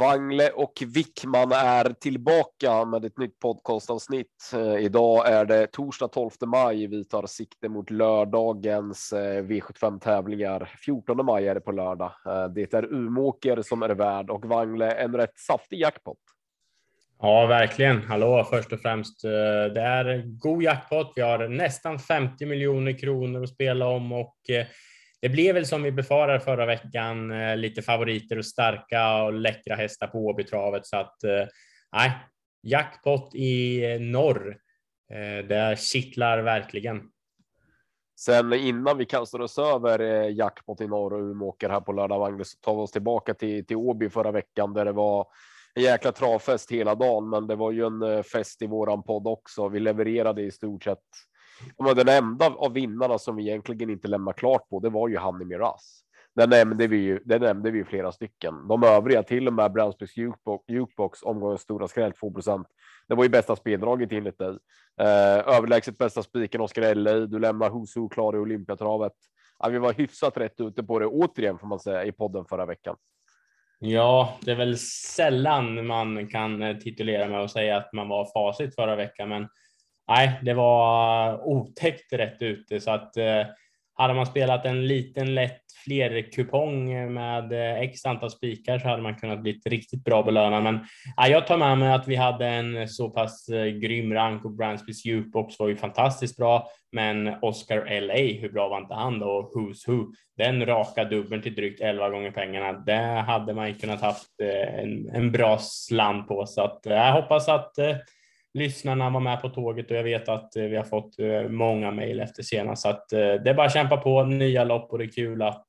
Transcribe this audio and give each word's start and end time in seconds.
Wangle 0.00 0.50
och 0.50 0.82
Wickman 0.86 1.52
är 1.52 1.92
tillbaka 1.92 2.84
med 2.84 3.04
ett 3.04 3.18
nytt 3.18 3.38
podcastavsnitt. 3.38 4.52
Eh, 4.54 4.84
idag 4.84 5.28
är 5.28 5.44
det 5.44 5.66
torsdag 5.66 6.08
12 6.08 6.30
maj. 6.46 6.86
Vi 6.86 7.04
tar 7.04 7.26
sikte 7.26 7.68
mot 7.68 7.90
lördagens 7.90 9.12
V75 9.42 10.00
tävlingar. 10.00 10.70
14 10.84 11.26
maj 11.26 11.48
är 11.48 11.54
det 11.54 11.60
på 11.60 11.72
lördag. 11.72 12.12
Eh, 12.26 12.48
det 12.48 12.74
är 12.74 12.92
Umåker 12.92 13.62
som 13.62 13.82
är 13.82 13.88
värd 13.88 14.30
och 14.30 14.46
Wangle 14.46 14.90
en 14.90 15.16
rätt 15.16 15.38
saftig 15.38 15.80
jackpot. 15.80 16.18
Ja, 17.20 17.46
verkligen. 17.46 18.02
Hallå, 18.02 18.46
först 18.50 18.72
och 18.72 18.80
främst. 18.80 19.24
Eh, 19.24 19.30
det 19.74 19.80
är 19.80 20.38
god 20.38 20.62
jackpot. 20.62 21.12
Vi 21.16 21.22
har 21.22 21.48
nästan 21.48 21.98
50 21.98 22.46
miljoner 22.46 22.98
kronor 22.98 23.42
att 23.42 23.48
spela 23.48 23.86
om 23.86 24.12
och 24.12 24.36
det 25.22 25.28
blev 25.28 25.54
väl 25.54 25.66
som 25.66 25.82
vi 25.82 25.92
befarade 25.92 26.40
förra 26.40 26.66
veckan, 26.66 27.30
eh, 27.30 27.56
lite 27.56 27.82
favoriter 27.82 28.38
och 28.38 28.46
starka 28.46 29.22
och 29.22 29.32
läckra 29.32 29.74
hästar 29.74 30.06
på 30.06 30.18
Åbytravet 30.18 30.86
så 30.86 30.96
att 30.96 31.24
eh, 31.24 31.46
nej, 31.92 32.12
jackpot 32.62 33.34
i 33.34 33.82
norr. 34.00 34.56
Eh, 35.12 35.46
det 35.46 35.78
kittlar 35.78 36.38
verkligen. 36.38 37.02
Sen 38.20 38.52
innan 38.52 38.98
vi 38.98 39.04
kastar 39.04 39.40
oss 39.40 39.58
över 39.58 39.98
eh, 39.98 40.32
jackpot 40.32 40.80
i 40.80 40.86
norr 40.86 41.12
och 41.12 41.30
Umeåker 41.30 41.68
här 41.68 41.80
på 41.80 41.92
lördag 41.92 42.46
så 42.46 42.58
tar 42.60 42.74
vi 42.74 42.80
oss 42.80 42.92
tillbaka 42.92 43.34
till, 43.34 43.66
till 43.66 43.76
Åby 43.76 44.10
förra 44.10 44.30
veckan 44.30 44.74
där 44.74 44.84
det 44.84 44.92
var 44.92 45.26
en 45.74 45.82
jäkla 45.82 46.12
travfest 46.12 46.70
hela 46.70 46.94
dagen, 46.94 47.30
men 47.30 47.46
det 47.46 47.56
var 47.56 47.72
ju 47.72 47.86
en 47.86 48.02
eh, 48.02 48.22
fest 48.22 48.62
i 48.62 48.66
våran 48.66 49.02
podd 49.02 49.26
också. 49.26 49.68
Vi 49.68 49.80
levererade 49.80 50.42
i 50.42 50.50
stort 50.50 50.84
sett 50.84 50.98
den 51.94 52.08
enda 52.08 52.46
av 52.46 52.72
vinnarna 52.72 53.18
som 53.18 53.36
vi 53.36 53.48
egentligen 53.48 53.90
inte 53.90 54.08
lämnar 54.08 54.32
klart 54.32 54.68
på, 54.68 54.80
det 54.80 54.88
var 54.88 55.08
ju 55.08 55.16
Hanni 55.16 55.44
Miraz. 55.44 56.04
Den 56.34 56.50
nämnde 56.50 56.86
vi 56.86 56.96
ju. 56.96 57.20
Den 57.24 57.40
nämnde 57.40 57.70
vi 57.70 57.84
flera 57.84 58.12
stycken. 58.12 58.68
De 58.68 58.84
övriga, 58.84 59.22
till 59.22 59.46
och 59.46 59.52
med 59.52 59.72
Brownsbys 59.72 60.16
jukebox, 60.68 61.22
omgångens 61.22 61.60
stora 61.60 61.88
skräll 61.88 62.12
2% 62.12 62.64
Det 63.08 63.14
var 63.14 63.24
ju 63.24 63.30
bästa 63.30 63.56
speldraget 63.56 64.12
enligt 64.12 64.38
dig. 64.38 64.58
Eh, 65.00 65.56
överlägset 65.56 65.98
bästa 65.98 66.22
spiken 66.22 66.60
Oskar 66.60 66.94
LA. 66.94 67.12
Du 67.12 67.38
lämnar 67.38 67.70
Husu 67.70 68.08
klar 68.08 68.36
i 68.36 68.38
Olympiatravet. 68.38 69.12
Ja, 69.58 69.68
vi 69.68 69.78
var 69.78 69.92
hyfsat 69.92 70.36
rätt 70.36 70.60
ute 70.60 70.82
på 70.82 70.98
det 70.98 71.06
återigen 71.06 71.58
får 71.58 71.66
man 71.66 71.80
säga 71.80 72.04
i 72.04 72.12
podden 72.12 72.44
förra 72.44 72.66
veckan. 72.66 72.96
Ja, 73.78 74.38
det 74.40 74.50
är 74.50 74.56
väl 74.56 74.78
sällan 75.16 75.86
man 75.86 76.28
kan 76.28 76.78
titulera 76.80 77.28
med 77.28 77.40
och 77.40 77.50
säga 77.50 77.76
att 77.76 77.92
man 77.92 78.08
var 78.08 78.30
facit 78.32 78.74
förra 78.74 78.96
veckan, 78.96 79.28
men 79.28 79.48
nej, 80.10 80.40
det 80.42 80.54
var 80.54 81.48
otäckt 81.48 82.12
rätt 82.12 82.42
ute 82.42 82.80
så 82.80 82.90
att 82.90 83.16
eh, 83.16 83.46
hade 83.94 84.14
man 84.14 84.26
spelat 84.26 84.64
en 84.64 84.86
liten 84.86 85.34
lätt 85.34 85.62
flerkupong 85.84 87.12
med 87.14 87.52
eh, 87.52 87.80
x 87.80 88.06
antal 88.06 88.30
spikar 88.30 88.78
så 88.78 88.88
hade 88.88 89.02
man 89.02 89.14
kunnat 89.14 89.42
bli 89.42 89.60
riktigt 89.64 90.04
bra 90.04 90.22
belönad. 90.22 90.62
Men 90.62 90.80
ja, 91.16 91.28
jag 91.28 91.46
tar 91.46 91.56
med 91.56 91.78
mig 91.78 91.92
att 91.92 92.08
vi 92.08 92.16
hade 92.16 92.46
en 92.46 92.88
så 92.88 93.10
pass 93.10 93.48
eh, 93.48 93.66
grym 93.66 94.14
rank 94.14 94.44
och 94.44 94.50
Bransbys 94.50 95.04
jukebox 95.04 95.58
var 95.58 95.68
ju 95.68 95.76
fantastiskt 95.76 96.36
bra. 96.36 96.68
Men 96.92 97.34
Oscar 97.42 98.00
LA, 98.00 98.40
hur 98.40 98.52
bra 98.52 98.68
var 98.68 98.78
inte 98.78 98.94
han 98.94 99.18
då? 99.18 99.26
Och 99.26 99.52
Who's 99.54 99.86
Who? 99.86 100.12
Den 100.36 100.66
raka 100.66 101.04
dubbeln 101.04 101.42
till 101.42 101.54
drygt 101.54 101.80
11 101.80 102.10
gånger 102.10 102.30
pengarna, 102.30 102.72
det 102.72 103.24
hade 103.26 103.54
man 103.54 103.68
ju 103.68 103.74
kunnat 103.74 104.00
haft 104.00 104.40
en, 104.72 105.10
en 105.14 105.32
bra 105.32 105.58
slant 105.58 106.28
på. 106.28 106.46
Så 106.46 106.62
att 106.62 106.80
jag 106.84 107.12
hoppas 107.12 107.48
att 107.48 107.78
lyssnarna 108.54 109.10
var 109.10 109.20
med 109.20 109.42
på 109.42 109.48
tåget 109.48 109.90
och 109.90 109.96
jag 109.96 110.04
vet 110.04 110.28
att 110.28 110.56
eh, 110.56 110.62
vi 110.62 110.76
har 110.76 110.84
fått 110.84 111.18
eh, 111.18 111.48
många 111.48 111.90
mejl 111.90 112.20
efter 112.20 112.42
senast. 112.42 112.82
Så 112.82 112.88
att 112.88 113.12
eh, 113.12 113.18
det 113.18 113.50
är 113.50 113.54
bara 113.54 113.66
att 113.66 113.72
kämpa 113.72 113.96
på 113.96 114.24
nya 114.24 114.64
lopp 114.64 114.92
och 114.92 114.98
det 114.98 115.04
är 115.04 115.12
kul 115.12 115.42
att 115.42 115.66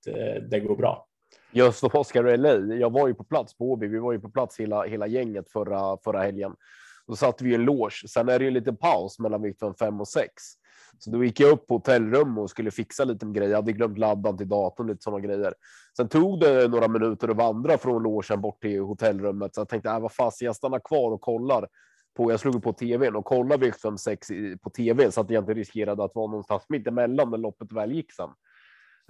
det 0.49 0.59
går 0.59 0.75
bra. 0.75 1.07
Just 1.51 1.83
och 1.83 1.95
Oscar 1.95 2.37
LA. 2.37 2.75
Jag 2.75 2.91
var 2.91 3.07
ju 3.07 3.13
på 3.13 3.23
plats 3.23 3.57
på 3.57 3.71
Åby. 3.71 3.87
Vi 3.87 3.99
var 3.99 4.11
ju 4.11 4.19
på 4.19 4.29
plats 4.29 4.59
hela, 4.59 4.83
hela 4.83 5.07
gänget 5.07 5.51
förra, 5.51 5.97
förra 6.03 6.21
helgen. 6.21 6.55
Då 7.07 7.15
satt 7.15 7.41
vi 7.41 7.51
i 7.51 7.55
en 7.55 7.65
loge. 7.65 8.07
Sen 8.07 8.29
är 8.29 8.39
det 8.39 8.45
ju 8.45 8.47
en 8.47 8.53
liten 8.53 8.77
paus 8.77 9.19
mellan 9.19 9.41
vikten 9.41 9.73
5 9.73 10.01
och 10.01 10.07
6. 10.07 10.33
Så 10.99 11.11
då 11.11 11.23
gick 11.23 11.39
jag 11.39 11.51
upp 11.51 11.67
på 11.67 11.73
hotellrum 11.73 12.37
och 12.37 12.49
skulle 12.49 12.71
fixa 12.71 13.03
lite 13.03 13.25
grejer. 13.25 13.49
Jag 13.49 13.57
hade 13.57 13.71
glömt 13.71 13.97
laddan 13.97 14.37
till 14.37 14.49
datorn, 14.49 14.87
lite 14.87 15.03
sådana 15.03 15.19
grejer. 15.19 15.53
Sen 15.97 16.09
tog 16.09 16.39
det 16.39 16.67
några 16.67 16.87
minuter 16.87 17.27
att 17.27 17.37
vandra 17.37 17.77
från 17.77 18.03
logen 18.03 18.41
bort 18.41 18.61
till 18.61 18.79
hotellrummet. 18.79 19.55
Så 19.55 19.61
jag 19.61 19.69
tänkte, 19.69 19.89
äh, 19.89 19.99
vad 19.99 20.11
fan, 20.11 20.31
jag 20.39 20.55
stannar 20.55 20.79
kvar 20.79 21.11
och 21.11 21.21
kollar 21.21 21.67
på, 22.13 22.31
jag 22.31 22.39
slog 22.39 22.63
på 22.63 22.73
tvn 22.73 23.15
och 23.15 23.25
kollade 23.25 23.65
V756 23.65 24.57
på 24.57 24.69
tv 24.69 25.11
så 25.11 25.21
att 25.21 25.29
jag 25.29 25.41
inte 25.41 25.53
riskerade 25.53 26.03
att 26.03 26.15
vara 26.15 26.27
någonstans 26.27 26.65
mitt 26.69 26.87
emellan 26.87 27.31
när 27.31 27.37
loppet 27.37 27.71
väl 27.71 27.91
gick 27.91 28.11
sen. 28.13 28.29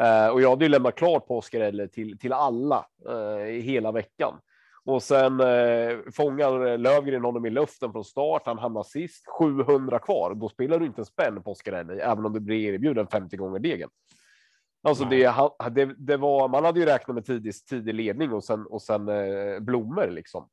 Uh, 0.01 0.27
och 0.27 0.41
jag 0.41 0.49
hade 0.49 0.65
ju 0.65 0.69
lämnat 0.69 0.95
klart 0.95 1.27
på 1.27 1.37
Oscar 1.37 1.87
till, 1.87 2.19
till 2.19 2.33
alla 2.33 2.85
uh, 3.09 3.45
hela 3.45 3.91
veckan. 3.91 4.33
Och 4.85 5.03
sen 5.03 5.41
uh, 5.41 5.99
fångar 6.13 6.77
Lövgren 6.77 7.23
honom 7.23 7.45
i 7.45 7.49
luften 7.49 7.91
från 7.91 8.03
start. 8.03 8.41
Han 8.45 8.57
hamnar 8.57 8.83
sist 8.83 9.25
700 9.39 9.99
kvar. 9.99 10.33
Då 10.35 10.49
spelar 10.49 10.79
du 10.79 10.85
inte 10.85 11.01
en 11.01 11.05
spänn 11.05 11.43
på 11.43 11.51
Oscar 11.51 11.73
även 12.01 12.25
om 12.25 12.33
du 12.33 12.39
blir 12.39 12.73
erbjuden 12.73 13.07
50 13.07 13.37
gånger 13.37 13.59
degen. 13.59 13.89
Alltså 14.83 15.05
det, 15.05 15.33
det, 15.71 15.95
det, 15.97 16.17
var, 16.17 16.47
man 16.47 16.65
hade 16.65 16.79
ju 16.79 16.85
räknat 16.85 17.15
med 17.15 17.25
tidig, 17.25 17.53
tidig 17.69 17.93
ledning 17.93 18.33
och 18.33 18.43
sen, 18.43 18.65
och 18.65 18.81
sen 18.81 19.05
blommor 19.65 20.07
liksom. 20.07 20.47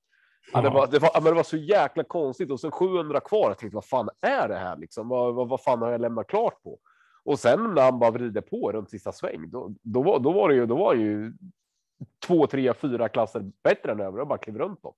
Ja, 0.52 0.60
det, 0.60 0.70
var, 0.70 0.86
det, 0.86 0.98
var, 0.98 1.10
men 1.14 1.24
det 1.24 1.32
var 1.32 1.42
så 1.42 1.56
jäkla 1.56 2.04
konstigt 2.04 2.50
och 2.50 2.60
sen 2.60 2.70
700 2.70 3.20
kvar. 3.20 3.48
Jag 3.50 3.58
tänkte 3.58 3.74
vad 3.74 3.84
fan 3.84 4.08
är 4.20 4.48
det 4.48 4.56
här 4.56 4.76
liksom? 4.76 5.08
Vad, 5.08 5.34
vad, 5.34 5.48
vad 5.48 5.62
fan 5.62 5.82
har 5.82 5.90
jag 5.90 6.00
lämnat 6.00 6.26
klart 6.26 6.62
på? 6.62 6.78
Och 7.24 7.38
sen 7.38 7.74
när 7.74 7.82
han 7.82 7.98
bara 7.98 8.10
vrider 8.10 8.40
på 8.40 8.72
runt 8.72 8.90
sista 8.90 9.12
sväng, 9.12 9.50
då, 9.50 9.74
då, 9.82 10.02
var, 10.02 10.18
då 10.18 10.32
var 10.32 10.48
det 10.48 10.54
ju, 10.54 10.66
då 10.66 10.76
var 10.76 10.94
ju 10.94 11.32
två, 12.26 12.46
tre, 12.46 12.74
fyra 12.74 13.08
klasser 13.08 13.42
bättre 13.64 13.92
än 13.92 14.00
övriga 14.00 14.22
och 14.22 14.28
bara 14.28 14.38
klev 14.38 14.58
runt 14.58 14.82
dem. 14.82 14.94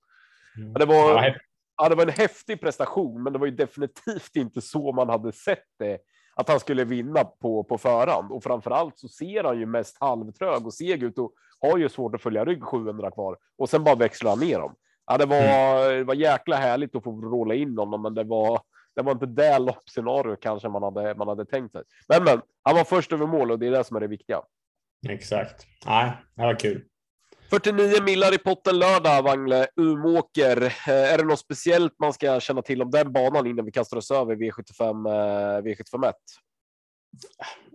Mm. 0.56 0.72
Det 0.72 0.86
var, 0.86 1.36
ja, 1.76 1.88
det 1.88 1.94
var 1.94 2.02
en 2.02 2.12
häftig 2.12 2.60
prestation, 2.60 3.22
men 3.22 3.32
det 3.32 3.38
var 3.38 3.46
ju 3.46 3.56
definitivt 3.56 4.36
inte 4.36 4.60
så 4.60 4.92
man 4.92 5.08
hade 5.08 5.32
sett 5.32 5.66
det. 5.78 5.98
Att 6.34 6.48
han 6.48 6.60
skulle 6.60 6.84
vinna 6.84 7.24
på, 7.24 7.64
på 7.64 7.78
förhand 7.78 8.32
och 8.32 8.42
framför 8.42 8.70
allt 8.70 8.98
så 8.98 9.08
ser 9.08 9.44
han 9.44 9.58
ju 9.58 9.66
mest 9.66 9.96
halvtrög 10.00 10.66
och 10.66 10.74
seg 10.74 11.02
ut 11.02 11.18
och 11.18 11.32
har 11.60 11.78
ju 11.78 11.88
svårt 11.88 12.14
att 12.14 12.22
följa 12.22 12.44
rygg 12.44 12.62
700 12.62 13.10
kvar 13.10 13.36
och 13.58 13.70
sen 13.70 13.84
bara 13.84 13.94
växlar 13.94 14.30
han 14.30 14.40
ner 14.40 14.58
dem. 14.58 14.74
Ja, 15.10 15.18
det 15.18 15.26
var, 15.26 15.36
mm. 15.86 15.98
det 15.98 16.04
var 16.04 16.14
jäkla 16.14 16.56
härligt 16.56 16.96
att 16.96 17.04
få 17.04 17.10
rolla 17.10 17.54
in 17.54 17.78
honom, 17.78 18.02
men 18.02 18.14
det 18.14 18.24
var, 18.24 18.60
det 18.96 19.02
var 19.02 19.12
inte 19.12 19.26
det 19.26 19.58
loppscenario 19.58 20.36
kanske 20.36 20.68
man 20.68 20.82
hade, 20.82 21.14
man 21.14 21.28
hade 21.28 21.44
tänkt 21.44 21.72
sig. 21.72 21.82
Men, 22.08 22.24
men 22.24 22.40
han 22.62 22.76
var 22.76 22.84
först 22.84 23.12
över 23.12 23.26
mål 23.26 23.50
och 23.50 23.58
det 23.58 23.66
är 23.66 23.70
det 23.70 23.84
som 23.84 23.96
är 23.96 24.00
det 24.00 24.06
viktiga. 24.06 24.40
Exakt. 25.08 25.66
Nej, 25.86 26.12
det 26.36 26.42
var 26.42 26.58
kul. 26.58 26.84
49 27.50 28.02
millar 28.02 28.34
i 28.34 28.38
potten 28.38 28.78
lördag, 28.78 29.22
Wangle, 29.22 29.66
Umåker. 29.76 30.62
Eh, 30.62 31.12
är 31.12 31.18
det 31.18 31.24
något 31.24 31.38
speciellt 31.38 31.92
man 31.98 32.12
ska 32.12 32.40
känna 32.40 32.62
till 32.62 32.82
om 32.82 32.90
den 32.90 33.12
banan 33.12 33.46
innan 33.46 33.64
vi 33.64 33.72
kastar 33.72 33.96
oss 33.96 34.10
över 34.10 34.36
V75, 34.36 35.06
eh, 35.08 35.62
V751? 35.62 36.12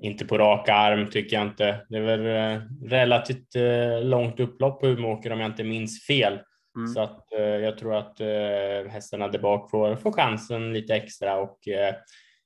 Inte 0.01 0.25
på 0.25 0.37
rak 0.37 0.69
arm 0.69 1.09
tycker 1.09 1.35
jag 1.35 1.45
inte. 1.45 1.85
Det 1.89 1.97
är 1.97 2.01
väl 2.01 2.53
eh, 2.55 2.61
relativt 2.89 3.55
långt 4.01 4.39
upplopp 4.39 4.79
på 4.79 4.87
Umeåker 4.87 5.31
om 5.31 5.39
jag 5.39 5.49
inte 5.51 5.63
minns 5.63 6.05
fel. 6.05 6.39
Mm. 6.75 6.87
Så 6.87 7.01
att 7.01 7.33
eh, 7.33 7.39
jag 7.39 7.77
tror 7.77 7.95
att 7.95 8.21
eh, 8.21 8.91
hästarna 8.91 9.27
där 9.27 9.39
bak 9.39 9.69
får, 9.69 9.95
får 9.95 10.11
chansen 10.11 10.73
lite 10.73 10.95
extra 10.95 11.37
och 11.37 11.67
eh, 11.67 11.95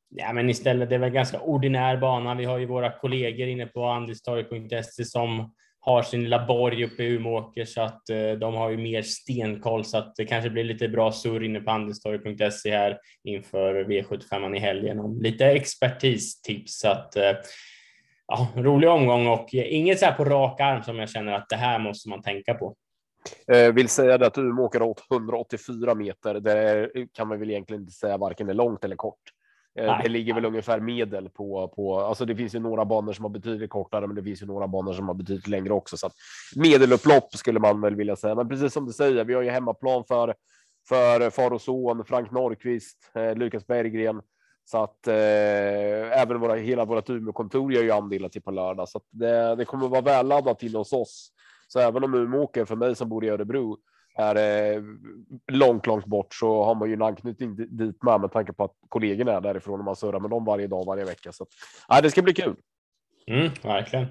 ja, 0.09 0.34
men 0.34 0.50
istället 0.50 0.90
det 0.90 0.95
är 0.95 1.00
väl 1.00 1.09
ganska 1.09 1.40
ordinär 1.40 1.97
bana. 1.97 2.35
Vi 2.35 2.45
har 2.45 2.57
ju 2.57 2.66
våra 2.66 2.91
kollegor 2.91 3.47
inne 3.47 3.66
på 3.66 3.85
andelstorg.se 3.85 5.06
som 5.06 5.52
har 5.81 6.03
sin 6.03 6.23
lilla 6.23 6.46
borg 6.46 6.85
uppe 6.85 7.03
i 7.03 7.08
Umeåker 7.08 7.66
så 7.66 7.81
att 7.81 8.09
eh, 8.09 8.31
de 8.31 8.55
har 8.55 8.70
ju 8.70 8.78
mer 8.78 9.02
stenkoll 9.02 9.85
så 9.85 9.97
att 9.97 10.16
det 10.16 10.26
kanske 10.26 10.49
blir 10.49 10.64
lite 10.64 10.90
bra 10.90 11.11
surr 11.11 11.43
inne 11.43 11.59
på 11.59 11.72
andelstorg.se 11.72 12.72
här 12.72 12.97
inför 13.23 13.84
V75 13.84 14.55
i 14.55 14.59
helgen 14.59 14.99
om 14.99 15.22
lite 15.22 15.46
expertistips 15.46 16.79
så 16.79 16.87
att 16.87 17.16
eh, 17.16 17.31
ja, 18.28 18.47
rolig 18.55 18.90
omgång 18.90 19.28
och 19.28 19.53
inget 19.53 19.99
så 19.99 20.05
här 20.05 20.14
på 20.14 20.26
rak 20.26 20.59
arm 20.59 20.84
som 20.84 20.99
jag 20.99 21.09
känner 21.09 21.34
att 21.34 21.49
det 21.49 21.55
här 21.55 21.79
måste 21.79 22.09
man 22.09 22.22
tänka 22.22 22.53
på. 22.53 22.76
Eh, 23.47 23.73
vill 23.73 23.90
säga 23.90 24.17
det 24.17 24.28
att 24.28 24.37
Umeå 24.37 24.66
åker 24.66 24.81
åt 24.81 25.03
184 25.11 25.96
meter. 25.96 26.40
Det 26.40 26.90
kan 27.14 27.28
man 27.28 27.40
väl 27.40 27.49
egentligen 27.49 27.81
inte 27.81 27.93
säga 27.93 28.17
varken 28.17 28.49
är 28.49 28.53
långt 28.53 28.84
eller 28.84 28.96
kort. 28.96 29.20
Eh, 29.79 29.85
Nej. 29.85 29.99
Det 30.03 30.09
ligger 30.09 30.34
väl 30.34 30.46
ungefär 30.46 30.79
medel 30.79 31.29
på, 31.29 31.67
på, 31.67 31.99
alltså 31.99 32.26
det 32.26 32.35
finns 32.35 32.55
ju 32.55 32.59
några 32.59 32.85
banor 32.85 33.14
som 33.14 33.26
har 33.26 33.29
betydligt 33.29 33.70
kortare, 33.70 34.08
men 34.08 34.16
det 34.16 34.23
finns 34.23 34.41
ju 34.41 34.46
några 34.46 34.67
banor 34.67 34.93
som 34.93 35.08
har 35.08 35.16
betydligt 35.16 35.47
längre 35.47 35.73
också. 35.73 35.97
Så 35.97 36.08
att 36.08 36.14
medelupplopp 36.55 37.35
skulle 37.35 37.59
man 37.59 37.81
väl 37.81 37.96
vilja 37.96 38.16
säga. 38.16 38.35
Men 38.35 38.49
precis 38.49 38.73
som 38.73 38.85
du 38.85 38.93
säger, 38.93 39.23
vi 39.23 39.34
har 39.34 39.41
ju 39.41 39.49
hemmaplan 39.49 40.03
för, 40.08 40.34
för 40.90 41.29
far 41.29 41.53
och 41.53 41.61
son, 41.61 42.05
Frank 42.05 42.31
Norrqvist, 42.31 43.11
eh, 43.14 43.35
Lukas 43.35 43.67
Berggren. 43.67 44.22
Så 44.66 44.84
att 44.84 45.08
eh, 45.08 46.22
även 46.22 46.40
våra, 46.40 46.55
hela 46.55 46.85
vårt 46.85 47.09
Umeå-kontor 47.09 47.73
gör 47.73 47.84
ju 47.84 47.91
andelar 47.91 48.29
till 48.29 48.41
på 48.41 48.52
lördag. 48.52 48.90
Så 48.90 48.97
att 48.97 49.03
det, 49.11 49.55
det 49.55 49.66
kommer 49.66 49.85
att 49.85 49.91
vara 49.91 50.02
välladdat 50.02 50.64
in 50.64 50.76
hos 50.76 50.93
oss. 50.93 51.31
Så 51.71 51.79
även 51.79 52.03
om 52.03 52.13
Umeåker 52.13 52.66
för 52.66 52.75
mig 52.75 52.95
som 52.95 53.09
bor 53.09 53.25
i 53.25 53.29
Örebro 53.29 53.77
är 54.16 54.35
eh, 54.35 54.83
långt, 55.51 55.85
långt 55.85 56.05
bort 56.05 56.33
så 56.33 56.63
har 56.63 56.75
man 56.75 56.87
ju 56.87 56.93
en 56.93 57.01
anknytning 57.01 57.55
dit 57.55 58.03
med 58.03 58.21
med 58.21 58.31
tanke 58.31 58.53
på 58.53 58.63
att 58.63 58.75
kollegorna 58.89 59.31
är 59.31 59.41
därifrån 59.41 59.79
och 59.79 59.85
man 59.85 59.95
surrar 59.95 60.19
med 60.19 60.29
dem 60.29 60.45
varje 60.45 60.67
dag, 60.67 60.85
varje 60.85 61.05
vecka. 61.05 61.31
Så 61.31 61.43
att, 61.43 61.49
ja, 61.87 62.01
det 62.01 62.11
ska 62.11 62.21
bli 62.21 62.33
kul. 62.33 62.55
Mm, 63.27 63.49
verkligen. 63.63 64.07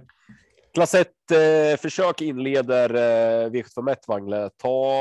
Klass 0.75 0.94
1 0.94 1.08
eh, 1.31 1.81
försök 1.81 2.20
inleder 2.20 2.94
eh, 2.94 3.50
V751 3.50 3.96
Wangle. 4.08 4.50
Ta, 4.50 4.93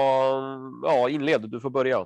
ja, 0.83 1.09
inled. 1.09 1.49
Du 1.49 1.59
får 1.59 1.69
börja. 1.69 2.05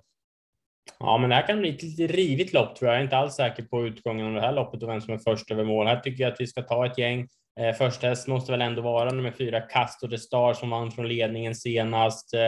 Ja, 1.00 1.18
men 1.18 1.30
det 1.30 1.36
här 1.36 1.48
kan 1.48 1.60
bli 1.60 1.70
ett 1.70 1.84
lite 1.84 2.08
rivigt 2.08 2.54
lopp 2.54 2.76
tror 2.76 2.88
jag. 2.88 2.96
Jag 2.96 3.00
är 3.00 3.04
inte 3.04 3.18
alls 3.18 3.34
säker 3.34 3.64
på 3.64 3.88
utgången 3.88 4.28
av 4.28 4.34
det 4.34 4.42
här 4.42 4.54
loppet 4.54 4.84
och 4.84 4.90
vem 4.90 5.02
som 5.02 5.14
är 5.14 5.18
först 5.18 5.52
över 5.52 5.64
mål. 5.64 5.88
Här 5.88 6.00
tycker 6.00 6.24
jag 6.24 6.34
att 6.34 6.42
vi 6.42 6.48
ska 6.48 6.62
ta 6.62 6.86
ett 6.86 6.98
gäng. 6.98 7.28
Eh, 7.60 7.74
första 7.74 8.08
häst 8.08 8.28
måste 8.28 8.52
väl 8.52 8.62
ändå 8.62 8.82
vara 8.82 9.12
nummer 9.12 9.32
fyra, 9.32 9.62
Castor 9.62 10.08
The 10.08 10.18
Star 10.18 10.54
som 10.54 10.70
vann 10.70 10.92
från 10.92 11.08
ledningen 11.08 11.56
senast. 11.56 12.34
Eh, 12.34 12.48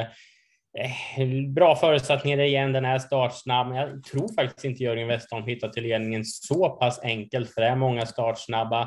eh 0.79 1.47
bra 1.55 1.75
förutsättningar 1.75 2.39
igen, 2.39 2.73
den 2.73 2.85
är 2.85 2.99
startsnabb, 2.99 3.67
men 3.67 3.77
jag 3.77 4.03
tror 4.03 4.35
faktiskt 4.35 4.65
inte 4.65 4.83
Jörgen 4.83 5.07
Westholm 5.07 5.45
hittar 5.45 5.69
till 5.69 5.83
ledningen 5.83 6.25
så 6.25 6.69
pass 6.69 6.99
enkelt, 7.03 7.53
för 7.53 7.61
det 7.61 7.67
är 7.67 7.75
många 7.75 8.05
startsnabba. 8.05 8.81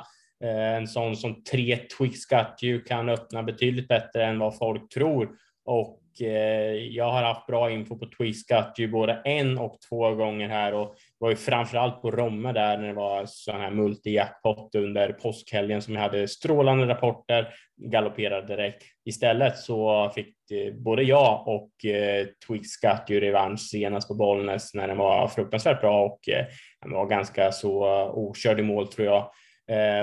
Eh, 0.45 0.77
en 0.77 0.89
sån 0.89 1.17
som 1.17 1.45
tre 1.45 1.77
Twix 1.77 2.27
Got 2.27 2.63
You 2.63 2.85
kan 2.85 3.09
öppna 3.09 3.43
betydligt 3.43 3.89
bättre 3.89 4.25
än 4.25 4.39
vad 4.39 4.59
folk 4.59 4.93
tror 4.93 5.31
och 5.65 6.01
Eh, 6.21 6.75
jag 6.75 7.11
har 7.11 7.23
haft 7.23 7.47
bra 7.47 7.71
info 7.71 7.99
på 7.99 8.07
Twiskat 8.07 8.75
ju 8.79 8.89
både 8.89 9.23
en 9.25 9.59
och 9.59 9.79
två 9.89 10.15
gånger 10.15 10.49
här 10.49 10.75
och 10.75 10.97
var 11.19 11.31
ju 11.31 11.37
framförallt 11.37 12.03
på 12.03 12.11
Romme 12.11 12.53
där 12.53 12.79
när 12.79 12.87
det 12.87 12.93
var 12.93 13.23
sån 13.27 13.61
här 13.61 13.71
multijackpot 13.71 14.75
under 14.75 15.13
påskhelgen 15.13 15.83
som 15.83 15.95
jag 15.95 16.01
hade 16.01 16.29
strålande 16.29 16.87
rapporter, 16.89 17.55
galopperade 17.77 18.47
direkt. 18.47 18.83
Istället 19.05 19.59
så 19.59 20.11
fick 20.15 20.51
eh, 20.51 20.75
både 20.75 21.03
jag 21.03 21.49
och 21.49 21.85
eh, 21.85 22.27
Twiskat 22.47 23.05
ju 23.09 23.21
revansch 23.21 23.61
senast 23.61 24.09
på 24.09 24.15
Bollnäs 24.15 24.75
när 24.75 24.89
den 24.89 24.99
var 24.99 25.29
fruktansvärt 25.29 25.81
bra 25.81 26.05
och 26.05 26.29
eh, 26.29 26.47
den 26.83 26.93
var 26.93 27.07
ganska 27.07 27.53
så 27.53 28.03
okörd 28.15 28.61
i 28.61 28.63
mål 28.63 28.89
tror 28.89 29.07
jag. 29.07 29.31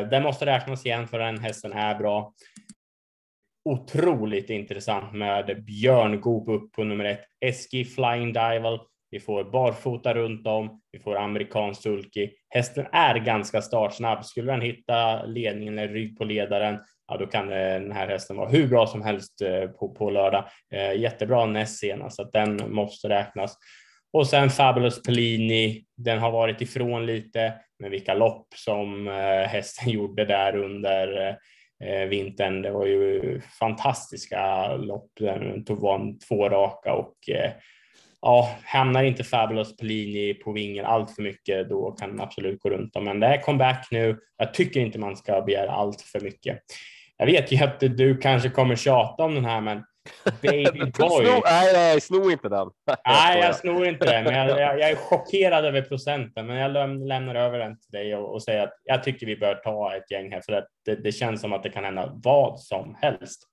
Den 0.09 0.23
måste 0.23 0.45
räknas 0.45 0.85
igen 0.85 1.07
för 1.07 1.19
den 1.19 1.39
hästen 1.39 1.73
är 1.73 1.95
bra 1.95 2.33
otroligt 3.65 4.49
intressant 4.49 5.13
med 5.13 5.63
Björn 5.65 6.21
Goop 6.21 6.49
upp 6.49 6.71
på 6.71 6.83
nummer 6.83 7.05
ett, 7.05 7.25
Eski 7.45 7.85
Flying 7.85 8.33
Dival. 8.33 8.79
Vi 9.11 9.19
får 9.19 9.43
barfota 9.43 10.13
runt 10.13 10.47
om. 10.47 10.81
Vi 10.91 10.99
får 10.99 11.17
amerikansk 11.17 11.81
sulky. 11.81 12.29
Hästen 12.49 12.85
är 12.91 13.15
ganska 13.15 13.61
startsnabb. 13.61 14.25
Skulle 14.25 14.51
den 14.51 14.61
hitta 14.61 15.23
ledningen 15.23 15.79
eller 15.79 15.93
rygg 15.93 16.17
på 16.17 16.23
ledaren, 16.23 16.79
ja, 17.07 17.17
då 17.17 17.25
kan 17.25 17.51
eh, 17.51 17.57
den 17.57 17.91
här 17.91 18.07
hästen 18.07 18.37
vara 18.37 18.49
hur 18.49 18.67
bra 18.67 18.87
som 18.87 19.01
helst 19.01 19.41
eh, 19.41 19.67
på, 19.67 19.89
på 19.89 20.09
lördag. 20.09 20.45
Eh, 20.73 20.93
jättebra 20.93 21.45
näst 21.45 21.79
senast, 21.79 22.15
så 22.15 22.21
att 22.21 22.31
den 22.31 22.73
måste 22.73 23.09
räknas. 23.09 23.57
Och 24.13 24.27
sen 24.27 24.49
Fabulous 24.49 25.03
Pellini. 25.03 25.85
Den 25.97 26.19
har 26.19 26.31
varit 26.31 26.61
ifrån 26.61 27.05
lite, 27.05 27.53
men 27.79 27.91
vilka 27.91 28.13
lopp 28.13 28.47
som 28.55 29.07
hästen 29.47 29.89
gjorde 29.91 30.25
där 30.25 30.55
under 30.55 31.37
Eh, 31.85 32.07
vintern. 32.07 32.61
Det 32.61 32.71
var 32.71 32.85
ju 32.85 33.41
fantastiska 33.59 34.67
lopp. 34.75 35.11
Den 35.19 35.65
tog 35.65 35.81
vann 35.81 36.19
två 36.19 36.49
raka 36.49 36.93
och 36.93 37.29
eh, 37.29 37.51
ja, 38.21 38.49
hamnar 38.63 39.03
inte 39.03 39.23
Fabulous 39.23 39.77
Pellini 39.77 40.33
på 40.33 40.51
vingen 40.51 40.85
allt 40.85 41.15
för 41.15 41.21
mycket, 41.21 41.69
då 41.69 41.91
kan 41.91 42.09
den 42.09 42.21
absolut 42.21 42.59
gå 42.59 42.69
runt 42.69 42.95
om. 42.95 43.03
Men 43.03 43.19
det 43.19 43.27
är 43.27 43.41
comeback 43.41 43.87
nu. 43.91 44.17
Jag 44.37 44.53
tycker 44.53 44.79
inte 44.79 44.99
man 44.99 45.17
ska 45.17 45.41
begära 45.41 45.71
allt 45.71 46.01
för 46.01 46.19
mycket. 46.19 46.59
Jag 47.17 47.25
vet 47.25 47.51
ju 47.51 47.63
att 47.63 47.79
du 47.79 48.17
kanske 48.17 48.49
kommer 48.49 48.75
tjata 48.75 49.23
om 49.23 49.35
den 49.35 49.45
här, 49.45 49.61
men 49.61 49.83
Baby 50.41 50.79
Boy. 50.99 51.25
Snor, 51.25 51.41
nej, 51.43 51.73
nej, 51.73 52.01
snor 52.01 52.31
inte 52.31 52.49
den. 52.49 52.69
nej, 53.05 53.39
jag 53.39 53.55
snor 53.55 53.85
inte 53.85 54.05
den, 54.05 54.23
men 54.33 54.33
jag, 54.33 54.49
jag, 54.59 54.79
jag, 54.79 54.89
är 54.89 54.95
chockerad 54.95 55.65
över 55.65 55.81
procenten. 55.81 56.47
Men 56.47 56.55
jag 56.55 56.71
läm, 56.71 57.03
lämnar 57.03 57.35
över 57.35 57.59
den 57.59 57.79
till 57.79 57.91
dig 57.91 58.15
och, 58.15 58.33
och, 58.33 58.43
säger 58.43 58.63
att 58.63 58.73
jag 58.83 59.03
tycker 59.03 59.25
vi 59.25 59.35
bör 59.35 59.55
ta 59.55 59.95
ett 59.95 60.11
gäng 60.11 60.31
här, 60.31 60.41
för 60.41 60.53
att 60.53 60.67
det, 60.85 60.95
det 60.95 61.11
känns 61.11 61.41
som 61.41 61.53
att 61.53 61.63
det 61.63 61.69
kan 61.69 61.83
hända 61.83 62.11
vad 62.23 62.59
som 62.59 62.95
helst. 63.01 63.49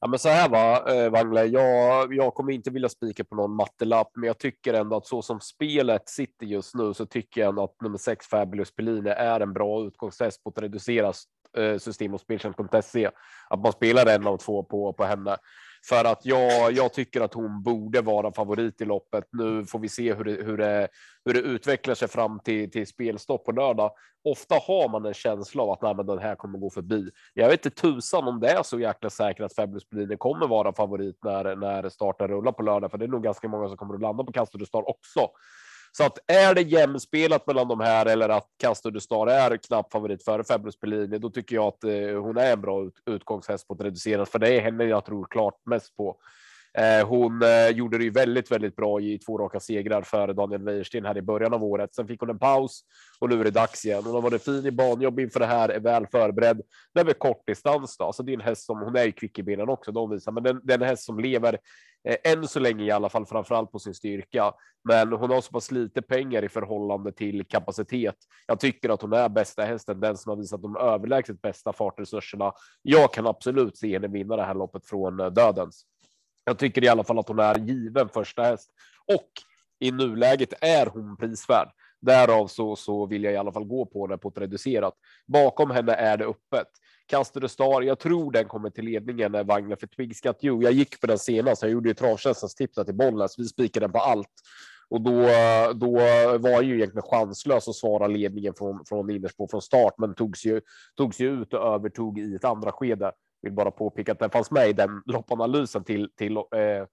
Ja, 0.00 0.08
men 0.08 0.18
så 0.18 0.28
här 0.28 0.48
va, 0.48 0.94
eh, 0.94 1.10
Wangle. 1.10 1.44
Jag, 1.44 2.14
jag 2.14 2.34
kommer 2.34 2.52
inte 2.52 2.70
vilja 2.70 2.88
spika 2.88 3.24
på 3.24 3.36
någon 3.36 3.56
mattelapp, 3.56 4.10
men 4.14 4.26
jag 4.26 4.38
tycker 4.38 4.74
ändå 4.74 4.96
att 4.96 5.06
så 5.06 5.22
som 5.22 5.40
spelet 5.40 6.08
sitter 6.08 6.46
just 6.46 6.74
nu 6.74 6.94
så 6.94 7.06
tycker 7.06 7.40
jag 7.40 7.48
ändå 7.48 7.64
att 7.64 7.80
nummer 7.82 7.98
sex 7.98 8.26
Fabulous 8.26 8.74
Pelline 8.74 9.06
är 9.06 9.40
en 9.40 9.52
bra 9.52 9.86
utgångstest 9.86 10.44
på 10.44 10.50
att 10.50 10.62
reducera 10.62 11.12
Eh, 11.56 11.78
system 11.78 12.14
och 12.14 12.20
speltjänst.se. 12.20 13.10
Att 13.48 13.60
man 13.60 13.72
spelar 13.72 14.06
en 14.06 14.26
av 14.26 14.36
två 14.36 14.62
på, 14.62 14.92
på 14.92 15.04
henne. 15.04 15.36
För 15.88 16.04
att 16.04 16.26
jag, 16.26 16.72
jag 16.72 16.92
tycker 16.92 17.20
att 17.20 17.34
hon 17.34 17.62
borde 17.62 18.00
vara 18.00 18.32
favorit 18.32 18.80
i 18.80 18.84
loppet. 18.84 19.24
Nu 19.32 19.66
får 19.66 19.78
vi 19.78 19.88
se 19.88 20.14
hur 20.14 20.24
det, 20.24 20.32
hur 20.32 20.56
det, 20.56 20.88
hur 21.24 21.34
det 21.34 21.40
utvecklar 21.40 21.94
sig 21.94 22.08
fram 22.08 22.40
till, 22.40 22.70
till 22.70 22.86
spelstopp 22.86 23.44
på 23.44 23.52
lördag. 23.52 23.90
Ofta 24.24 24.54
har 24.54 24.88
man 24.88 25.06
en 25.06 25.14
känsla 25.14 25.62
av 25.62 25.70
att 25.70 25.82
nej, 25.82 25.94
men 25.94 26.06
den 26.06 26.18
här 26.18 26.34
kommer 26.34 26.58
gå 26.58 26.70
förbi. 26.70 27.10
Jag 27.34 27.48
vet 27.48 27.66
inte 27.66 27.80
tusan 27.80 28.28
om 28.28 28.40
det 28.40 28.50
är 28.50 28.62
så 28.62 28.80
jäkla 28.80 29.10
säkert 29.10 29.44
att 29.44 29.54
Fabulous 29.54 29.90
Bellini 29.90 30.16
kommer 30.16 30.46
vara 30.46 30.72
favorit 30.72 31.18
när, 31.24 31.56
när 31.56 31.88
starten 31.88 32.28
rullar 32.28 32.52
på 32.52 32.62
lördag, 32.62 32.90
för 32.90 32.98
det 32.98 33.04
är 33.04 33.08
nog 33.08 33.22
ganska 33.22 33.48
många 33.48 33.68
som 33.68 33.76
kommer 33.76 33.94
att 33.94 34.00
landa 34.00 34.24
på 34.24 34.32
Castor 34.32 34.64
Star 34.64 34.88
också. 34.88 35.30
Så 35.96 36.04
att 36.04 36.18
är 36.26 36.54
det 36.54 36.62
jämspelat 36.62 37.46
mellan 37.46 37.68
de 37.68 37.80
här 37.80 38.06
eller 38.06 38.28
att 38.28 38.48
Castor 38.58 38.98
Star 38.98 39.26
är 39.26 39.56
knapp 39.56 39.92
favorit 39.92 40.24
före 40.24 40.44
Fabulous 40.44 40.80
Pellini, 40.80 41.18
då 41.18 41.30
tycker 41.30 41.56
jag 41.56 41.64
att 41.64 41.84
eh, 41.84 42.22
hon 42.22 42.36
är 42.36 42.52
en 42.52 42.60
bra 42.60 42.84
ut, 42.84 42.94
utgångshäst 43.06 43.68
på 43.68 43.74
ett 43.74 43.80
reducerat, 43.80 44.28
för 44.28 44.38
det 44.38 44.48
är 44.48 44.60
henne 44.60 44.84
jag 44.84 45.04
tror 45.04 45.26
klart 45.30 45.66
mest 45.66 45.96
på. 45.96 46.16
Eh, 46.78 47.08
hon 47.08 47.42
eh, 47.42 47.68
gjorde 47.68 47.98
det 47.98 48.04
ju 48.04 48.10
väldigt, 48.10 48.50
väldigt 48.50 48.76
bra 48.76 49.00
i 49.00 49.18
två 49.18 49.38
raka 49.38 49.60
segrar 49.60 50.02
före 50.02 50.32
Daniel 50.32 50.62
Wäjersten 50.62 51.04
här 51.04 51.18
i 51.18 51.22
början 51.22 51.54
av 51.54 51.64
året. 51.64 51.94
Sen 51.94 52.08
fick 52.08 52.20
hon 52.20 52.30
en 52.30 52.38
paus 52.38 52.80
och 53.20 53.30
nu 53.30 53.40
är 53.40 53.44
det 53.44 53.50
dags 53.50 53.84
igen. 53.84 54.02
Hon 54.04 54.14
har 54.14 54.22
varit 54.22 54.44
fin 54.44 54.66
i 54.66 54.70
banjobb 54.70 55.20
inför 55.20 55.40
det 55.40 55.46
här, 55.46 55.68
är 55.68 55.80
väl 55.80 56.06
förberedd. 56.06 56.60
Det 56.94 57.00
är 57.00 57.04
väl 57.04 57.14
kortdistans 57.14 57.96
då, 57.96 58.12
så 58.12 58.22
det 58.22 58.32
är 58.32 58.34
en 58.34 58.40
häst 58.40 58.66
som 58.66 58.80
hon 58.80 58.96
är 58.96 59.04
ju 59.04 59.12
kvick 59.12 59.38
i 59.38 59.42
benen 59.42 59.68
också. 59.68 59.92
De 59.92 60.10
visar, 60.10 60.32
men 60.32 60.42
den, 60.42 60.60
den 60.64 60.82
häst 60.82 61.04
som 61.04 61.18
lever 61.18 61.58
eh, 62.08 62.32
än 62.32 62.48
så 62.48 62.60
länge 62.60 62.84
i 62.84 62.90
alla 62.90 63.08
fall, 63.08 63.26
framför 63.26 63.54
allt 63.54 63.72
på 63.72 63.78
sin 63.78 63.94
styrka. 63.94 64.52
Men 64.88 65.12
hon 65.12 65.30
har 65.30 65.40
så 65.40 65.52
pass 65.52 65.70
lite 65.70 66.02
pengar 66.02 66.44
i 66.44 66.48
förhållande 66.48 67.12
till 67.12 67.44
kapacitet. 67.46 68.16
Jag 68.46 68.60
tycker 68.60 68.88
att 68.88 69.02
hon 69.02 69.12
är 69.12 69.28
bästa 69.28 69.62
hästen, 69.62 70.00
den 70.00 70.16
som 70.16 70.30
har 70.30 70.36
visat 70.36 70.62
de 70.62 70.76
överlägset 70.76 71.42
bästa 71.42 71.72
fartresurserna. 71.72 72.52
Jag 72.82 73.12
kan 73.12 73.26
absolut 73.26 73.78
se 73.78 73.92
henne 73.92 74.08
vinna 74.08 74.36
det 74.36 74.44
här 74.44 74.54
loppet 74.54 74.86
från 74.86 75.20
eh, 75.20 75.26
dödens. 75.26 75.86
Jag 76.44 76.58
tycker 76.58 76.84
i 76.84 76.88
alla 76.88 77.04
fall 77.04 77.18
att 77.18 77.28
hon 77.28 77.38
är 77.38 77.58
given 77.58 78.08
första 78.08 78.42
häst 78.42 78.70
och 79.12 79.28
i 79.78 79.90
nuläget 79.90 80.52
är 80.60 80.86
hon 80.86 81.16
prisvärd. 81.16 81.68
Därav 82.00 82.46
så, 82.46 82.76
så 82.76 83.06
vill 83.06 83.24
jag 83.24 83.32
i 83.32 83.36
alla 83.36 83.52
fall 83.52 83.64
gå 83.64 83.86
på 83.86 84.06
det 84.06 84.18
på 84.18 84.28
ett 84.28 84.38
reducerat. 84.38 84.94
Bakom 85.26 85.70
henne 85.70 85.92
är 85.92 86.16
det 86.16 86.24
öppet. 86.24 86.68
Kastade 87.06 87.48
Star, 87.48 87.82
jag 87.82 87.98
tror 87.98 88.32
den 88.32 88.44
kommer 88.44 88.70
till 88.70 88.84
ledningen 88.84 89.32
när 89.32 89.44
vagnen 89.44 89.76
för 89.76 89.86
Twigscat 89.86 90.38
Jo, 90.40 90.62
Jag 90.62 90.72
gick 90.72 91.00
på 91.00 91.06
den 91.06 91.18
senast. 91.18 91.62
Jag 91.62 91.70
gjorde 91.70 91.88
ju 91.88 91.94
travtjänstens 91.94 92.54
tipset 92.54 92.86
till 92.86 92.94
Bollnäs. 92.94 93.38
Vi 93.38 93.44
spikade 93.44 93.86
den 93.86 93.92
på 93.92 93.98
allt 93.98 94.30
och 94.88 95.00
då, 95.00 95.20
då 95.74 95.90
var 96.38 96.62
ju 96.62 96.74
egentligen 96.74 97.02
chanslös 97.02 97.68
att 97.68 97.74
svara 97.74 98.06
ledningen 98.06 98.54
från, 98.54 98.84
från 98.84 99.10
innerspår 99.10 99.48
från 99.48 99.62
start, 99.62 99.94
men 99.98 100.14
togs 100.14 100.44
ju, 100.44 100.60
togs 100.96 101.20
ju 101.20 101.42
ut 101.42 101.54
och 101.54 101.74
övertog 101.74 102.18
i 102.18 102.34
ett 102.34 102.44
andra 102.44 102.72
skede 102.72 103.12
vill 103.44 103.52
bara 103.52 103.70
påpeka 103.70 104.12
att 104.12 104.18
den 104.18 104.30
fanns 104.30 104.50
med 104.50 104.68
i 104.68 104.72
den 104.72 105.02
loppanalysen 105.06 105.84
till, 105.84 106.10
till, 106.16 106.36
eh, 106.36 106.86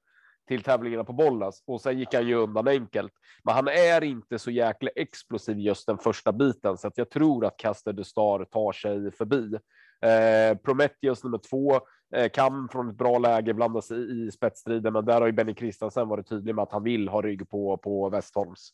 till 0.47 0.63
tävlingarna 0.63 1.03
på 1.03 1.13
Bollnäs 1.13 1.63
och 1.67 1.81
sen 1.81 1.99
gick 1.99 2.13
han 2.13 2.27
ju 2.27 2.35
undan 2.35 2.67
enkelt. 2.67 3.13
Men 3.43 3.55
han 3.55 3.67
är 3.67 4.03
inte 4.03 4.39
så 4.39 4.51
jäkla 4.51 4.89
explosiv 4.95 5.59
just 5.59 5.87
den 5.87 5.97
första 5.97 6.31
biten 6.31 6.77
så 6.77 6.87
att 6.87 6.97
jag 6.97 7.09
tror 7.09 7.45
att 7.45 7.57
Caster 7.57 7.93
de 7.93 8.03
Star 8.03 8.45
tar 8.45 8.71
sig 8.71 9.11
förbi. 9.11 9.57
Eh, 10.01 10.57
Prometheus 10.57 11.23
nummer 11.23 11.37
två 11.49 11.79
eh, 12.15 12.29
kan 12.29 12.69
från 12.69 12.89
ett 12.89 12.97
bra 12.97 13.17
läge 13.17 13.53
blanda 13.53 13.81
sig 13.81 13.97
i, 13.97 14.27
i 14.27 14.31
spetsstriden, 14.31 14.93
men 14.93 15.05
där 15.05 15.21
har 15.21 15.27
ju 15.27 15.33
Benny 15.33 15.53
Kristensen 15.53 16.07
varit 16.07 16.29
tydlig 16.29 16.55
med 16.55 16.63
att 16.63 16.71
han 16.71 16.83
vill 16.83 17.09
ha 17.09 17.21
rygg 17.21 17.49
på 17.49 17.77
på 17.77 18.09
Westholms. 18.09 18.71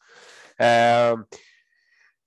Eh, 0.57 1.19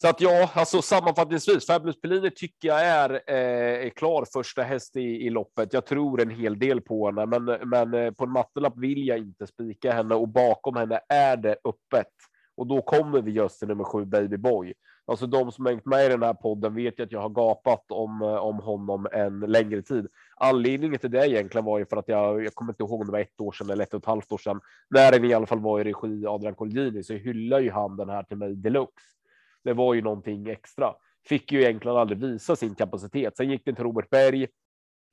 så 0.02 0.08
att 0.08 0.20
ja, 0.20 0.50
alltså 0.54 0.82
sammanfattningsvis, 0.82 1.66
Fabulous 1.66 2.00
Pellini 2.00 2.30
tycker 2.30 2.68
jag 2.68 2.80
är, 2.86 3.10
eh, 3.10 3.86
är 3.86 3.88
klar 3.88 4.24
första 4.32 4.62
häst 4.62 4.96
i, 4.96 5.00
i 5.00 5.30
loppet. 5.30 5.72
Jag 5.72 5.86
tror 5.86 6.20
en 6.22 6.30
hel 6.30 6.58
del 6.58 6.80
på 6.80 7.06
henne, 7.06 7.26
men, 7.26 7.44
men 7.68 7.94
eh, 7.94 8.10
på 8.10 8.24
en 8.24 8.30
mattelapp 8.30 8.76
vill 8.76 9.06
jag 9.06 9.18
inte 9.18 9.46
spika 9.46 9.92
henne 9.92 10.14
och 10.14 10.28
bakom 10.28 10.76
henne 10.76 11.00
är 11.08 11.36
det 11.36 11.56
öppet. 11.64 12.12
Och 12.56 12.66
då 12.66 12.82
kommer 12.82 13.22
vi 13.22 13.30
just 13.30 13.58
till 13.58 13.68
nummer 13.68 13.84
sju, 13.84 14.04
Baby 14.04 14.36
Boy. 14.36 14.74
Alltså 15.06 15.26
de 15.26 15.52
som 15.52 15.66
hängt 15.66 15.86
med 15.86 16.06
i 16.06 16.08
den 16.08 16.22
här 16.22 16.34
podden 16.34 16.74
vet 16.74 16.98
ju 16.98 17.04
att 17.04 17.12
jag 17.12 17.20
har 17.20 17.28
gapat 17.28 17.84
om, 17.88 18.22
eh, 18.22 18.28
om 18.28 18.58
honom 18.58 19.06
en 19.12 19.40
längre 19.40 19.82
tid. 19.82 20.06
Anledningen 20.36 20.98
till 20.98 21.10
det 21.10 21.28
egentligen 21.28 21.64
var 21.64 21.78
ju 21.78 21.86
för 21.86 21.96
att 21.96 22.08
jag, 22.08 22.44
jag 22.44 22.54
kommer 22.54 22.72
inte 22.72 22.82
ihåg 22.82 23.00
om 23.00 23.06
det 23.06 23.12
var 23.12 23.20
ett 23.20 23.40
år 23.40 23.52
sedan 23.52 23.70
eller 23.70 23.84
ett 23.84 23.94
och 23.94 24.00
ett 24.00 24.06
halvt 24.06 24.32
år 24.32 24.38
sedan, 24.38 24.60
när 24.90 25.12
den 25.12 25.24
i 25.24 25.34
alla 25.34 25.46
fall 25.46 25.60
var 25.60 25.80
i 25.80 25.84
regi 25.84 26.26
Adrian 26.26 26.54
Colgjini 26.54 27.04
så 27.04 27.14
hyllar 27.14 27.60
ju 27.60 27.70
han 27.70 27.96
den 27.96 28.08
här 28.08 28.22
till 28.22 28.36
mig 28.36 28.56
deluxe. 28.56 29.19
Det 29.64 29.72
var 29.72 29.94
ju 29.94 30.02
någonting 30.02 30.48
extra. 30.48 30.94
Fick 31.28 31.52
ju 31.52 31.62
egentligen 31.62 31.96
aldrig 31.96 32.18
visa 32.18 32.56
sin 32.56 32.74
kapacitet. 32.74 33.36
Sen 33.36 33.50
gick 33.50 33.62
det 33.64 33.74
till 33.74 33.84
Robert 33.84 34.10
Berg 34.10 34.46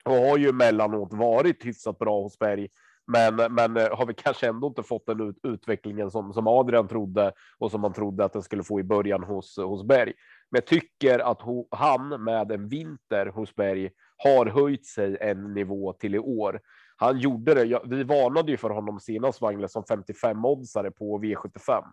och 0.06 0.16
har 0.16 0.38
ju 0.38 0.50
emellanåt 0.50 1.14
varit 1.14 1.66
hyfsat 1.66 2.00
bra 2.00 2.22
hos 2.22 2.40
Berg. 2.40 2.68
Men, 3.12 3.36
men 3.54 3.78
eh, 3.78 3.98
har 3.98 4.06
vi 4.06 4.14
kanske 4.14 4.48
ändå 4.48 4.68
inte 4.68 4.84
fått 4.84 5.06
den 5.06 5.30
ut, 5.30 5.40
utvecklingen 5.44 6.12
som, 6.12 6.34
som 6.34 6.48
Adrian 6.48 6.88
trodde 6.88 7.32
och 7.58 7.72
som 7.72 7.82
man 7.82 7.94
trodde 7.94 8.26
att 8.26 8.34
den 8.34 8.44
skulle 8.44 8.64
få 8.64 8.80
i 8.80 8.84
början 8.84 9.24
hos, 9.24 9.58
hos 9.58 9.84
Berg. 9.84 10.14
Men 10.52 10.62
jag 10.62 10.66
tycker 10.66 11.20
att 11.20 11.42
ho, 11.42 11.68
han 11.72 12.24
med 12.24 12.52
en 12.52 12.68
vinter 12.68 13.26
hos 13.26 13.56
Berg 13.56 13.90
har 14.18 14.46
höjt 14.46 14.86
sig 14.86 15.18
en 15.22 15.54
nivå 15.54 15.94
till 15.94 16.16
i 16.16 16.20
år. 16.20 16.60
Han 16.98 17.20
gjorde 17.20 17.54
det. 17.54 17.82
Vi 17.86 18.04
varnade 18.04 18.52
ju 18.52 18.58
för 18.58 18.70
honom 18.70 19.00
senast 19.00 19.42
Wangle 19.42 19.68
som 19.68 19.84
55 19.84 20.46
oddsare 20.46 20.92
på 20.92 21.20
V75. 21.20 21.84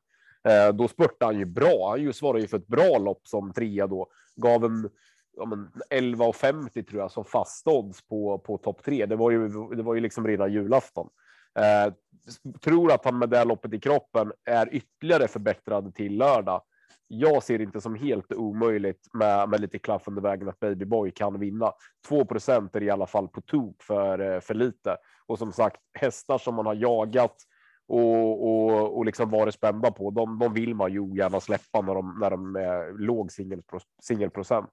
Eh, 0.49 0.75
då 0.75 0.89
spurtade 0.89 1.25
han 1.25 1.39
ju 1.39 1.45
bra. 1.45 1.91
Han 1.91 2.01
ju 2.03 2.13
svarade 2.13 2.41
ju 2.41 2.49
för 2.49 2.57
ett 2.57 2.67
bra 2.67 2.99
lopp 2.99 3.29
som 3.29 3.53
trea 3.53 3.87
då. 3.87 4.07
Gav 4.37 4.65
en 4.65 4.91
ja, 5.37 5.45
11,50 5.91 6.89
tror 6.89 7.01
jag 7.01 7.11
som 7.11 7.25
fast 7.25 7.69
odds 7.69 8.09
på, 8.09 8.39
på 8.39 8.59
topp 8.59 8.83
tre. 8.85 9.07
Det 9.07 9.17
var 9.17 9.31
ju, 9.31 9.49
det 9.77 9.83
var 9.83 9.95
ju 9.95 10.01
liksom 10.01 10.27
redan 10.27 10.53
julafton. 10.53 11.09
Eh, 11.59 11.93
tror 12.61 12.93
att 12.93 13.05
han 13.05 13.19
med 13.19 13.31
det 13.31 13.45
loppet 13.45 13.75
i 13.75 13.81
kroppen 13.81 14.33
är 14.45 14.75
ytterligare 14.75 15.29
förbättrad 15.29 15.95
till 15.95 16.19
lördag. 16.19 16.63
Jag 17.09 17.43
ser 17.43 17.59
det 17.59 17.65
inte 17.65 17.81
som 17.81 17.95
helt 17.95 18.33
omöjligt 18.33 19.09
med, 19.13 19.49
med 19.49 19.61
lite 19.61 19.79
klaff 19.79 20.09
under 20.09 20.23
vägen 20.23 20.49
att 20.49 20.61
Babyboy 20.61 21.11
kan 21.11 21.41
vinna. 21.41 21.73
2 22.09 22.21
är 22.21 22.83
i 22.83 22.91
alla 22.91 23.07
fall 23.07 23.29
på 23.29 23.41
tok 23.41 23.83
för, 23.83 24.35
eh, 24.35 24.41
för 24.41 24.55
lite. 24.55 24.97
Och 25.27 25.39
som 25.39 25.53
sagt, 25.53 25.81
hästar 25.99 26.39
som 26.39 26.55
man 26.55 26.67
har 26.67 26.75
jagat 26.75 27.37
och, 27.89 28.47
och, 28.47 28.97
och 28.97 29.05
liksom 29.05 29.31
varit 29.31 29.55
spända 29.55 29.91
på, 29.91 30.11
de, 30.11 30.39
de 30.39 30.55
vill 30.55 30.75
man 30.75 30.93
ju 30.93 31.17
gärna 31.17 31.41
släppa 31.41 31.81
när 31.81 31.95
de, 31.95 32.19
när 32.21 32.31
de 32.31 32.57
är 32.57 32.99
låg 32.99 33.31
singelprocent. 34.03 34.73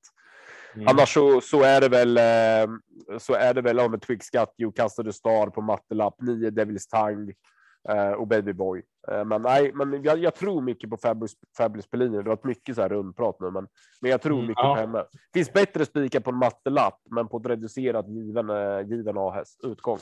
Mm. 0.76 0.88
Annars 0.88 1.14
så, 1.14 1.42
så 1.42 1.64
är 1.64 1.82
det 1.82 1.90
väl 1.90 2.18
eh, 2.18 2.76
så 3.20 3.34
är 3.34 3.54
det 3.54 3.62
väl 3.62 3.80
om 3.80 3.94
ett 3.94 4.02
Twixcut, 4.02 4.50
You 4.58 4.72
Custody 4.72 5.12
Star 5.12 5.48
på 5.48 5.62
mattelapp, 5.62 6.16
9 6.22 6.50
Devils 6.50 6.88
Tang 6.88 7.34
eh, 7.90 8.12
och 8.12 8.28
Babyboy. 8.28 8.82
Eh, 9.12 9.26
men 9.26 9.42
nej, 9.42 9.72
men 9.74 10.04
jag, 10.04 10.18
jag, 10.18 10.36
tror 10.36 10.62
mycket 10.62 10.90
på 10.90 10.98
Fabulous, 10.98 11.32
Fabulous 11.58 11.90
Pellini. 11.90 12.18
Det 12.18 12.24
har 12.24 12.24
varit 12.24 12.44
mycket 12.44 12.76
så 12.76 12.82
här 12.82 12.90
rundprat 12.90 13.40
nu, 13.40 13.52
men, 13.52 13.68
men 14.02 14.12
jag 14.12 14.22
tror 14.22 14.36
mm, 14.36 14.48
mycket 14.48 14.64
ja. 14.64 14.76
på 14.76 14.82
henne. 14.82 15.06
Finns 15.34 15.54
bättre 15.54 15.86
spikar 15.86 16.20
på 16.20 16.30
en 16.30 16.38
mattelapp, 16.38 17.02
men 17.10 17.28
på 17.28 17.38
ett 17.38 17.46
reducerat 17.46 18.08
given, 18.08 18.48
given 18.90 19.18
A-häst 19.18 19.60
utgång. 19.64 20.00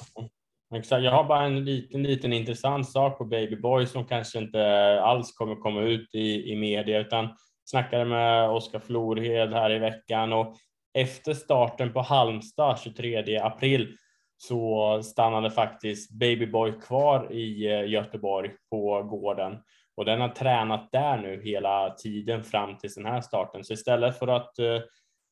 Exakt. 0.76 1.04
Jag 1.04 1.12
har 1.12 1.24
bara 1.24 1.44
en 1.44 1.66
liten, 1.66 2.04
liten 2.04 2.34
intressant 2.34 2.90
sak 2.90 3.18
på 3.18 3.26
Babyboy 3.26 3.86
som 3.86 4.06
kanske 4.06 4.40
inte 4.40 4.62
alls 5.02 5.32
kommer 5.32 5.56
komma 5.56 5.82
ut 5.82 6.16
i, 6.16 6.52
i 6.52 6.56
media, 6.56 7.00
utan 7.00 7.30
snackade 7.66 8.06
med 8.06 8.50
Oskar 8.50 8.80
Florhed 8.80 9.54
här 9.54 9.72
i 9.72 9.80
veckan 9.80 10.34
och 10.34 10.56
efter 10.94 11.34
starten 11.34 11.94
på 11.94 12.02
Halmstad 12.02 12.80
23 12.80 13.40
april 13.40 13.96
så 14.38 15.02
stannade 15.04 15.52
faktiskt 15.52 16.12
Babyboy 16.12 16.72
kvar 16.72 17.34
i 17.34 17.72
eh, 17.72 17.90
Göteborg 17.90 18.52
på 18.70 19.04
gården 19.04 19.58
och 20.00 20.06
den 20.06 20.22
har 20.22 20.30
tränat 20.30 20.92
där 20.92 21.18
nu 21.18 21.42
hela 21.44 21.90
tiden 21.90 22.44
fram 22.44 22.78
till 22.78 22.90
den 22.96 23.06
här 23.06 23.22
starten. 23.22 23.64
Så 23.64 23.74
istället 23.74 24.20
för 24.20 24.28
att 24.28 24.60
uh, 24.60 24.82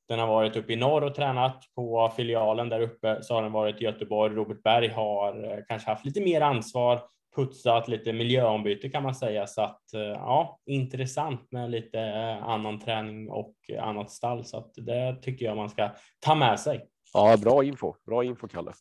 den 0.08 0.20
har 0.20 0.28
varit 0.28 0.56
uppe 0.56 0.74
i 0.74 0.76
norr 0.76 1.04
och 1.04 1.16
tränat 1.16 1.64
på 1.76 2.12
filialen 2.16 2.70
där 2.70 2.82
uppe 2.82 3.24
så 3.24 3.34
har 3.34 3.44
den 3.44 3.52
varit 3.52 3.82
i 3.82 3.84
Göteborg. 3.84 4.36
Robert 4.36 4.64
Berg 4.64 4.88
har 4.88 5.46
uh, 5.46 5.60
kanske 5.68 5.90
haft 5.90 6.06
lite 6.06 6.22
mer 6.22 6.42
ansvar 6.42 7.02
putsat 7.38 7.88
lite 7.88 8.14
miljöombyte 8.14 8.90
kan 8.90 9.04
man 9.04 9.16
säga. 9.16 9.48
Så 9.48 9.62
att 9.62 9.94
eh, 9.94 10.02
ja, 10.02 10.60
intressant 10.66 11.52
med 11.52 11.72
lite 11.72 12.00
eh, 12.00 12.44
annan 12.44 12.80
träning 12.80 13.30
och 13.30 13.56
annat 13.80 14.12
stall. 14.12 14.46
Så 14.46 14.58
att 14.58 14.72
det 14.76 15.18
tycker 15.22 15.46
jag 15.46 15.58
man 15.58 15.70
ska 15.70 15.90
ta 16.20 16.36
med 16.36 16.60
sig. 16.60 16.88
Ja, 17.14 17.38
bra 17.38 17.64
info. 17.64 17.96
Bra 18.06 18.24
info, 18.24 18.48
Kalle. 18.48 18.74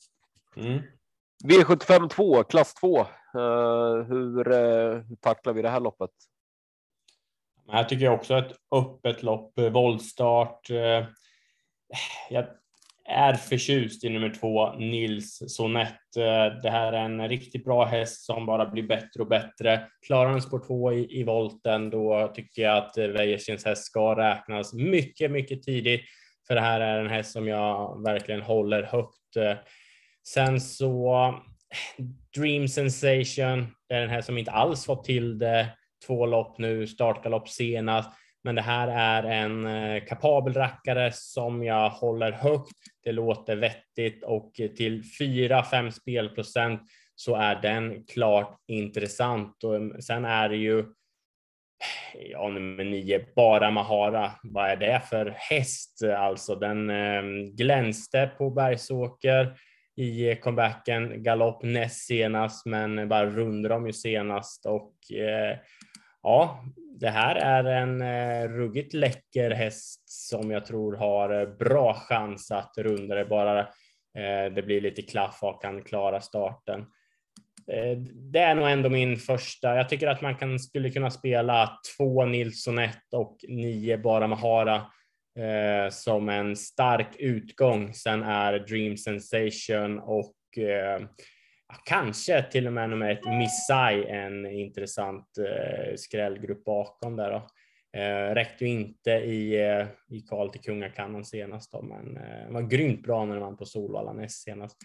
Mm. 0.56 0.82
V75 1.44 2.08
2, 2.08 2.42
klass 2.42 2.74
2. 2.74 2.98
Uh, 2.98 3.06
eh, 3.34 4.06
hur, 4.08 4.52
uh, 4.52 5.02
hur 5.08 5.16
tacklar 5.16 5.52
vi 5.52 5.62
det 5.62 5.68
här 5.68 5.80
loppet? 5.80 6.10
Här 7.72 7.84
tycker 7.84 8.04
jag 8.04 8.14
också 8.14 8.38
ett 8.38 8.52
öppet 8.74 9.22
lopp, 9.22 9.58
eh, 9.58 9.70
våldstart. 9.70 10.70
Eh, 10.70 11.06
jag 12.30 12.46
är 13.08 13.34
förtjust 13.34 14.04
i 14.04 14.08
nummer 14.08 14.34
två, 14.40 14.72
Nils 14.72 15.42
Sonett. 15.46 16.16
Eh, 16.16 16.60
det 16.62 16.70
här 16.70 16.92
är 16.92 17.04
en 17.04 17.28
riktigt 17.28 17.64
bra 17.64 17.84
häst 17.84 18.24
som 18.24 18.46
bara 18.46 18.66
blir 18.66 18.82
bättre 18.82 19.22
och 19.22 19.28
bättre. 19.28 19.86
Klarar 20.06 20.30
han 20.30 20.42
spår 20.42 20.62
två 20.66 20.92
i, 20.92 21.20
i 21.20 21.24
volten, 21.24 21.90
då 21.90 22.32
tycker 22.34 22.62
jag 22.62 22.76
att 22.78 22.96
Wäjerstens 22.96 23.64
häst 23.64 23.84
ska 23.84 24.16
räknas 24.16 24.72
mycket, 24.72 25.30
mycket 25.30 25.62
tidigt. 25.62 26.00
För 26.46 26.54
det 26.54 26.60
här 26.60 26.80
är 26.80 27.00
en 27.00 27.10
häst 27.10 27.32
som 27.32 27.48
jag 27.48 28.02
verkligen 28.04 28.42
håller 28.42 28.82
högt. 28.82 29.58
Sen 30.28 30.60
så 30.60 31.34
Dream 32.36 32.68
Sensation, 32.68 33.66
det 33.88 33.94
är 33.94 34.00
den 34.00 34.10
här 34.10 34.20
som 34.20 34.38
inte 34.38 34.50
alls 34.50 34.86
fått 34.86 35.04
till 35.04 35.38
det. 35.38 35.68
Två 36.06 36.26
lopp 36.26 36.58
nu, 36.58 36.86
startgalopp 36.86 37.48
senast. 37.48 38.10
Men 38.44 38.54
det 38.54 38.62
här 38.62 38.88
är 38.88 39.22
en 39.22 39.66
eh, 39.66 40.04
kapabel 40.04 40.54
rackare 40.54 41.12
som 41.12 41.64
jag 41.64 41.90
håller 41.90 42.32
högt. 42.32 42.72
Det 43.04 43.12
låter 43.12 43.56
vettigt 43.56 44.24
och 44.24 44.52
till 44.54 45.02
4-5 45.20 45.90
spelprocent 45.90 46.82
så 47.14 47.36
är 47.36 47.62
den 47.62 48.04
klart 48.04 48.58
intressant. 48.66 49.64
Och 49.64 49.76
eh, 49.76 49.98
sen 50.00 50.24
är 50.24 50.48
det 50.48 50.56
ju 50.56 50.84
ja, 52.14 52.48
nummer 52.48 52.84
nio, 52.84 53.26
bara 53.36 53.70
Mahara. 53.70 54.32
Vad 54.42 54.70
är 54.70 54.76
det 54.76 55.02
för 55.10 55.34
häst? 55.36 56.02
Alltså 56.16 56.54
den 56.54 56.90
eh, 56.90 57.22
glänste 57.54 58.30
på 58.38 58.50
Bergsåker 58.50 59.56
i 59.96 60.34
comebacken, 60.34 61.22
galopp 61.22 61.62
näst 61.62 62.06
senast, 62.06 62.66
men 62.66 63.08
bara 63.08 63.26
rundade 63.26 63.74
de 63.74 63.86
ju 63.86 63.92
senast 63.92 64.66
och 64.66 65.12
eh, 65.12 65.56
ja, 66.26 66.64
det 67.00 67.08
här 67.10 67.34
är 67.34 67.64
en 67.64 68.02
eh, 68.02 68.48
ruggigt 68.48 68.94
läcker 68.94 69.50
häst 69.50 70.02
som 70.06 70.50
jag 70.50 70.66
tror 70.66 70.96
har 70.96 71.40
eh, 71.40 71.48
bra 71.48 71.94
chans 71.94 72.50
att 72.50 72.72
runda 72.78 73.14
det 73.14 73.24
bara 73.24 73.60
eh, 73.60 74.52
det 74.54 74.62
blir 74.66 74.80
lite 74.80 75.02
klaff 75.02 75.38
och 75.42 75.62
kan 75.62 75.82
klara 75.82 76.20
starten. 76.20 76.80
Eh, 77.72 77.98
det 78.32 78.38
är 78.38 78.54
nog 78.54 78.70
ändå 78.70 78.88
min 78.88 79.16
första. 79.16 79.76
Jag 79.76 79.88
tycker 79.88 80.06
att 80.06 80.20
man 80.20 80.36
kan, 80.36 80.58
skulle 80.58 80.90
kunna 80.90 81.10
spela 81.10 81.78
två 81.96 82.24
Nilsson 82.24 82.78
1 82.78 82.96
och 83.12 83.36
nio 83.48 83.98
bara 83.98 84.26
Mahara 84.26 84.76
eh, 85.38 85.90
som 85.90 86.28
en 86.28 86.56
stark 86.56 87.16
utgång. 87.18 87.94
Sen 87.94 88.22
är 88.22 88.58
Dream 88.58 88.96
Sensation 88.96 89.98
och 89.98 90.58
eh, 90.58 91.00
kanske 91.84 92.42
till 92.42 92.66
och 92.66 92.72
med 92.72 92.90
nummer 92.90 93.10
ett 93.10 93.24
Missai, 93.24 94.04
en 94.04 94.46
intressant 94.46 95.38
eh, 95.38 95.96
skrällgrupp 95.96 96.64
bakom 96.64 97.16
där. 97.16 97.30
Då. 97.30 97.48
Eh, 98.00 98.34
räckte 98.34 98.64
ju 98.64 98.70
inte 98.70 99.10
i, 99.10 99.68
eh, 99.70 99.86
i 100.08 100.20
kval 100.20 100.50
till 100.50 100.60
Kungakannan 100.60 101.24
senast 101.24 101.72
då, 101.72 101.82
men 101.82 102.16
eh, 102.16 102.50
var 102.50 102.62
grymt 102.62 103.02
bra 103.02 103.24
när 103.24 103.40
man 103.40 103.56
på 103.56 103.64
Solvalla 103.64 104.12
näst 104.12 104.42
senast. 104.42 104.76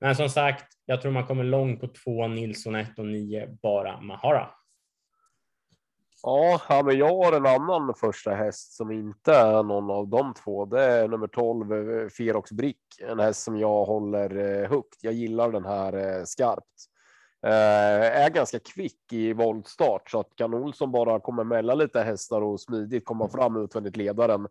Men 0.00 0.16
som 0.16 0.28
sagt, 0.28 0.64
jag 0.84 1.02
tror 1.02 1.12
man 1.12 1.26
kommer 1.26 1.44
långt 1.44 1.80
på 1.80 1.88
två 1.88 2.28
Nilsson 2.28 2.74
1 2.74 2.98
och 2.98 3.06
9 3.06 3.48
bara 3.62 4.00
Mahara. 4.00 4.48
Ja, 6.26 6.60
ja, 6.68 6.82
men 6.82 6.98
jag 6.98 7.16
har 7.16 7.32
en 7.32 7.46
annan 7.46 7.94
första 7.94 8.34
häst 8.34 8.72
som 8.72 8.90
inte 8.90 9.34
är 9.34 9.62
någon 9.62 9.90
av 9.90 10.08
de 10.08 10.34
två. 10.34 10.64
Det 10.64 10.82
är 10.82 11.08
nummer 11.08 11.26
12 11.26 11.72
eh, 11.72 12.08
Ferox 12.08 12.52
Brick, 12.52 12.80
en 13.00 13.18
häst 13.18 13.42
som 13.42 13.58
jag 13.58 13.84
håller 13.84 14.36
eh, 14.36 14.70
högt. 14.70 14.98
Jag 15.00 15.12
gillar 15.12 15.52
den 15.52 15.64
här 15.64 15.92
eh, 15.92 16.24
skarpt. 16.24 16.90
Är 17.42 18.30
ganska 18.30 18.58
kvick 18.58 19.12
i 19.12 19.32
voltstart 19.32 20.10
så 20.10 20.20
att 20.20 20.36
kan 20.36 20.54
Olsson 20.54 20.92
bara 20.92 21.20
komma 21.20 21.44
mellan 21.44 21.78
lite 21.78 22.00
hästar 22.00 22.40
och 22.40 22.60
smidigt 22.60 23.04
komma 23.04 23.28
fram 23.28 23.64
utvändigt 23.64 23.96
ledaren 23.96 24.48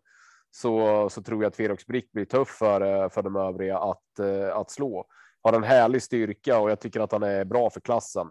så, 0.50 1.08
så 1.10 1.22
tror 1.22 1.42
jag 1.42 1.50
att 1.50 1.56
Ferox 1.56 1.86
Brick 1.86 2.12
blir 2.12 2.24
tuff 2.24 2.48
för, 2.48 3.08
för 3.08 3.22
de 3.22 3.36
övriga 3.36 3.78
att, 3.78 4.20
att 4.52 4.70
slå. 4.70 5.06
Har 5.42 5.52
en 5.52 5.62
härlig 5.64 6.02
styrka 6.02 6.58
och 6.58 6.70
jag 6.70 6.80
tycker 6.80 7.00
att 7.00 7.12
han 7.12 7.22
är 7.22 7.44
bra 7.44 7.70
för 7.70 7.80
klassen. 7.80 8.26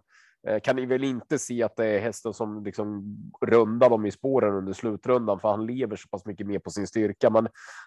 Eh, 0.48 0.60
kan 0.60 0.76
ni 0.76 0.86
väl 0.86 1.04
inte 1.04 1.40
se 1.40 1.64
att 1.64 1.76
det 1.76 1.86
är 1.86 2.00
hästen 2.00 2.34
som 2.34 2.64
liksom 2.64 3.18
rundar 3.42 3.90
dem 3.90 4.06
i 4.06 4.12
spåren 4.12 4.54
under 4.54 4.74
slutrundan, 4.74 5.40
för 5.40 5.50
han 5.50 5.66
lever 5.66 5.96
så 5.96 6.08
pass 6.08 6.26
mycket 6.26 6.48
mer 6.48 6.60
på 6.60 6.70
sin 6.70 6.88
styrka. 6.88 7.30
Men 7.30 7.46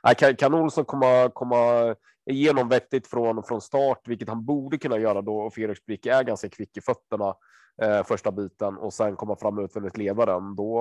eh, 0.08 0.14
kan, 0.18 0.36
kan 0.36 0.54
Olsson 0.54 0.84
komma, 0.84 1.30
komma 1.34 1.94
igenom 2.30 2.68
vettigt 2.68 3.06
från, 3.06 3.42
från 3.42 3.60
start, 3.60 4.08
vilket 4.08 4.28
han 4.28 4.44
borde 4.44 4.78
kunna 4.78 4.98
göra 4.98 5.22
då 5.22 5.38
och 5.38 5.54
Felix 5.54 5.84
Brick 5.84 6.06
är 6.06 6.22
ganska 6.22 6.48
kvick 6.48 6.76
i 6.76 6.80
fötterna 6.80 7.34
eh, 7.82 8.04
första 8.04 8.32
biten 8.32 8.76
och 8.76 8.92
sen 8.92 9.16
komma 9.16 9.36
fram 9.36 9.58
utvändigt 9.58 9.96
ledaren, 9.96 10.56
då, 10.56 10.80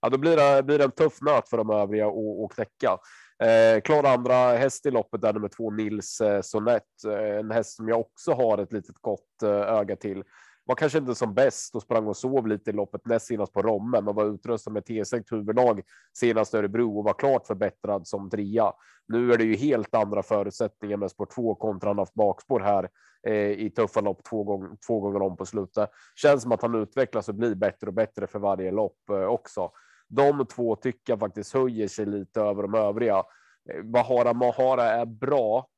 ja, 0.00 0.08
då 0.08 0.18
blir, 0.18 0.36
det, 0.36 0.62
blir 0.62 0.78
det 0.78 0.84
en 0.84 0.90
tuff 0.90 1.20
nöt 1.20 1.48
för 1.48 1.56
de 1.56 1.70
övriga 1.70 2.06
att 2.06 2.54
knäcka. 2.54 2.98
Eh, 3.42 3.80
klar 3.80 4.04
andra 4.04 4.34
häst 4.34 4.86
i 4.86 4.90
loppet 4.90 5.24
är 5.24 5.32
nummer 5.32 5.48
två 5.48 5.70
Nils 5.70 6.20
eh, 6.20 6.40
Sonett, 6.40 7.04
eh, 7.06 7.38
en 7.38 7.50
häst 7.50 7.76
som 7.76 7.88
jag 7.88 8.00
också 8.00 8.32
har 8.32 8.58
ett 8.58 8.72
litet 8.72 8.96
gott 9.00 9.42
eh, 9.42 9.50
öga 9.50 9.96
till 9.96 10.24
var 10.64 10.74
kanske 10.74 10.98
inte 10.98 11.14
som 11.14 11.34
bäst 11.34 11.76
och 11.76 11.82
sprang 11.82 12.06
och 12.06 12.16
sov 12.16 12.46
lite 12.46 12.70
i 12.70 12.72
loppet 12.72 13.06
näst 13.06 13.26
senast 13.26 13.52
på 13.52 13.62
Romme, 13.62 14.00
men 14.00 14.14
var 14.14 14.34
utrustad 14.34 14.70
med 14.70 14.82
T6 14.82 15.24
huvudlag 15.30 15.82
senast 16.12 16.54
Örebro 16.54 16.98
och 16.98 17.04
var 17.04 17.12
klart 17.12 17.46
förbättrad 17.46 18.06
som 18.06 18.30
trea. 18.30 18.72
Nu 19.08 19.32
är 19.32 19.38
det 19.38 19.44
ju 19.44 19.56
helt 19.56 19.94
andra 19.94 20.22
förutsättningar 20.22 20.96
med 20.96 21.10
spår 21.10 21.26
2 21.34 21.54
kontra 21.54 21.90
han 21.90 21.98
haft 21.98 22.14
bakspår 22.14 22.60
här 22.60 22.88
eh, 23.26 23.50
i 23.50 23.70
tuffa 23.76 24.00
lopp 24.00 24.24
två 24.24 24.44
gånger, 24.44 24.70
två 24.86 25.00
gånger 25.00 25.22
om 25.22 25.36
på 25.36 25.46
slutet. 25.46 25.90
Känns 26.14 26.42
som 26.42 26.52
att 26.52 26.62
han 26.62 26.74
utvecklas 26.74 27.28
och 27.28 27.34
blir 27.34 27.54
bättre 27.54 27.86
och 27.86 27.94
bättre 27.94 28.26
för 28.26 28.38
varje 28.38 28.70
lopp 28.70 29.10
eh, 29.10 29.24
också. 29.24 29.70
De 30.08 30.46
två 30.46 30.76
tycker 30.76 31.12
jag 31.12 31.20
faktiskt 31.20 31.54
höjer 31.54 31.88
sig 31.88 32.06
lite 32.06 32.40
över 32.40 32.62
de 32.62 32.74
övriga. 32.74 33.22
Eh, 33.70 33.82
Bahara 33.82 34.32
Mahara 34.32 34.84
är 34.84 35.06
bra, 35.06 35.68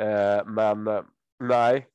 eh, 0.00 0.46
men 0.46 0.86
eh, 0.86 1.02
nej, 1.40 1.86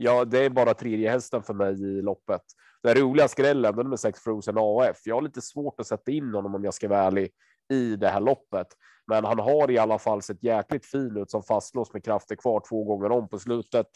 Ja, 0.00 0.24
det 0.24 0.44
är 0.44 0.50
bara 0.50 0.74
tredje 0.74 1.10
hästen 1.10 1.42
för 1.42 1.54
mig 1.54 1.82
i 1.82 2.02
loppet. 2.02 2.42
Den 2.82 2.94
roliga 2.94 3.28
skrällen, 3.28 3.76
den 3.76 3.88
med 3.88 4.00
sex 4.00 4.20
Frozen 4.20 4.54
AF. 4.58 5.00
Jag 5.04 5.14
har 5.14 5.22
lite 5.22 5.42
svårt 5.42 5.80
att 5.80 5.86
sätta 5.86 6.10
in 6.10 6.34
honom 6.34 6.54
om 6.54 6.64
jag 6.64 6.74
ska 6.74 6.88
vara 6.88 7.02
ärlig 7.02 7.30
i 7.72 7.96
det 7.96 8.08
här 8.08 8.20
loppet, 8.20 8.66
men 9.06 9.24
han 9.24 9.38
har 9.38 9.70
i 9.70 9.78
alla 9.78 9.98
fall 9.98 10.22
sett 10.22 10.42
jäkligt 10.42 10.86
fin 10.86 11.16
ut 11.16 11.30
som 11.30 11.42
fastlåst 11.42 11.92
med 11.92 12.04
krafter 12.04 12.36
kvar 12.36 12.62
två 12.68 12.84
gånger 12.84 13.10
om 13.10 13.28
på 13.28 13.38
slutet. 13.38 13.86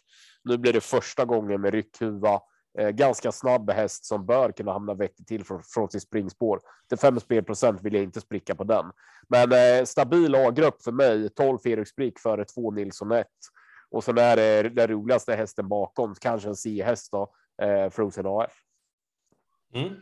Nu 0.45 0.59
blir 0.59 0.73
det 0.73 0.81
första 0.81 1.25
gången 1.25 1.61
med 1.61 1.75
ryckhuva. 1.75 2.41
Eh, 2.79 2.91
ganska 2.91 3.33
snabb 3.33 3.71
häst 3.71 4.05
som 4.05 4.27
bör 4.27 4.53
kunna 4.53 4.73
hamna 4.73 4.95
vettigt 4.95 5.27
till 5.27 5.45
från, 5.45 5.63
från 5.63 5.91
sitt 5.91 6.03
springspår. 6.03 6.61
Till 6.89 6.99
5 6.99 7.21
spelprocent 7.21 7.83
vill 7.83 7.95
jag 7.95 8.03
inte 8.03 8.21
spricka 8.21 8.55
på 8.55 8.65
den, 8.65 8.85
men 9.29 9.53
eh, 9.53 9.85
stabil 9.85 10.35
A-grupp 10.35 10.83
för 10.83 10.93
mig. 10.93 11.29
12 11.29 11.59
Felix 11.59 11.91
Sprick 11.91 12.19
före 12.19 12.45
2 12.45 12.71
Nilsson 12.71 13.13
1. 13.13 13.27
Och 13.93 14.05
så 14.05 14.17
är 14.17 14.37
det 14.37 14.69
den 14.69 14.89
roligaste 14.89 15.35
hästen 15.35 15.69
bakom, 15.69 16.15
kanske 16.15 16.49
en 16.49 16.57
C-häst 16.57 17.13
då, 17.13 17.35
eh, 17.63 17.91
Frozen 17.91 18.27
AF. 18.27 18.53
Mm. 19.75 19.95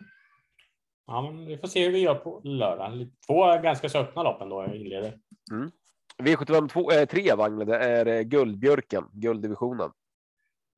Ja, 1.07 1.23
men 1.23 1.47
vi 1.47 1.59
får 1.59 1.69
se 1.69 1.85
hur 1.85 1.93
vi 1.93 1.99
gör 1.99 2.15
på 2.15 2.41
lördag. 2.45 3.09
Två 3.27 3.45
ganska 3.63 3.89
så 3.89 3.99
öppna 3.99 4.23
lopp 4.23 4.43
ändå 4.43 4.65
inleder. 4.75 5.19
Mm. 5.53 5.71
V75 6.19 6.69
2, 6.69 6.91
eh, 6.91 7.09
3 7.09 7.35
Wagle, 7.35 7.65
det 7.65 7.79
är 7.79 8.07
eh, 8.07 8.23
Guldbjörken, 8.23 9.05
gulddivisionen. 9.13 9.91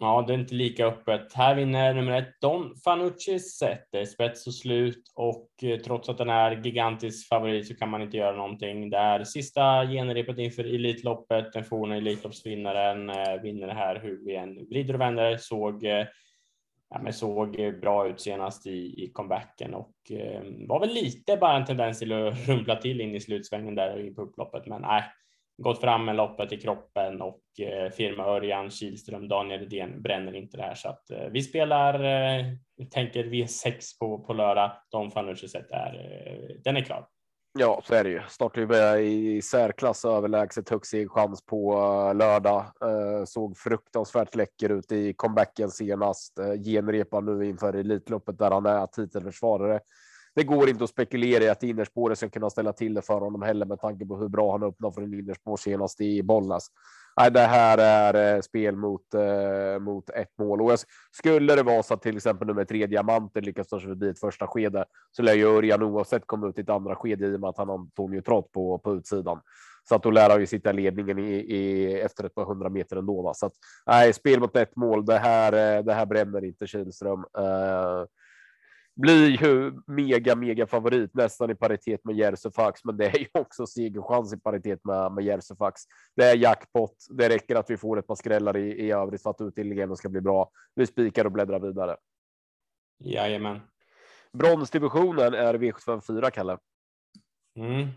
Ja, 0.02 0.24
det 0.26 0.32
är 0.32 0.38
inte 0.38 0.54
lika 0.54 0.86
öppet. 0.86 1.32
Här 1.32 1.54
vinner 1.54 1.94
nummer 1.94 2.12
ett 2.12 2.40
Don 2.40 2.76
Fanucci 2.84 3.38
sätter 3.38 4.04
spets 4.04 4.46
och 4.46 4.54
slut 4.54 5.12
och 5.14 5.48
eh, 5.62 5.78
trots 5.78 6.08
att 6.08 6.18
den 6.18 6.30
är 6.30 6.64
gigantisk 6.64 7.28
favorit 7.28 7.68
så 7.68 7.74
kan 7.74 7.88
man 7.88 8.02
inte 8.02 8.16
göra 8.16 8.36
någonting. 8.36 8.90
Det 8.90 8.96
är 8.96 9.24
sista 9.24 9.86
genrepet 9.86 10.38
inför 10.38 10.64
Elitloppet. 10.64 11.52
Den 11.52 11.64
forna 11.64 11.96
Elitloppsvinnaren 11.96 13.10
eh, 13.10 13.42
vinner 13.42 13.66
det 13.66 13.74
här 13.74 14.00
hur 14.00 14.24
vi 14.24 14.36
än 14.36 14.66
vrider 14.68 14.94
och 14.94 15.00
vänder. 15.00 15.36
Såg, 15.36 15.84
eh, 15.84 16.06
ja, 16.90 17.00
men 17.02 17.12
såg 17.12 17.80
bra 17.80 18.08
ut 18.08 18.20
senast 18.20 18.66
i, 18.66 19.04
i 19.04 19.10
comebacken 19.14 19.74
och 19.74 19.94
eh, 20.10 20.42
var 20.68 20.80
väl 20.80 20.94
lite 20.94 21.36
bara 21.36 21.56
en 21.56 21.64
tendens 21.64 21.98
till 21.98 22.12
att 22.12 22.38
rumpla 22.48 22.76
till 22.76 23.00
in 23.00 23.14
i 23.14 23.20
slutsvängen 23.20 23.74
där 23.74 24.00
i 24.00 24.14
upploppet. 24.16 24.66
Men 24.66 24.82
nej, 24.82 25.04
gått 25.62 25.80
fram 25.80 26.04
med 26.04 26.16
loppet 26.16 26.52
i 26.52 26.56
kroppen 26.56 27.22
och 27.22 27.40
eh, 27.60 27.90
firma 27.90 28.24
Örjan 28.24 28.70
Kihlström, 28.70 29.28
Daniel 29.28 29.60
Redén 29.60 30.02
bränner 30.02 30.34
inte 30.34 30.56
det 30.56 30.62
här 30.62 30.74
så 30.74 30.88
att 30.88 31.10
eh, 31.10 31.26
vi 31.32 31.42
spelar, 31.42 31.94
eh, 31.94 32.44
tänker 32.90 33.24
V6 33.24 33.98
på, 34.00 34.18
på 34.18 34.32
lördag. 34.32 34.72
De 34.90 35.10
Fanucci-set 35.10 35.70
är, 35.70 35.94
eh, 35.94 36.56
den 36.64 36.76
är 36.76 36.80
klar. 36.80 37.06
Ja, 37.58 37.80
så 37.84 37.94
är 37.94 38.04
det 38.04 38.10
ju. 38.10 38.20
Startar 38.28 38.60
ju 38.60 38.66
med 38.66 39.04
i 39.04 39.42
särklass 39.42 40.04
överlägset 40.04 40.68
högst 40.68 40.94
chans 41.08 41.46
på 41.46 41.72
eh, 41.72 42.14
lördag. 42.14 42.60
Eh, 42.60 43.24
såg 43.24 43.58
fruktansvärt 43.58 44.34
läcker 44.34 44.68
ut 44.68 44.92
i 44.92 45.12
comebacken 45.12 45.70
senast. 45.70 46.38
Eh, 46.38 46.44
Genrepar 46.44 46.64
genrepa 46.64 47.20
nu 47.20 47.48
inför 47.48 47.74
Elitloppet 47.74 48.38
där 48.38 48.50
han 48.50 48.66
är 48.66 48.86
titelförsvarare 48.86 49.80
det 50.34 50.44
går 50.44 50.68
inte 50.68 50.84
att 50.84 50.90
spekulera 50.90 51.44
i 51.44 51.48
att 51.48 51.62
innerspåret 51.62 52.18
ska 52.18 52.28
kunna 52.28 52.50
ställa 52.50 52.72
till 52.72 52.94
det 52.94 53.02
för 53.02 53.20
honom 53.20 53.42
heller 53.42 53.66
med 53.66 53.80
tanke 53.80 54.06
på 54.06 54.16
hur 54.16 54.28
bra 54.28 54.52
han 54.52 54.62
öppnar 54.62 54.90
för 54.90 55.02
en 55.02 55.14
innerspår 55.14 55.56
senast 55.56 56.00
i 56.00 56.22
Bollnäs. 56.22 56.66
Nej, 57.20 57.30
det 57.30 57.40
här 57.40 57.78
är 57.78 58.34
eh, 58.34 58.40
spel 58.40 58.76
mot 58.76 59.14
eh, 59.14 59.80
mot 59.80 60.10
ett 60.10 60.38
mål 60.38 60.62
och 60.62 60.72
jag, 60.72 60.78
skulle 61.12 61.54
det 61.54 61.62
vara 61.62 61.82
så 61.82 61.94
att 61.94 62.02
till 62.02 62.16
exempel 62.16 62.48
nummer 62.48 62.64
tre 62.64 62.86
diamanter 62.86 63.40
lyckas 63.40 63.68
ta 63.68 63.80
sig 63.80 63.88
förbi 63.88 64.08
ett 64.08 64.20
första 64.20 64.46
skede 64.46 64.84
så 65.10 65.22
lär 65.22 65.34
ju 65.34 65.56
Örjan 65.56 65.82
oavsett 65.82 66.26
komma 66.26 66.48
ut 66.48 66.58
i 66.58 66.60
ett 66.60 66.68
andra 66.68 66.96
skede 66.96 67.26
i 67.26 67.36
och 67.36 67.40
med 67.40 67.50
att 67.50 67.58
han 67.58 67.68
har 67.68 67.78
Antonio 67.78 68.20
Trott 68.20 68.52
på 68.52 68.78
på 68.78 68.94
utsidan. 68.94 69.40
Så 69.88 69.94
att 69.94 70.02
då 70.02 70.10
lär 70.10 70.30
han 70.30 70.40
ju 70.40 70.46
sitta 70.46 70.72
ledningen 70.72 71.18
i, 71.18 71.32
i 71.32 71.94
efter 72.00 72.24
ett 72.24 72.34
par 72.34 72.44
hundra 72.44 72.68
meter 72.68 72.96
ändå. 72.96 73.22
Va? 73.22 73.34
Så 73.34 73.46
att 73.46 73.52
nej, 73.86 74.12
spel 74.12 74.40
mot 74.40 74.56
ett 74.56 74.76
mål. 74.76 75.06
Det 75.06 75.18
här. 75.18 75.52
Eh, 75.52 75.84
det 75.84 75.94
här 75.94 76.06
bränner 76.06 76.44
inte 76.44 76.66
Kihlström. 76.66 77.24
Eh, 77.38 78.04
blir 78.94 79.42
ju 79.42 79.72
mega, 79.86 80.36
mega 80.36 80.66
favorit 80.66 81.14
nästan 81.14 81.50
i 81.50 81.54
paritet 81.54 82.04
med 82.04 82.16
Jersofax, 82.16 82.84
men 82.84 82.96
det 82.96 83.06
är 83.06 83.18
ju 83.18 83.26
också 83.32 83.66
segerchans 83.66 84.32
i 84.32 84.40
paritet 84.40 84.84
med, 84.84 85.12
med 85.12 85.24
Jersofax. 85.24 85.82
Det 86.16 86.24
är 86.24 86.36
jackpot. 86.36 86.96
Det 87.10 87.28
räcker 87.28 87.56
att 87.56 87.70
vi 87.70 87.76
får 87.76 87.98
ett 87.98 88.06
par 88.06 88.14
skrällar 88.14 88.56
i, 88.56 88.70
i 88.70 88.90
övrigt 88.90 89.22
för 89.22 89.30
att 89.30 89.40
utdelningen 89.40 89.96
ska 89.96 90.08
bli 90.08 90.20
bra. 90.20 90.50
Vi 90.74 90.86
spikar 90.86 91.24
och 91.24 91.32
bläddrar 91.32 91.60
vidare. 91.60 91.96
Jajamän. 93.04 93.60
Bronsdivisionen 94.32 95.34
är 95.34 95.54
V754, 95.54 96.30
Kalle. 96.30 96.58
Mm. 97.56 97.88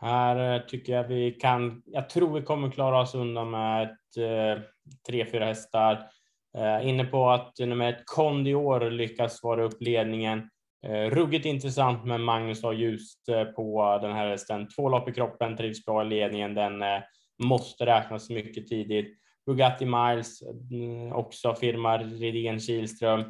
Här 0.00 0.54
eh, 0.54 0.66
tycker 0.66 0.92
jag 0.92 1.08
vi 1.08 1.32
kan. 1.32 1.82
Jag 1.86 2.08
tror 2.10 2.34
vi 2.34 2.42
kommer 2.42 2.70
klara 2.70 3.00
oss 3.00 3.14
undan 3.14 3.50
med 3.50 3.82
ett, 3.82 4.16
eh, 4.16 4.62
tre, 5.06 5.30
fyra 5.30 5.44
hästar. 5.44 6.10
Eh, 6.58 6.88
inne 6.88 7.04
på 7.04 7.30
att 7.30 7.58
nummer 7.58 7.88
ett 7.92 8.02
Kondior 8.06 8.90
lyckas 8.90 9.42
vara 9.42 9.62
upp 9.62 9.82
ledningen. 9.82 10.50
Eh, 10.86 11.10
ruggigt 11.10 11.46
intressant 11.46 12.04
med 12.04 12.20
Magnus 12.20 12.62
har 12.62 12.72
ljust 12.72 13.28
eh, 13.28 13.44
på 13.44 13.98
den 14.02 14.12
här 14.12 14.28
hästen. 14.28 14.68
Två 14.68 14.88
lopp 14.88 15.08
i 15.08 15.12
kroppen, 15.12 15.56
trivs 15.56 15.84
bra 15.84 16.02
i 16.02 16.08
ledningen. 16.08 16.54
Den 16.54 16.82
eh, 16.82 17.00
måste 17.42 17.86
räknas 17.86 18.30
mycket 18.30 18.66
tidigt. 18.66 19.16
Bugatti 19.46 19.84
Miles, 19.84 20.42
mm, 20.70 21.12
också 21.12 21.54
firma 21.54 21.98
Redén 21.98 22.60
Kihlström. 22.60 23.20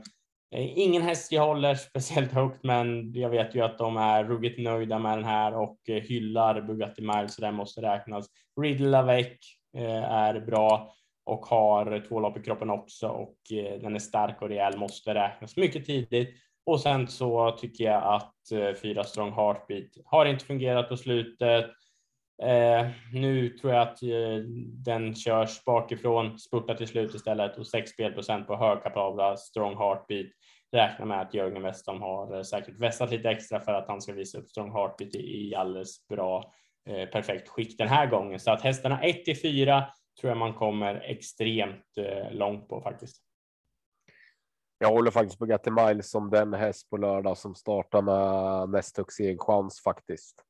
Eh, 0.54 0.78
ingen 0.78 1.02
häst 1.02 1.32
jag 1.32 1.46
håller 1.46 1.74
speciellt 1.74 2.32
högt, 2.32 2.64
men 2.64 3.12
jag 3.12 3.30
vet 3.30 3.54
ju 3.54 3.60
att 3.60 3.78
de 3.78 3.96
är 3.96 4.24
ruggigt 4.24 4.58
nöjda 4.58 4.98
med 4.98 5.18
den 5.18 5.24
här 5.24 5.54
och 5.54 5.78
eh, 5.88 6.02
hyllar 6.02 6.60
Bugatti 6.60 7.02
Miles, 7.02 7.34
så 7.34 7.40
den 7.40 7.54
måste 7.54 7.82
räknas. 7.82 8.26
Riddle 8.60 8.98
Avec 8.98 9.38
är 10.08 10.40
bra 10.40 10.92
och 11.24 11.46
har 11.46 12.08
två 12.08 12.20
lopp 12.20 12.36
i 12.38 12.42
kroppen 12.42 12.70
också 12.70 13.08
och 13.08 13.36
eh, 13.52 13.80
den 13.80 13.94
är 13.94 13.98
stark 13.98 14.42
och 14.42 14.48
rejäl, 14.48 14.78
måste 14.78 15.14
räknas 15.14 15.56
mycket 15.56 15.86
tidigt. 15.86 16.34
Och 16.66 16.80
sen 16.80 17.08
så 17.08 17.50
tycker 17.50 17.84
jag 17.84 18.02
att 18.02 18.52
eh, 18.52 18.74
fyra 18.82 19.04
strong 19.04 19.32
heartbeat 19.32 19.90
har 20.04 20.26
inte 20.26 20.44
fungerat 20.44 20.88
på 20.88 20.96
slutet. 20.96 21.70
Eh, 22.42 22.88
nu 23.12 23.48
tror 23.48 23.72
jag 23.72 23.82
att 23.82 24.02
eh, 24.02 24.44
den 24.84 25.14
körs 25.14 25.64
bakifrån, 25.64 26.38
spurtar 26.38 26.74
till 26.74 26.88
slut 26.88 27.14
istället 27.14 27.58
och 27.58 27.66
6 27.66 27.90
spelprocent 27.90 28.46
på 28.46 28.56
högkapabla 28.56 29.36
strong 29.36 29.76
heartbeat. 29.76 30.26
Räknar 30.72 31.06
med 31.06 31.20
att 31.20 31.34
Jörgen 31.34 31.62
Westholm 31.62 32.02
har 32.02 32.36
eh, 32.36 32.42
säkert 32.42 32.78
vässat 32.78 33.10
lite 33.10 33.30
extra 33.30 33.60
för 33.60 33.72
att 33.72 33.88
han 33.88 34.00
ska 34.00 34.12
visa 34.12 34.38
upp 34.38 34.48
strong 34.48 34.72
heartbeat 34.72 35.14
i, 35.14 35.48
i 35.48 35.54
alldeles 35.54 36.08
bra 36.08 36.52
eh, 36.88 37.08
perfekt 37.08 37.48
skick 37.48 37.78
den 37.78 37.88
här 37.88 38.06
gången. 38.06 38.40
Så 38.40 38.50
att 38.50 38.62
hästarna 38.62 39.02
1 39.02 39.24
till 39.24 39.40
4 39.40 39.84
tror 40.20 40.30
jag 40.30 40.38
man 40.38 40.54
kommer 40.54 40.94
extremt 40.94 41.96
eh, 41.96 42.32
långt 42.32 42.68
på 42.68 42.80
faktiskt. 42.80 43.22
Jag 44.78 44.88
håller 44.88 45.10
faktiskt 45.10 45.38
på 45.38 45.46
Gatti 45.46 45.70
Miles 45.70 46.10
som 46.10 46.30
den 46.30 46.54
häst 46.54 46.90
på 46.90 46.96
lördag 46.96 47.38
som 47.38 47.54
startar 47.54 48.02
med 48.02 48.68
näst 48.68 48.96
högst 48.96 49.20
chans 49.38 49.82
faktiskt. 49.82 50.44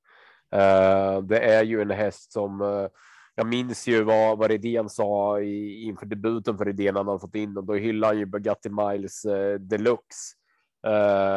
Eh, 0.54 1.22
det 1.22 1.38
är 1.38 1.64
ju 1.64 1.82
en 1.82 1.90
häst 1.90 2.32
som 2.32 2.60
eh, 2.60 2.86
jag 3.34 3.46
minns 3.46 3.88
ju 3.88 4.02
vad, 4.02 4.38
vad 4.38 4.50
Redén 4.50 4.88
sa 4.88 5.40
i, 5.40 5.82
inför 5.82 6.06
debuten 6.06 6.58
för 6.58 6.64
Redén 6.64 6.94
när 6.94 7.04
han 7.04 7.20
fått 7.20 7.34
in 7.34 7.54
den. 7.54 7.66
Då 7.66 7.74
hyllade 7.74 8.06
han 8.06 8.18
ju 8.18 8.26
Bugatti 8.26 8.68
Miles 8.68 9.22
deluxe 9.60 10.36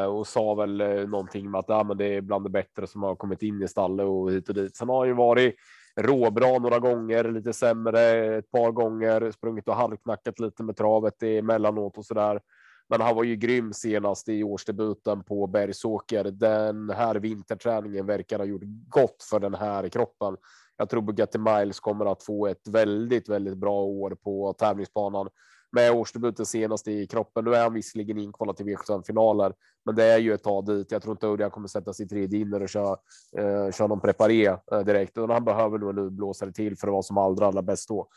och 0.09 0.27
sa 0.27 0.53
väl 0.53 0.77
någonting 1.09 1.51
med 1.51 1.59
att 1.59 1.69
ah, 1.69 1.83
men 1.83 1.97
det 1.97 2.05
är 2.05 2.21
bland 2.21 2.45
det 2.45 2.49
bättre 2.49 2.87
som 2.87 3.03
har 3.03 3.15
kommit 3.15 3.43
in 3.43 3.61
i 3.61 3.67
stallet 3.67 4.05
och 4.05 4.31
hit 4.31 4.49
och 4.49 4.55
dit. 4.55 4.75
Sen 4.75 4.89
har 4.89 4.97
han 4.97 5.07
ju 5.07 5.13
varit 5.13 5.55
råbra 6.01 6.59
några 6.59 6.79
gånger, 6.79 7.23
lite 7.31 7.53
sämre 7.53 8.01
ett 8.37 8.51
par 8.51 8.71
gånger, 8.71 9.31
sprungit 9.31 9.67
och 9.67 9.75
halvknackat 9.75 10.39
lite 10.39 10.63
med 10.63 10.77
travet 10.77 11.23
emellanåt 11.23 11.97
och 11.97 12.05
så 12.05 12.13
där. 12.13 12.41
Men 12.89 13.01
han 13.01 13.15
var 13.15 13.23
ju 13.23 13.35
grym 13.35 13.73
senast 13.73 14.29
i 14.29 14.43
årsdebuten 14.43 15.23
på 15.23 15.47
Bergsåker. 15.47 16.23
Den 16.23 16.89
här 16.89 17.15
vinterträningen 17.15 18.05
verkar 18.05 18.39
ha 18.39 18.45
gjort 18.45 18.63
gott 18.87 19.23
för 19.29 19.39
den 19.39 19.53
här 19.53 19.89
kroppen. 19.89 20.37
Jag 20.77 20.89
tror 20.89 21.01
Bugatti 21.01 21.37
Miles 21.37 21.79
kommer 21.79 22.05
att 22.05 22.23
få 22.23 22.47
ett 22.47 22.67
väldigt, 22.67 23.29
väldigt 23.29 23.57
bra 23.57 23.83
år 23.83 24.17
på 24.23 24.53
tävlingsbanan 24.53 25.29
med 25.73 25.91
årsdebuten 25.91 26.45
senast 26.45 26.87
i 26.87 27.07
kroppen. 27.07 27.45
Nu 27.45 27.55
är 27.55 27.63
han 27.63 27.73
visserligen 27.73 28.17
inkvalad 28.17 28.57
till 28.57 28.65
V75-finaler, 28.65 29.53
men 29.85 29.95
det 29.95 30.03
är 30.03 30.17
ju 30.17 30.33
ett 30.33 30.43
tag 30.43 30.65
dit. 30.65 30.91
Jag 30.91 31.01
tror 31.01 31.11
inte 31.11 31.27
Örjan 31.27 31.51
kommer 31.51 31.67
sätta 31.67 31.93
sig 31.93 32.05
i 32.05 32.09
tredje 32.09 32.39
inner 32.39 32.61
och 32.61 32.69
köra, 32.69 32.97
eh, 33.37 33.71
köra 33.71 33.87
någon 33.87 33.99
preparé 33.99 34.47
eh, 34.47 34.79
direkt. 34.85 35.17
Och 35.17 35.29
han 35.29 35.45
behöver 35.45 35.77
nog 35.77 35.97
en 35.97 36.15
blåsare 36.15 36.51
till 36.51 36.77
för 36.77 36.87
att 36.87 36.91
vara 36.91 37.03
som 37.03 37.17
allra, 37.17 37.47
allra 37.47 37.61
bäst 37.61 37.89
då. 37.89 38.07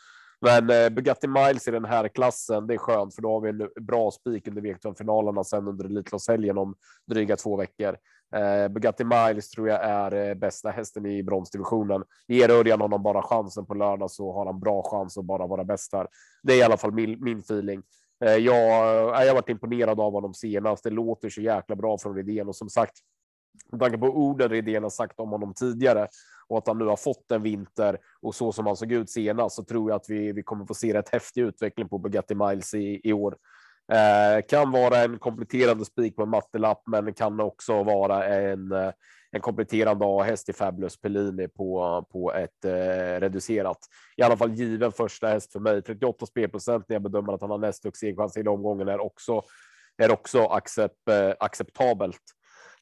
Men 0.41 0.69
eh, 0.69 0.89
Bugatti 0.89 1.27
Miles 1.27 1.67
i 1.67 1.71
den 1.71 1.85
här 1.85 2.07
klassen, 2.07 2.67
det 2.67 2.73
är 2.73 2.77
skönt 2.77 3.15
för 3.15 3.21
då 3.21 3.31
har 3.31 3.41
vi 3.41 3.49
en 3.49 3.85
bra 3.85 4.11
spik 4.11 4.47
under 4.47 4.61
V75-finalerna 4.61 5.43
sen 5.43 5.67
under 5.67 5.85
Elitloppshelgen 5.85 6.57
om 6.57 6.75
dryga 7.07 7.35
två 7.35 7.57
veckor. 7.57 7.97
Eh, 8.35 8.67
Bugatti 8.67 9.03
Miles 9.03 9.49
tror 9.49 9.69
jag 9.69 9.83
är 9.83 10.29
eh, 10.29 10.33
bästa 10.33 10.69
hästen 10.69 11.05
i 11.05 11.23
bronsdivisionen. 11.23 12.03
Ger 12.27 12.49
Örjan 12.49 12.81
honom 12.81 13.03
bara 13.03 13.21
chansen 13.21 13.65
på 13.65 13.73
lördag 13.73 14.11
så 14.11 14.33
har 14.33 14.45
han 14.45 14.59
bra 14.59 14.83
chans 14.83 15.17
att 15.17 15.25
bara 15.25 15.47
vara 15.47 15.63
bäst 15.63 15.93
här. 15.93 16.07
Det 16.43 16.53
är 16.53 16.57
i 16.57 16.63
alla 16.63 16.77
fall 16.77 16.91
min, 16.91 17.23
min 17.23 17.39
feeling. 17.39 17.83
Eh, 18.25 18.35
jag, 18.35 18.57
eh, 18.57 19.25
jag 19.25 19.27
har 19.27 19.33
varit 19.33 19.49
imponerad 19.49 19.99
av 19.99 20.13
honom 20.13 20.33
senast. 20.33 20.83
Det 20.83 20.89
låter 20.89 21.29
så 21.29 21.41
jäkla 21.41 21.75
bra 21.75 21.97
från 21.97 22.15
Redén 22.15 22.47
och 22.47 22.55
som 22.55 22.69
sagt, 22.69 22.93
med 23.71 23.79
tanke 23.79 23.97
på 23.97 24.07
orden 24.07 24.49
Redén 24.49 24.83
har 24.83 24.89
sagt 24.89 25.19
om 25.19 25.29
honom 25.29 25.53
tidigare 25.53 26.07
och 26.49 26.57
att 26.57 26.67
han 26.67 26.77
nu 26.77 26.85
har 26.85 26.95
fått 26.95 27.31
en 27.31 27.43
vinter 27.43 27.97
och 28.21 28.35
så 28.35 28.51
som 28.51 28.65
han 28.65 28.75
såg 28.75 28.91
ut 28.91 29.09
senast 29.09 29.55
så 29.55 29.63
tror 29.63 29.89
jag 29.91 29.95
att 29.95 30.09
vi, 30.09 30.31
vi 30.31 30.43
kommer 30.43 30.65
få 30.65 30.73
se 30.73 30.93
rätt 30.93 31.09
häftig 31.09 31.41
utveckling 31.41 31.89
på 31.89 31.97
Bugatti 31.97 32.35
Miles 32.35 32.73
i, 32.73 33.01
i 33.03 33.13
år. 33.13 33.37
Eh, 33.91 34.45
kan 34.49 34.71
vara 34.71 34.97
en 34.97 35.19
kompletterande 35.19 35.85
spik 35.85 36.15
på 36.15 36.23
en 36.23 36.29
mattelapp, 36.29 36.81
men 36.85 37.13
kan 37.13 37.39
också 37.39 37.83
vara 37.83 38.25
en, 38.25 38.71
eh, 38.71 38.91
en 39.31 39.41
kompletterande 39.41 40.05
A-häst 40.07 40.49
i 40.49 40.53
Fabulous 40.53 41.01
Pellini 41.01 41.47
på, 41.47 42.05
på 42.11 42.33
ett 42.33 42.65
eh, 42.65 43.19
reducerat. 43.19 43.77
I 44.17 44.21
alla 44.21 44.37
fall 44.37 44.53
given 44.53 44.91
första 44.91 45.27
häst 45.27 45.51
för 45.51 45.59
mig. 45.59 45.81
38 45.81 46.25
spelprocent 46.25 46.85
när 46.89 46.95
jag 46.95 47.03
bedömer 47.03 47.33
att 47.33 47.41
han 47.41 47.51
har 47.51 47.57
näst 47.57 47.83
högst 47.83 47.99
segerchans 47.99 48.37
i 48.37 48.47
omgången 48.47 48.87
är 48.87 48.99
också, 48.99 49.41
är 49.97 50.11
också 50.11 50.45
accept, 50.45 51.09
eh, 51.09 51.33
acceptabelt. 51.39 52.21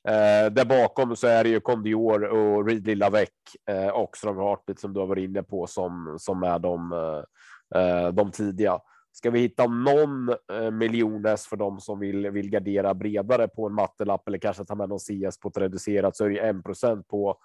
Eh, 0.08 0.52
där 0.52 0.66
bakom 0.66 1.16
så 1.16 1.28
är 1.28 1.44
det 1.44 1.50
ju 1.50 1.60
Condior 1.60 2.24
och 2.24 2.68
Ridley 2.68 2.96
Lavec 2.96 3.30
eh, 3.70 3.88
och 3.88 4.18
Strong 4.18 4.38
Heartbeat 4.38 4.80
som 4.80 4.94
du 4.94 5.00
har 5.00 5.08
varit 5.08 5.30
inne 5.30 5.44
på 5.44 5.68
som, 5.68 6.18
som 6.20 6.44
är 6.44 6.60
de, 6.60 6.92
eh, 6.92 7.80
eh 7.82 8.08
de 8.08 8.32
tidiga. 8.32 8.80
Ska 9.12 9.32
vi 9.32 9.40
hitta 9.40 9.68
någon 9.68 10.30
eh, 10.30 10.72
miljones 10.72 11.48
för 11.48 11.58
dem 11.58 11.80
som 11.80 12.00
vill, 12.00 12.30
vill 12.30 12.50
gardera 12.50 12.94
bredare 12.94 13.48
på 13.48 13.68
en 13.68 13.74
mattelapp 13.74 14.28
eller 14.28 14.38
kanske 14.38 14.66
ta 14.66 14.76
med 14.76 14.90
någon 14.90 15.00
CS 15.00 15.40
på 15.40 15.48
ett 15.50 15.58
reducerat 15.58 16.18
så 16.18 16.26
är 16.26 16.30
det 16.30 16.40
en 16.40 16.64
procent 16.64 17.08
på 17.08 17.38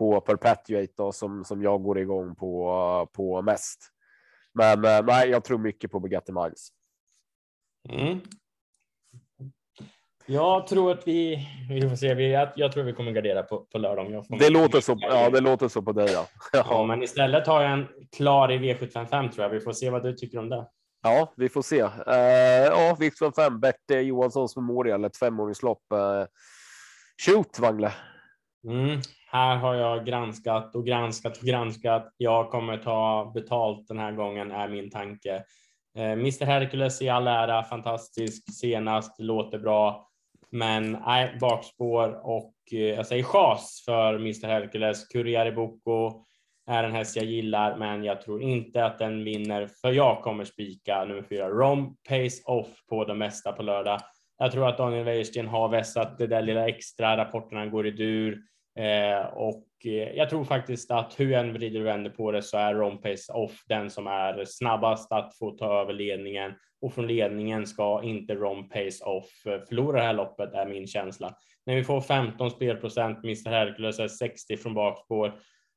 på 0.00 0.20
Perpetuate 0.20 0.92
då, 0.96 1.12
som, 1.12 1.44
som 1.44 1.62
jag 1.62 1.82
går 1.82 1.98
igång 1.98 2.34
på, 2.34 3.08
på 3.12 3.42
mest. 3.42 3.90
Men 4.54 4.84
eh, 4.84 5.04
nej, 5.04 5.30
jag 5.30 5.44
tror 5.44 5.58
mycket 5.58 5.90
på 5.90 6.00
Bugatti 6.00 6.32
Miles. 6.32 6.68
Mm. 7.88 8.20
Jag 10.32 10.66
tror 10.66 10.92
att 10.92 11.08
vi, 11.08 11.48
vi 11.68 11.88
får 11.88 11.96
se, 11.96 12.14
vi, 12.14 12.32
jag, 12.32 12.48
jag 12.56 12.72
tror 12.72 12.84
vi 12.84 12.92
kommer 12.92 13.12
gardera 13.12 13.42
på, 13.42 13.58
på 13.58 13.78
lördag. 13.78 14.24
det, 14.38 14.50
låter 14.50 14.80
så, 14.80 14.98
ja, 15.00 15.30
det 15.30 15.40
låter 15.40 15.68
så 15.68 15.82
på 15.82 15.92
dig. 15.92 16.08
Ja. 16.14 16.26
ja. 16.52 16.84
men 16.84 17.02
istället 17.02 17.46
har 17.46 17.62
jag 17.62 17.72
en 17.72 17.86
klar 18.16 18.52
i 18.52 18.58
V755 18.58 19.30
tror 19.30 19.42
jag. 19.44 19.48
Vi 19.50 19.60
får 19.60 19.72
se 19.72 19.90
vad 19.90 20.02
du 20.02 20.12
tycker 20.12 20.38
om 20.38 20.48
det. 20.48 20.66
Ja, 21.02 21.32
vi 21.36 21.48
får 21.48 21.62
se. 21.62 21.82
Uh, 21.82 21.90
ja, 22.66 22.96
V75 22.98 23.58
Bert 23.58 24.04
Johanssons 24.04 24.56
Memorial, 24.56 25.04
ett 25.04 25.16
femåringslopp. 25.16 25.82
Uh, 25.94 26.26
shoot, 27.26 27.58
Wangle. 27.58 27.92
Mm, 28.68 29.00
här 29.30 29.56
har 29.56 29.74
jag 29.74 30.06
granskat 30.06 30.74
och 30.74 30.86
granskat 30.86 31.38
och 31.38 31.44
granskat. 31.44 32.14
Jag 32.16 32.50
kommer 32.50 32.76
ta 32.76 33.30
betalt 33.34 33.88
den 33.88 33.98
här 33.98 34.12
gången 34.12 34.50
är 34.50 34.68
min 34.68 34.90
tanke. 34.90 35.34
Uh, 35.98 36.12
Mr 36.12 36.44
Hercules 36.44 37.02
i 37.02 37.08
all 37.08 37.26
ära, 37.26 37.62
fantastisk 37.64 38.54
senast, 38.60 39.20
låter 39.20 39.58
bra. 39.58 40.09
Men 40.50 40.92
nej, 41.06 41.36
bakspår 41.40 42.20
och 42.22 42.54
eh, 42.72 42.78
jag 42.78 43.06
säger 43.06 43.22
chas 43.22 43.82
för 43.84 44.14
Mr 44.14 44.46
Hercules. 44.46 45.08
Kurriere 45.08 45.52
Boko 45.52 46.24
är 46.66 46.84
en 46.84 46.92
häst 46.92 47.16
jag 47.16 47.24
gillar, 47.24 47.76
men 47.76 48.04
jag 48.04 48.20
tror 48.20 48.42
inte 48.42 48.84
att 48.84 48.98
den 48.98 49.24
vinner, 49.24 49.66
för 49.80 49.92
jag 49.92 50.22
kommer 50.22 50.44
spika 50.44 51.04
nummer 51.04 51.22
fyra, 51.22 51.48
Rom 51.48 51.96
Pace 52.08 52.42
Off 52.44 52.68
på 52.88 53.04
det 53.04 53.14
mesta 53.14 53.52
på 53.52 53.62
lördag. 53.62 54.00
Jag 54.38 54.52
tror 54.52 54.68
att 54.68 54.78
Daniel 54.78 55.04
Wäjersten 55.04 55.48
har 55.48 55.68
vässat 55.68 56.18
det 56.18 56.26
där 56.26 56.42
lilla 56.42 56.68
extra, 56.68 57.16
rapporterna 57.16 57.66
går 57.66 57.86
i 57.86 57.90
dur 57.90 58.38
eh, 58.78 59.26
och 59.26 59.64
Eh, 59.86 59.92
jag 59.92 60.30
tror 60.30 60.44
faktiskt 60.44 60.90
att 60.90 61.20
hur 61.20 61.32
än 61.32 61.52
vrider 61.52 61.80
och 61.80 61.86
vänder 61.86 62.10
på 62.10 62.32
det 62.32 62.42
så 62.42 62.56
är 62.58 62.74
Rom 62.74 63.00
Pace 63.00 63.32
Off 63.32 63.64
den 63.68 63.90
som 63.90 64.06
är 64.06 64.44
snabbast 64.44 65.12
att 65.12 65.38
få 65.38 65.50
ta 65.50 65.80
över 65.80 65.92
ledningen 65.92 66.52
och 66.80 66.94
från 66.94 67.06
ledningen 67.06 67.66
ska 67.66 68.02
inte 68.02 68.34
Rom 68.34 68.68
Pace 68.68 69.04
Off 69.04 69.46
eh, 69.46 69.60
förlora 69.68 70.00
det 70.00 70.06
här 70.06 70.14
loppet 70.14 70.54
är 70.54 70.66
min 70.66 70.86
känsla. 70.86 71.34
När 71.66 71.74
vi 71.74 71.84
får 71.84 72.00
15 72.00 72.50
spelprocent, 72.50 73.24
Mr 73.24 73.50
Hercules 73.50 73.98
är 73.98 74.08
60 74.08 74.56
från 74.56 74.74
bakspår 74.74 75.32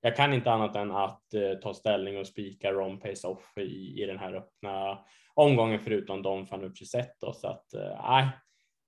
jag 0.06 0.16
kan 0.16 0.34
inte 0.34 0.52
annat 0.52 0.76
än 0.76 0.92
att 0.92 1.34
eh, 1.34 1.60
ta 1.62 1.74
ställning 1.74 2.18
och 2.18 2.28
spika 2.28 2.72
Ron 2.72 3.00
Pace 3.00 3.28
Off 3.28 3.58
i, 3.58 4.02
i 4.02 4.06
den 4.06 4.20
här 4.20 4.34
öppna 4.34 5.00
omgången 5.34 5.80
förutom 5.80 6.22
Don 6.22 6.46
Fanucci 6.46 6.86
Zetto. 6.86 7.34
Så 7.34 7.48
att 7.48 7.74
eh, 7.74 8.02
nej, 8.10 8.28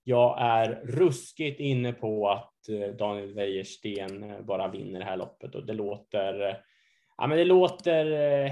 jag 0.04 0.41
är 0.41 0.82
ruskigt 0.84 1.60
inne 1.60 1.93
på 1.93 2.30
att 2.30 2.54
Eh, 2.69 2.95
Daniel 2.95 3.34
Wäjersten 3.34 4.23
eh, 4.23 4.41
bara 4.41 4.67
vinner 4.67 4.99
det 4.99 5.06
här 5.06 5.17
loppet 5.17 5.56
och 5.56 5.65
det 5.65 5.73
låter, 5.73 6.49
eh, 6.49 6.56
ja, 7.17 7.28
men 7.28 7.38
det 7.38 7.45
låter 7.45 8.51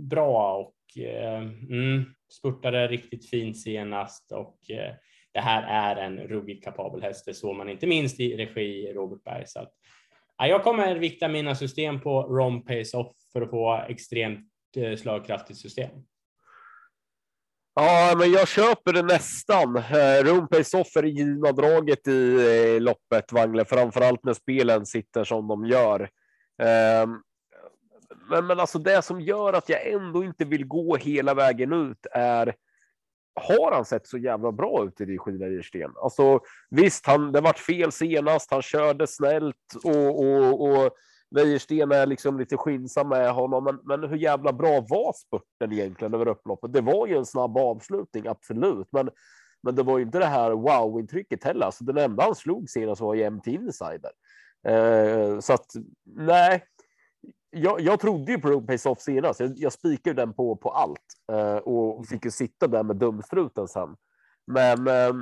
bra 0.00 0.56
och 0.56 0.74
mm, 0.98 2.04
spurtade 2.32 2.88
riktigt 2.88 3.30
fint 3.30 3.58
senast 3.58 4.32
och 4.32 4.58
det 5.32 5.40
här 5.40 5.96
är 5.96 6.02
en 6.02 6.18
ruggigt 6.18 6.64
kapabel 6.64 7.02
häst. 7.02 7.26
Det 7.26 7.34
såg 7.34 7.56
man 7.56 7.68
inte 7.68 7.86
minst 7.86 8.20
i 8.20 8.36
regi 8.36 8.92
Robert 8.92 9.24
Berg. 9.24 9.46
Så 9.46 9.60
att, 9.60 9.72
jag 10.38 10.62
kommer 10.62 10.94
vikta 10.94 11.28
mina 11.28 11.54
system 11.54 12.00
på 12.00 12.22
ROM 12.22 12.64
Pace 12.64 12.96
Off 12.96 13.12
för 13.32 13.42
att 13.42 13.50
få 13.50 13.84
extremt 13.88 14.48
slagkraftigt 14.98 15.58
system. 15.58 15.90
Ja, 17.74 18.14
men 18.18 18.32
jag 18.32 18.48
köper 18.48 18.92
det 18.92 19.02
nästan. 19.02 19.76
Eh, 19.76 20.24
Room 20.24 20.48
Off 20.74 20.96
är 20.96 21.02
det 21.02 21.08
givna 21.08 21.52
draget 21.52 22.08
i 22.08 22.36
eh, 22.76 22.80
loppet, 22.80 23.32
Wangle, 23.32 23.64
framförallt 23.64 24.24
när 24.24 24.34
spelen 24.34 24.86
sitter 24.86 25.24
som 25.24 25.48
de 25.48 25.66
gör. 25.66 26.10
Ehm, 26.62 27.20
men, 28.30 28.46
men 28.46 28.60
alltså 28.60 28.78
det 28.78 29.02
som 29.02 29.20
gör 29.20 29.52
att 29.52 29.68
jag 29.68 29.86
ändå 29.86 30.24
inte 30.24 30.44
vill 30.44 30.66
gå 30.66 30.96
hela 30.96 31.34
vägen 31.34 31.72
ut 31.72 32.06
är 32.12 32.54
har 33.40 33.72
han 33.72 33.84
sett 33.84 34.06
så 34.06 34.18
jävla 34.18 34.52
bra 34.52 34.84
ut 34.84 35.00
i 35.00 35.04
det 35.04 35.38
Wäjersten? 35.38 35.92
Alltså 35.96 36.40
visst, 36.70 37.06
han, 37.06 37.32
det 37.32 37.40
vart 37.40 37.58
fel 37.58 37.92
senast. 37.92 38.50
Han 38.50 38.62
körde 38.62 39.06
snällt 39.06 39.74
och, 39.84 40.24
och, 40.24 40.70
och 40.70 40.96
Wäjersten 41.34 41.92
är 41.92 42.06
liksom 42.06 42.38
lite 42.38 42.56
skyndsam 42.56 43.08
med 43.08 43.32
honom. 43.32 43.64
Men, 43.64 43.80
men 43.84 44.10
hur 44.10 44.16
jävla 44.16 44.52
bra 44.52 44.80
var 44.88 45.12
spurten 45.12 45.72
egentligen 45.72 46.14
över 46.14 46.28
upploppet? 46.28 46.72
Det 46.72 46.80
var 46.80 47.06
ju 47.06 47.16
en 47.16 47.26
snabb 47.26 47.58
avslutning, 47.58 48.26
absolut, 48.26 48.88
men 48.92 49.10
men 49.64 49.74
det 49.74 49.82
var 49.82 49.98
ju 49.98 50.04
inte 50.04 50.18
det 50.18 50.26
här 50.26 50.50
wow 50.50 51.00
intrycket 51.00 51.44
heller. 51.44 51.66
Alltså, 51.66 51.84
den 51.84 51.98
enda 51.98 52.22
han 52.22 52.34
slog 52.34 52.70
senast 52.70 53.00
var 53.00 53.14
ju 53.14 53.30
MT 53.30 53.46
Insider. 53.46 54.10
Eh, 54.66 55.40
så 55.40 55.52
att 55.52 55.66
nej, 56.04 56.64
jag, 57.50 57.80
jag 57.80 58.00
trodde 58.00 58.32
ju 58.32 58.38
på 58.38 58.48
Road 58.48 58.66
Pace 58.66 58.88
Off 58.88 59.00
senast. 59.00 59.40
Jag, 59.40 59.52
jag 59.56 59.72
spikade 59.72 60.22
den 60.22 60.34
på, 60.34 60.56
på 60.56 60.70
allt 60.70 60.98
eh, 61.32 61.56
och 61.56 62.06
fick 62.06 62.24
ju 62.24 62.30
sitta 62.30 62.66
där 62.66 62.82
med 62.82 62.96
dumstruten 62.96 63.68
sen. 63.68 63.96
Men, 64.46 64.88
eh, 64.88 65.12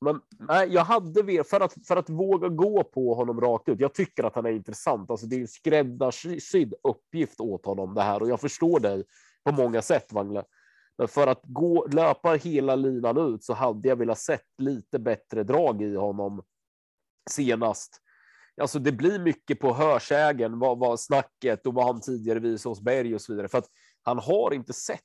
men 0.00 0.20
nej, 0.38 0.68
jag 0.72 0.84
hade 0.84 1.44
för 1.44 1.60
att, 1.60 1.86
för 1.86 1.96
att 1.96 2.10
våga 2.10 2.48
gå 2.48 2.84
på 2.84 3.14
honom 3.14 3.40
rakt 3.40 3.68
ut. 3.68 3.80
Jag 3.80 3.94
tycker 3.94 4.24
att 4.24 4.34
han 4.34 4.46
är 4.46 4.50
intressant. 4.50 5.10
Alltså, 5.10 5.26
det 5.26 5.36
är 5.36 5.40
en 5.40 5.48
skräddarsydd 5.48 6.74
uppgift 6.82 7.40
åt 7.40 7.66
honom 7.66 7.94
det 7.94 8.02
här 8.02 8.22
och 8.22 8.28
jag 8.28 8.40
förstår 8.40 8.80
dig 8.80 9.04
på 9.44 9.52
många 9.52 9.82
sätt, 9.82 10.12
Wangle. 10.12 10.44
Men 10.98 11.08
för 11.08 11.26
att 11.26 11.40
gå, 11.44 11.86
löpa 11.86 12.32
hela 12.32 12.76
linan 12.76 13.34
ut 13.34 13.44
så 13.44 13.54
hade 13.54 13.88
jag 13.88 13.96
velat 13.96 14.18
sett 14.18 14.46
lite 14.58 14.98
bättre 14.98 15.44
drag 15.44 15.82
i 15.82 15.96
honom 15.96 16.42
senast 17.30 18.00
alltså 18.60 18.78
det 18.78 18.92
blir 18.92 19.18
mycket 19.18 19.60
på 19.60 19.74
hörsägen, 19.74 20.58
vad, 20.58 20.78
var 20.78 20.96
snacket 20.96 21.66
och 21.66 21.74
vad 21.74 21.86
han 21.86 22.00
tidigare 22.00 22.38
visade 22.38 22.70
hos 22.70 22.80
Berg 22.80 23.14
och 23.14 23.20
så 23.20 23.32
vidare. 23.32 23.48
För 23.48 23.58
att 23.58 23.68
han 24.02 24.18
har 24.18 24.54
inte 24.54 24.72
sett 24.72 25.00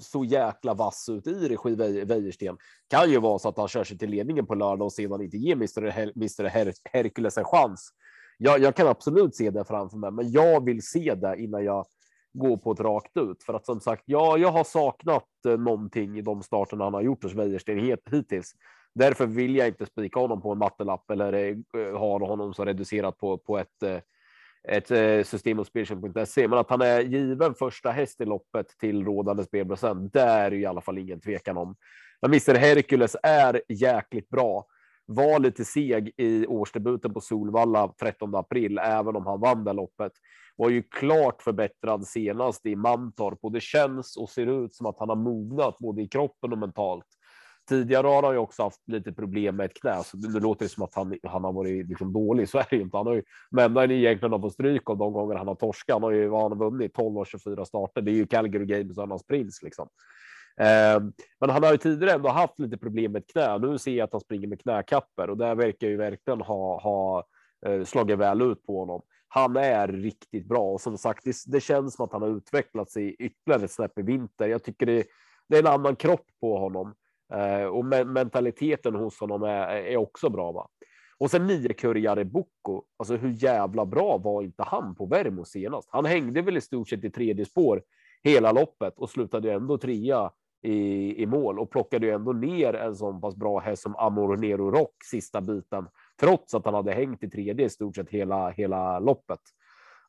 så 0.00 0.24
jäkla 0.24 0.74
vass 0.74 1.08
ut 1.08 1.26
i 1.26 1.48
regi 1.48 1.74
Wäjersten. 2.04 2.56
Kan 2.88 3.10
ju 3.10 3.20
vara 3.20 3.38
så 3.38 3.48
att 3.48 3.58
han 3.58 3.68
kör 3.68 3.84
sig 3.84 3.98
till 3.98 4.10
ledningen 4.10 4.46
på 4.46 4.54
lördag 4.54 4.86
och 4.86 4.92
sedan 4.92 5.22
inte 5.22 5.36
ger 5.36 5.52
Mr. 5.52 5.90
Her 5.90 6.12
Mr. 6.16 6.44
Her 6.44 6.72
Hercules 6.92 7.38
en 7.38 7.44
chans. 7.44 7.90
Jag, 8.38 8.60
jag 8.60 8.76
kan 8.76 8.86
absolut 8.86 9.34
se 9.34 9.50
det 9.50 9.64
framför 9.64 9.96
mig, 9.96 10.10
men 10.10 10.30
jag 10.30 10.64
vill 10.64 10.82
se 10.82 11.14
det 11.14 11.36
innan 11.42 11.64
jag 11.64 11.86
går 12.32 12.56
på 12.56 12.72
ett 12.72 12.80
rakt 12.80 13.16
ut. 13.16 13.42
För 13.42 13.54
att 13.54 13.66
som 13.66 13.80
sagt, 13.80 14.02
ja, 14.06 14.38
jag 14.38 14.52
har 14.52 14.64
saknat 14.64 15.28
eh, 15.48 15.58
någonting 15.58 16.18
i 16.18 16.22
de 16.22 16.42
starterna 16.42 16.84
han 16.84 16.94
har 16.94 17.02
gjort 17.02 17.22
hos 17.22 17.34
Wäjersten 17.34 17.98
hittills. 18.10 18.52
Därför 18.94 19.26
vill 19.26 19.56
jag 19.56 19.68
inte 19.68 19.86
spika 19.86 20.20
honom 20.20 20.42
på 20.42 20.52
en 20.52 20.58
mattelapp 20.58 21.10
eller 21.10 21.32
eh, 21.32 21.98
ha 21.98 22.26
honom 22.26 22.54
så 22.54 22.64
reducerat 22.64 23.18
på, 23.18 23.38
på 23.38 23.58
ett, 23.58 23.82
eh, 23.82 23.98
ett 24.68 24.90
eh, 24.90 25.22
system 25.22 25.58
hos 25.58 25.68
spelköp.se. 25.68 26.48
Men 26.48 26.58
att 26.58 26.70
han 26.70 26.82
är 26.82 27.00
given 27.00 27.54
första 27.54 27.90
häst 27.90 28.20
i 28.20 28.24
loppet 28.24 28.66
till 28.78 29.04
rådande 29.04 29.44
spelprocent, 29.44 30.12
där 30.12 30.46
är 30.46 30.54
i 30.54 30.66
alla 30.66 30.80
fall 30.80 30.98
ingen 30.98 31.20
tvekan 31.20 31.56
om. 31.56 31.76
Men 32.22 32.30
Mr 32.30 32.54
Hercules 32.54 33.16
är 33.22 33.62
jäkligt 33.68 34.28
bra 34.28 34.66
var 35.06 35.38
lite 35.38 35.64
seg 35.64 36.12
i 36.16 36.46
årsdebuten 36.46 37.14
på 37.14 37.20
Solvalla 37.20 37.94
13 38.00 38.34
april, 38.34 38.78
även 38.78 39.16
om 39.16 39.26
han 39.26 39.40
vann 39.40 39.64
det 39.64 39.72
loppet. 39.72 40.12
Var 40.56 40.70
ju 40.70 40.82
klart 40.82 41.42
förbättrad 41.42 42.06
senast 42.06 42.66
i 42.66 42.76
Mantorp 42.76 43.38
och 43.42 43.52
det 43.52 43.60
känns 43.60 44.16
och 44.16 44.30
ser 44.30 44.64
ut 44.64 44.74
som 44.74 44.86
att 44.86 44.98
han 44.98 45.08
har 45.08 45.16
mognat 45.16 45.78
både 45.78 46.02
i 46.02 46.08
kroppen 46.08 46.52
och 46.52 46.58
mentalt. 46.58 47.06
Tidigare 47.68 48.06
har 48.06 48.22
han 48.22 48.32
ju 48.32 48.38
också 48.38 48.62
haft 48.62 48.88
lite 48.88 49.12
problem 49.12 49.56
med 49.56 49.66
ett 49.66 49.80
knä, 49.80 50.02
så 50.04 50.16
det 50.16 50.40
låter 50.40 50.68
som 50.68 50.82
att 50.84 50.94
han, 50.94 51.18
han 51.22 51.44
har 51.44 51.52
varit 51.52 51.88
liksom 51.88 52.12
dålig. 52.12 52.48
Så 52.48 52.58
är 52.58 52.66
det 52.70 52.76
ju 52.76 52.82
inte. 52.82 52.96
Han 52.96 53.06
har 53.06 53.14
ju, 53.14 53.22
men 53.50 53.76
han 53.76 53.90
egentligen 53.90 54.32
har 54.32 54.40
fått 54.40 54.52
stryk 54.52 54.90
av 54.90 54.98
de 54.98 55.12
gånger 55.12 55.34
han 55.34 55.48
har 55.48 55.54
torskat. 55.54 55.94
Han 55.94 56.02
har 56.02 56.10
ju 56.10 56.28
vad 56.28 56.42
han 56.42 56.52
har 56.52 56.70
vunnit 56.70 56.94
12 56.94 57.18
och 57.18 57.26
24 57.26 57.64
starter. 57.64 58.02
Det 58.02 58.10
är 58.10 58.14
ju 58.14 58.26
Calgary 58.26 58.66
Games 58.66 58.98
och 58.98 59.08
hans 59.08 59.26
prins 59.26 59.62
liksom. 59.62 59.88
Eh, 60.60 61.00
men 61.40 61.50
han 61.50 61.62
har 61.62 61.72
ju 61.72 61.78
tidigare 61.78 62.14
ändå 62.14 62.28
haft 62.28 62.58
lite 62.58 62.78
problem 62.78 63.12
med 63.12 63.22
ett 63.22 63.32
knä. 63.32 63.58
Nu 63.58 63.78
ser 63.78 63.92
jag 63.92 64.04
att 64.04 64.12
han 64.12 64.20
springer 64.20 64.48
med 64.48 64.60
knäkapper 64.60 65.30
och 65.30 65.36
det 65.36 65.54
verkar 65.54 65.86
ju 65.86 65.96
verkligen 65.96 66.40
ha, 66.40 66.80
ha 66.80 67.26
eh, 67.66 67.84
slagit 67.84 68.18
väl 68.18 68.42
ut 68.42 68.66
på 68.66 68.80
honom. 68.80 69.02
Han 69.28 69.56
är 69.56 69.88
riktigt 69.88 70.46
bra 70.46 70.72
och 70.72 70.80
som 70.80 70.98
sagt, 70.98 71.24
det, 71.24 71.36
det 71.46 71.60
känns 71.60 71.94
som 71.94 72.04
att 72.04 72.12
han 72.12 72.22
har 72.22 72.36
utvecklats 72.36 72.96
i 72.96 73.16
ytterligare 73.18 73.64
ett 73.64 73.70
snäpp 73.70 73.98
i 73.98 74.02
vinter. 74.02 74.48
Jag 74.48 74.62
tycker 74.62 74.86
det, 74.86 75.06
det 75.48 75.56
är 75.56 75.60
en 75.60 75.66
annan 75.66 75.96
kropp 75.96 76.26
på 76.40 76.58
honom. 76.58 76.94
Eh, 77.32 77.66
och 77.66 77.84
mentaliteten 78.06 78.94
hos 78.94 79.20
honom 79.20 79.42
är, 79.42 79.68
är 79.68 79.96
också 79.96 80.28
bra. 80.28 80.52
Va? 80.52 80.68
Och 81.18 81.30
sen 81.30 81.46
nio 81.46 81.72
Kurjare 81.72 82.24
Boko. 82.24 82.82
Alltså 82.96 83.16
hur 83.16 83.34
jävla 83.42 83.86
bra 83.86 84.18
var 84.18 84.42
inte 84.42 84.62
han 84.62 84.94
på 84.94 85.06
Värmo 85.06 85.44
senast? 85.44 85.88
Han 85.92 86.04
hängde 86.04 86.42
väl 86.42 86.56
i 86.56 86.60
stort 86.60 86.88
sett 86.88 87.04
i 87.04 87.10
tredje 87.10 87.44
spår 87.44 87.82
hela 88.22 88.52
loppet 88.52 88.98
och 88.98 89.10
slutade 89.10 89.52
ändå 89.52 89.78
trea 89.78 90.30
i, 90.62 91.22
i 91.22 91.26
mål 91.26 91.58
och 91.58 91.70
plockade 91.70 92.06
ju 92.06 92.12
ändå 92.12 92.32
ner 92.32 92.74
en 92.74 92.96
sån 92.96 93.20
pass 93.20 93.36
bra 93.36 93.58
häst 93.58 93.82
som 93.82 93.96
Amor 93.96 94.36
Nero 94.36 94.70
Rock 94.70 94.94
sista 95.04 95.40
biten, 95.40 95.88
trots 96.20 96.54
att 96.54 96.64
han 96.64 96.74
hade 96.74 96.92
hängt 96.92 97.22
i 97.22 97.30
tredje 97.30 97.66
i 97.66 97.70
stort 97.70 97.96
sett 97.96 98.10
hela, 98.10 98.50
hela 98.50 98.98
loppet. 98.98 99.40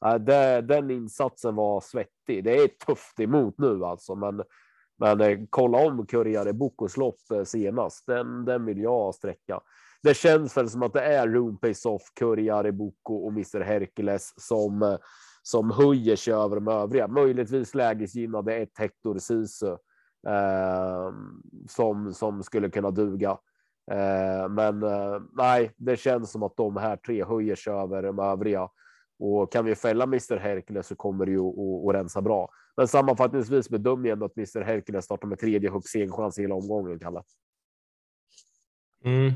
Eh, 0.06 0.16
det, 0.16 0.62
den 0.62 0.92
insatsen 0.92 1.56
var 1.56 1.82
svettig. 1.82 2.44
Det 2.44 2.56
är 2.56 2.68
tufft 2.68 3.20
emot 3.20 3.56
nu 3.58 3.86
alltså, 3.86 4.16
men 4.16 4.44
men 5.00 5.22
eh, 5.22 5.40
kolla 5.50 5.78
om 5.78 6.06
Kurjare 6.06 6.54
Bokos 6.54 6.98
lopp 6.98 7.32
eh, 7.34 7.44
senast. 7.44 8.06
Den, 8.06 8.46
den 8.46 8.66
vill 8.66 8.82
jag 8.82 9.16
sträcka. 9.16 9.60
Det 10.04 10.14
känns 10.14 10.58
väl 10.58 10.70
som 10.70 10.84
att 10.84 10.94
det 10.94 11.02
är 11.02 11.28
Room 11.28 11.58
Pace 11.58 11.90
Off, 11.90 12.02
Kurjare 12.14 12.72
Boko 12.72 13.16
och 13.16 13.32
Mr 13.32 13.62
Hercules 13.62 14.34
som 14.38 14.82
eh, 14.82 14.98
som 15.42 15.72
höjer 15.72 16.16
sig 16.16 16.34
över 16.34 16.56
de 16.56 16.68
övriga. 16.68 17.08
Möjligtvis 17.08 17.76
lägesgynnade 17.76 18.56
ett 18.56 18.78
Hector 18.78 19.18
Sisu 19.18 19.72
eh, 20.28 21.12
som 21.70 22.14
som 22.14 22.44
skulle 22.44 22.70
kunna 22.70 22.92
duga. 22.92 23.38
Eh, 23.92 24.50
men 24.50 24.84
eh, 24.84 25.20
nej, 25.34 25.72
det 25.78 26.00
känns 26.00 26.32
som 26.32 26.44
att 26.44 26.58
de 26.58 26.78
här 26.78 26.96
tre 26.96 27.24
höjer 27.24 27.56
sig 27.56 27.74
över 27.74 28.04
de 28.04 28.20
övriga 28.20 28.70
och 29.20 29.52
kan 29.52 29.66
vi 29.66 29.76
fälla 29.76 30.04
Mr 30.04 30.38
Hercules 30.38 30.88
så 30.88 30.96
kommer 30.96 31.26
det 31.26 31.32
ju 31.32 31.42
att, 31.90 31.96
rensa 31.96 32.22
bra. 32.22 32.50
Men 32.78 32.88
sammanfattningsvis 32.88 33.70
bedömer 33.70 34.10
jag 34.10 34.14
ändå 34.14 34.26
att 34.26 34.38
Mr 34.38 34.62
Hercules 34.62 35.06
startar 35.06 35.28
med 35.28 35.40
tredje 35.40 35.72
högst 35.72 35.90
segerchans 35.90 36.40
i 36.40 36.42
hela 36.42 36.56
omgången, 36.56 37.00
Kalle. 37.00 37.24
Mm. 39.06 39.32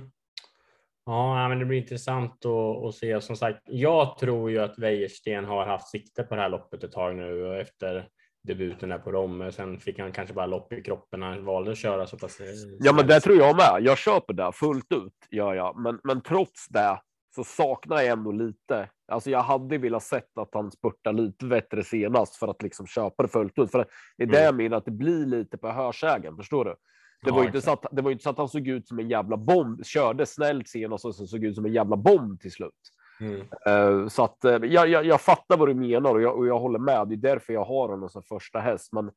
Ja, 1.05 1.49
men 1.49 1.59
det 1.59 1.65
blir 1.65 1.77
intressant 1.77 2.45
att, 2.45 2.85
att, 2.85 2.95
se. 2.95 3.21
Som 3.21 3.35
sagt, 3.35 3.61
jag 3.65 4.17
tror 4.17 4.51
ju 4.51 4.59
att 4.59 4.79
Wäjersten 4.79 5.45
har 5.45 5.65
haft 5.65 5.87
sikte 5.87 6.23
på 6.23 6.35
det 6.35 6.41
här 6.41 6.49
loppet 6.49 6.83
ett 6.83 6.91
tag 6.91 7.15
nu 7.15 7.61
efter 7.61 8.07
debuten 8.43 8.89
där 8.89 8.97
på 8.97 9.11
Romme. 9.11 9.51
Sen 9.51 9.79
fick 9.79 9.99
han 9.99 10.11
kanske 10.11 10.33
bara 10.33 10.45
lopp 10.45 10.73
i 10.73 10.81
kroppen 10.81 11.19
när 11.19 11.27
han 11.27 11.45
valde 11.45 11.71
att 11.71 11.77
köra 11.77 12.07
så 12.07 12.17
pass. 12.17 12.37
Ja, 12.79 12.93
men 12.93 13.07
det 13.07 13.19
tror 13.19 13.37
jag 13.37 13.55
med. 13.55 13.77
Jag 13.81 13.97
köper 13.97 14.33
det 14.33 14.51
fullt 14.53 14.91
ut 14.91 15.27
gör 15.29 15.53
jag, 15.53 15.79
men, 15.79 15.99
men 16.03 16.21
trots 16.21 16.67
det 16.67 17.01
så 17.35 17.43
saknar 17.43 17.95
jag 17.95 18.05
ändå 18.05 18.31
lite. 18.31 18.89
Alltså 19.11 19.29
jag 19.29 19.41
hade 19.41 19.77
velat 19.77 20.03
sett 20.03 20.37
att 20.37 20.49
han 20.53 20.71
spurtar 20.71 21.13
lite 21.13 21.45
bättre 21.45 21.83
senast 21.83 22.35
för 22.35 22.47
att 22.47 22.61
liksom 22.61 22.87
köpa 22.87 23.23
det 23.23 23.29
fullt 23.29 23.59
ut. 23.59 23.71
För 23.71 23.85
det 24.17 24.23
är 24.23 24.27
det 24.27 24.37
mm. 24.37 24.45
jag 24.45 24.55
menar, 24.55 24.77
att 24.77 24.85
det 24.85 24.91
blir 24.91 25.25
lite 25.25 25.57
på 25.57 25.69
hörsägen. 25.69 26.37
Förstår 26.37 26.65
du? 26.65 26.75
Det, 27.23 27.29
ja, 27.29 27.35
var 27.35 27.43
inte 27.43 27.61
så 27.61 27.71
att, 27.71 27.85
det 27.91 28.01
var 28.01 28.11
inte 28.11 28.23
så 28.23 28.29
att 28.29 28.37
han 28.37 28.49
såg 28.49 28.67
ut 28.67 28.87
som 28.87 28.99
en 28.99 29.09
jävla 29.09 29.37
bomb, 29.37 29.85
körde 29.85 30.25
snällt 30.25 30.67
senast 30.67 31.05
och 31.05 31.15
så 31.15 31.27
såg 31.27 31.43
ut 31.43 31.55
som 31.55 31.65
en 31.65 31.73
jävla 31.73 31.97
bomb 31.97 32.41
till 32.41 32.51
slut. 32.51 32.91
Mm. 33.19 33.41
Uh, 33.69 34.07
så 34.07 34.23
att 34.23 34.45
uh, 34.45 34.51
jag, 34.51 34.89
jag, 34.89 35.05
jag 35.05 35.21
fattar 35.21 35.57
vad 35.57 35.67
du 35.67 35.73
menar 35.73 36.13
och 36.15 36.21
jag, 36.21 36.37
och 36.37 36.47
jag 36.47 36.59
håller 36.59 36.79
med. 36.79 37.07
Det 37.07 37.15
är 37.15 37.17
därför 37.17 37.53
jag 37.53 37.63
har 37.63 37.87
honom 37.89 38.09
som 38.09 38.23
första 38.23 38.59
häst. 38.59 38.93
Men 38.93 39.11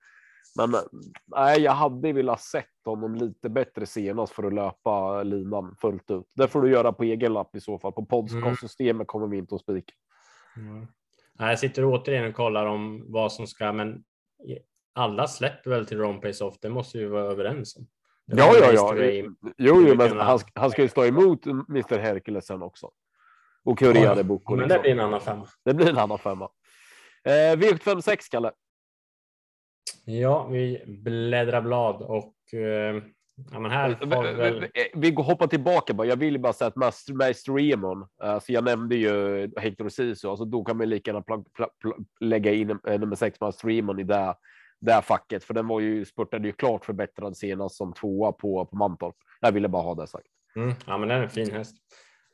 men 0.56 0.74
nej, 1.26 1.60
jag 1.60 1.72
hade 1.72 2.12
velat 2.12 2.40
sett 2.40 2.66
honom 2.84 3.14
lite 3.14 3.48
bättre 3.48 3.86
senast 3.86 4.32
för 4.32 4.42
att 4.42 4.54
löpa 4.54 5.22
linan 5.22 5.76
fullt 5.80 6.10
ut. 6.10 6.30
Det 6.34 6.48
får 6.48 6.62
du 6.62 6.70
göra 6.70 6.92
på 6.92 7.02
egen 7.04 7.32
lapp 7.32 7.56
i 7.56 7.60
så 7.60 7.78
fall. 7.78 7.92
På 7.92 8.06
podcastsystemet 8.06 8.94
mm. 8.94 9.06
kommer 9.06 9.26
vi 9.26 9.36
inte 9.36 9.54
att 9.54 9.60
spika. 9.60 9.92
Mm. 10.56 10.86
Jag 11.38 11.58
sitter 11.58 11.84
återigen 11.84 12.28
och 12.28 12.34
kollar 12.34 12.66
om 12.66 13.04
vad 13.12 13.32
som 13.32 13.46
ska, 13.46 13.72
men 13.72 14.04
alla 14.94 15.28
släpper 15.28 15.70
väl 15.70 15.86
till 15.86 15.98
Ron 15.98 16.20
Pace 16.20 16.44
Off. 16.44 16.54
Det 16.60 16.68
måste 16.68 16.98
vi 16.98 17.06
vara 17.06 17.24
överens 17.24 17.76
om. 17.76 17.86
Ja, 18.26 18.54
ja, 18.60 18.72
ja. 18.72 18.94
Jo, 19.58 19.84
jo, 19.88 19.94
men 19.96 20.18
han, 20.18 20.38
han 20.54 20.70
ska 20.70 20.82
ju 20.82 20.88
stå 20.88 21.04
emot 21.04 21.46
Mr 21.46 21.98
Hercules 21.98 22.46
sen 22.46 22.62
också. 22.62 22.90
Och 23.64 23.78
Kuriade 23.78 24.16
ja, 24.16 24.22
Boko. 24.22 24.56
Men 24.56 24.68
liksom. 24.68 24.76
det 24.76 24.82
blir 24.82 24.92
en 24.92 25.00
annan 25.00 25.20
femma. 25.20 25.46
Det 25.64 25.74
blir 25.74 25.88
en 25.88 25.98
annan 25.98 26.18
femma. 26.18 26.48
Eh, 27.24 27.56
V756, 27.56 28.30
Kalle. 28.30 28.52
Ja, 30.04 30.46
vi 30.46 30.82
bläddrar 30.86 31.60
blad 31.60 32.02
och 32.02 32.34
eh, 32.54 33.02
ja, 33.52 33.58
men 33.58 33.70
här 33.70 33.98
vi, 34.00 34.36
väl... 34.36 34.66
vi, 34.94 35.10
vi 35.10 35.22
hoppar 35.22 35.46
tillbaka 35.46 35.94
bara. 35.94 36.06
Jag 36.06 36.16
vill 36.16 36.40
bara 36.40 36.52
säga 36.52 36.68
att 36.68 36.76
Master, 36.76 37.14
Master 37.14 37.52
Remon, 37.52 38.06
alltså 38.22 38.52
jag 38.52 38.64
nämnde 38.64 38.96
ju 38.96 39.50
Hector 39.56 39.88
Sisu, 39.88 40.28
alltså 40.28 40.44
då 40.44 40.64
kan 40.64 40.76
man 40.76 40.88
lika 40.88 41.10
gärna 41.10 41.22
pl 41.22 41.34
pl 41.56 41.64
pl 41.82 41.90
lägga 42.20 42.52
in 42.52 42.70
eh, 42.70 43.00
nummer 43.00 43.16
sex 43.16 43.40
Master 43.40 43.68
Remon 43.68 44.00
i 44.00 44.04
det, 44.04 44.34
det 44.80 45.02
facket, 45.02 45.44
för 45.44 45.54
den 45.54 45.68
var 45.68 45.80
ju 45.80 46.04
spurtade 46.04 46.48
ju 46.48 46.52
klart 46.52 46.84
förbättrad 46.84 47.36
senast 47.36 47.76
som 47.76 47.92
tvåa 47.92 48.32
på, 48.32 48.66
på 48.66 48.76
Mantorp. 48.76 49.16
Jag 49.40 49.52
ville 49.52 49.68
bara 49.68 49.82
ha 49.82 49.94
det 49.94 50.06
sagt. 50.06 50.26
Mm, 50.56 50.74
ja, 50.86 50.98
men 50.98 51.08
den 51.08 51.18
är 51.18 51.22
en 51.22 51.30
fin 51.30 51.50
häst. 51.50 51.76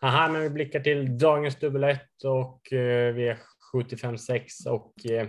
Aha, 0.02 0.28
men 0.28 0.42
vi 0.42 0.50
blickar 0.50 0.80
till 0.80 1.18
dagens 1.18 1.56
dubbel 1.56 1.98
och 2.24 2.72
eh, 2.72 3.14
vi 3.14 3.28
är 3.28 3.38
75-6 3.74 4.68
och 4.68 5.06
eh, 5.10 5.28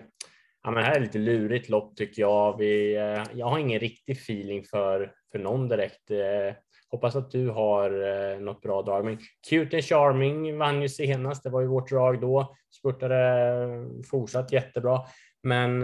Ja, 0.63 0.71
men 0.71 0.84
här 0.84 0.95
är 0.95 1.00
lite 1.00 1.17
lurigt 1.17 1.69
lopp 1.69 1.95
tycker 1.95 2.21
jag. 2.21 2.58
Vi, 2.58 2.95
eh, 2.95 3.24
jag 3.34 3.45
har 3.45 3.60
ingen 3.60 3.80
riktig 3.80 4.17
feeling 4.17 4.63
för, 4.63 5.13
för 5.32 5.39
någon 5.39 5.67
direkt. 5.67 6.12
Eh, 6.12 6.56
hoppas 6.89 7.15
att 7.15 7.32
du 7.32 7.50
har 7.50 7.91
eh, 7.91 8.39
något 8.39 8.62
bra 8.62 8.82
drag. 8.82 9.06
Men 9.06 9.17
Cute 9.50 9.78
and 9.78 9.86
Charming 9.86 10.58
vann 10.58 10.82
ju 10.82 10.89
senast. 10.89 11.43
Det 11.43 11.50
var 11.50 11.62
ju 11.62 11.67
vårt 11.67 11.89
drag 11.89 12.21
då. 12.21 12.56
Spurtade 12.80 13.17
eh, 13.17 14.04
fortsatt 14.10 14.52
jättebra, 14.52 15.02
men 15.43 15.84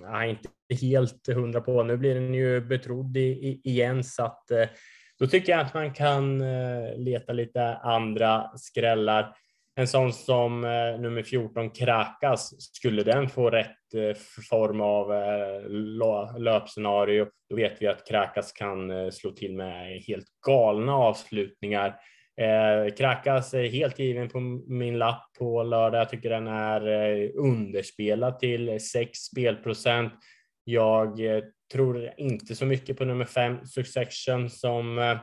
jag 0.00 0.24
är 0.24 0.26
inte 0.26 0.48
helt 0.80 1.26
hundra 1.26 1.60
på. 1.60 1.82
Nu 1.82 1.96
blir 1.96 2.14
den 2.14 2.34
ju 2.34 2.60
betrodd 2.60 3.16
i, 3.16 3.60
igen 3.64 4.04
så 4.04 4.24
att 4.24 4.44
då 5.18 5.26
tycker 5.26 5.52
jag 5.52 5.60
att 5.60 5.74
man 5.74 5.94
kan 5.94 6.42
leta 6.96 7.32
lite 7.32 7.76
andra 7.76 8.50
skrällar 8.56 9.36
en 9.76 9.86
sån 9.86 10.12
som 10.12 10.64
eh, 10.64 11.00
nummer 11.00 11.22
14 11.22 11.70
Krakas, 11.70 12.62
skulle 12.62 13.02
den 13.02 13.28
få 13.28 13.50
rätt 13.50 13.94
eh, 13.94 14.16
form 14.50 14.80
av 14.80 15.12
eh, 15.12 16.40
löpscenario, 16.40 17.26
då 17.50 17.56
vet 17.56 17.82
vi 17.82 17.86
att 17.86 18.08
Krakas 18.08 18.52
kan 18.52 18.90
eh, 18.90 19.10
slå 19.10 19.30
till 19.30 19.56
med 19.56 20.02
helt 20.02 20.26
galna 20.46 20.94
avslutningar. 20.94 21.88
Eh, 22.40 22.94
Krakas 22.94 23.54
är 23.54 23.68
helt 23.68 23.98
given 23.98 24.28
på 24.28 24.40
min 24.68 24.98
lapp 24.98 25.30
på 25.38 25.62
lördag. 25.62 26.00
Jag 26.00 26.10
tycker 26.10 26.30
den 26.30 26.46
är 26.46 26.88
eh, 26.88 27.30
underspelad 27.34 28.38
till 28.38 28.80
6 28.80 29.18
spelprocent. 29.18 30.12
Jag 30.64 31.36
eh, 31.36 31.42
tror 31.72 32.12
inte 32.16 32.54
så 32.54 32.66
mycket 32.66 32.98
på 32.98 33.04
nummer 33.04 33.24
5 33.24 33.66
Succession 33.66 34.50
som 34.50 34.98
eh, 34.98 35.16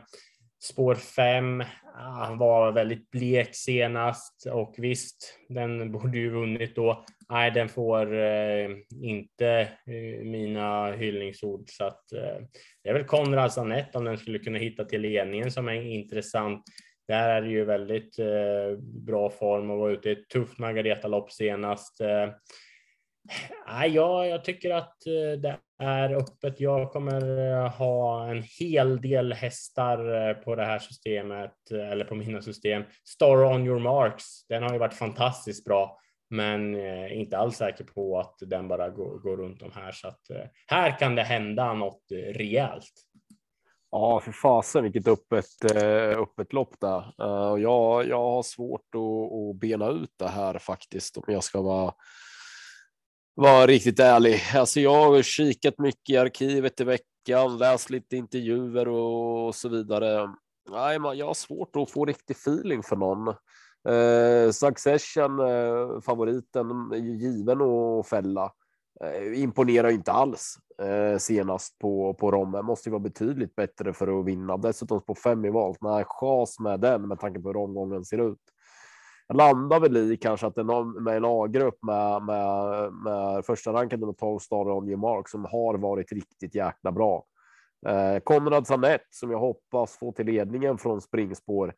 Spår 0.60 0.96
5 0.96 1.62
ah, 1.96 2.26
han 2.26 2.38
var 2.38 2.72
väldigt 2.72 3.12
blek 3.12 3.50
senast 3.56 4.46
och 4.52 4.76
visst, 4.78 5.40
den 5.50 5.92
borde 5.92 6.18
ju 6.18 6.30
vunnit 6.30 6.76
då. 6.76 7.06
Nej, 7.30 7.52
den 7.52 7.70
får 7.70 8.14
eh, 8.14 8.70
inte 9.02 9.48
eh, 9.88 10.26
mina 10.26 10.92
hyllningsord 10.92 11.64
så 11.70 11.84
att 11.84 12.12
eh, 12.12 12.46
det 12.84 12.90
är 12.90 12.94
väl 12.94 13.04
Konrads 13.04 13.58
Anette 13.58 13.98
om 13.98 14.06
den 14.06 14.18
skulle 14.18 14.40
kunna 14.40 14.58
hitta 14.58 14.86
till 14.86 15.02
ledningen 15.02 15.52
som 15.52 15.68
är 15.68 15.82
intressant. 15.82 16.64
Där 17.08 17.30
är 17.30 17.42
det 17.42 17.50
ju 17.50 17.66
väldigt 17.66 18.20
eh, 18.20 18.80
bra 18.80 19.30
form 19.30 19.70
och 19.70 19.78
var 19.78 19.90
ute 19.90 20.10
i 20.10 20.12
ett 20.12 20.30
tufft 20.30 20.58
Margareta-lopp 20.58 21.32
senast. 21.32 22.02
Eh, 22.02 22.30
Nej, 23.68 23.90
ja, 23.90 24.26
jag 24.26 24.44
tycker 24.44 24.70
att 24.70 25.08
eh, 25.08 25.40
det 25.42 25.58
är 25.80 26.14
öppet. 26.14 26.60
Jag 26.60 26.92
kommer 26.92 27.52
eh, 27.52 27.72
ha 27.72 28.28
en 28.30 28.44
hel 28.60 29.02
del 29.02 29.34
hästar 29.34 30.30
eh, 30.30 30.34
på 30.34 30.56
det 30.56 30.66
här 30.66 30.80
systemet 30.80 31.72
eh, 31.72 31.92
eller 31.92 32.06
på 32.06 32.16
mina 32.16 32.42
system. 32.42 32.84
Star 33.04 33.44
on 33.44 33.66
your 33.66 33.80
marks. 33.80 34.48
Den 34.48 34.64
har 34.64 34.74
ju 34.74 34.78
varit 34.78 34.94
fantastiskt 34.94 35.66
bra, 35.66 36.00
men 36.30 36.76
inte 37.12 37.38
alls 37.38 37.58
säker 37.58 37.84
på 37.84 38.20
att 38.20 38.36
den 38.40 38.68
bara 38.68 38.90
går, 38.90 39.20
går 39.20 39.38
runt 39.38 39.62
om 39.62 39.72
här. 39.76 39.92
Så 39.92 40.08
att 40.08 40.22
här 40.68 41.00
kan 41.00 41.16
det 41.16 41.24
hända 41.24 41.74
något 41.74 42.04
rejält. 42.34 42.94
Ja, 43.92 44.20
för 44.20 44.32
fasen 44.32 44.84
vilket 44.84 45.08
öppet, 45.08 45.46
öppet 46.18 46.54
lopp 46.54 46.80
där. 46.80 47.00
Uh, 47.00 47.62
jag, 47.62 48.08
jag 48.08 48.22
har 48.22 48.44
svårt 48.44 48.96
att, 48.96 49.34
att 49.34 49.60
bena 49.60 49.90
ut 49.90 50.14
det 50.18 50.28
här 50.28 50.60
faktiskt 50.60 51.18
om 51.18 51.24
jag 51.28 51.44
ska 51.44 51.62
vara 51.62 51.94
vara 53.40 53.68
riktigt 53.68 54.00
ärlig. 54.00 54.42
Alltså 54.56 54.80
jag 54.80 55.10
har 55.10 55.22
kikat 55.22 55.78
mycket 55.78 56.10
i 56.10 56.18
arkivet 56.18 56.82
i 56.82 56.84
veckan, 56.84 57.58
läst 57.58 57.90
lite 57.90 58.18
intervjuer 58.18 58.88
och 58.88 59.56
så 59.56 59.70
vidare. 59.70 60.30
Nej, 60.72 61.00
man, 61.00 61.18
jag 61.18 61.26
har 61.26 61.34
svårt 61.34 61.76
att 61.76 61.92
få 61.92 62.06
riktig 62.06 62.36
feeling 62.36 62.84
för 62.84 62.96
någon. 62.96 63.28
Eh, 63.90 64.52
Succession, 64.52 65.40
eh, 65.40 66.02
favoriten, 66.02 66.68
given 67.20 67.62
att 67.62 68.08
fälla. 68.08 68.52
Eh, 69.04 69.42
imponerar 69.42 69.90
inte 69.90 70.12
alls 70.12 70.56
eh, 70.82 71.18
senast 71.18 71.80
på, 71.80 72.14
på 72.14 72.32
Romme. 72.32 72.62
Måste 72.62 72.90
ju 72.90 72.92
vara 72.92 73.04
betydligt 73.04 73.56
bättre 73.56 73.94
för 73.94 74.20
att 74.20 74.26
vinna. 74.26 74.58
Dessutom 74.58 75.02
på 75.02 75.16
fem 75.16 75.46
i 75.46 75.50
valt. 75.50 75.82
Nej, 75.82 76.04
chas 76.08 76.60
med 76.60 76.80
den 76.80 77.08
med 77.08 77.20
tanke 77.20 77.40
på 77.40 77.50
hur 77.50 77.58
omgången 77.58 78.06
ser 78.06 78.32
ut. 78.32 78.40
Jag 79.32 79.38
landar 79.38 79.80
väl 79.80 79.98
i 79.98 80.18
kanske 80.18 80.48
att 80.48 80.56
det 80.56 80.62
är 80.62 81.02
med 81.02 81.18
en 81.18 81.26
A-grupp 81.26 81.84
med, 81.84 82.22
med, 82.24 82.94
med 82.94 83.46
första 83.46 83.74
rankade 83.74 84.00
nummer 84.00 84.14
12 84.14 84.40
Star 84.40 84.70
on 84.70 85.00
Mark 85.00 85.30
som 85.30 85.46
har 85.46 85.78
varit 85.78 86.12
riktigt 86.12 86.56
jäkla 86.56 86.92
bra. 86.92 87.26
Eh, 87.88 88.20
Konrad 88.20 88.68
Sanett 88.68 89.08
som 89.10 89.32
jag 89.32 89.40
hoppas 89.40 89.98
få 89.98 90.12
till 90.12 90.26
ledningen 90.26 90.78
från 90.78 91.02
springspår 91.02 91.74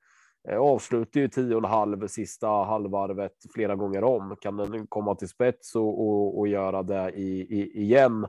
eh, 0.49 0.57
avslutar 0.57 1.19
ju 1.19 1.27
tio 1.27 1.55
och 1.55 1.63
en 1.63 1.69
halv 1.69 2.07
sista 2.07 2.47
halvvarvet 2.47 3.35
flera 3.53 3.75
gånger 3.75 4.03
om. 4.03 4.35
Kan 4.41 4.57
den 4.57 4.87
komma 4.87 5.15
till 5.15 5.29
spets 5.29 5.75
och, 5.75 6.07
och, 6.07 6.39
och 6.39 6.47
göra 6.47 6.83
det 6.83 7.11
i, 7.11 7.59
i, 7.59 7.81
igen 7.81 8.27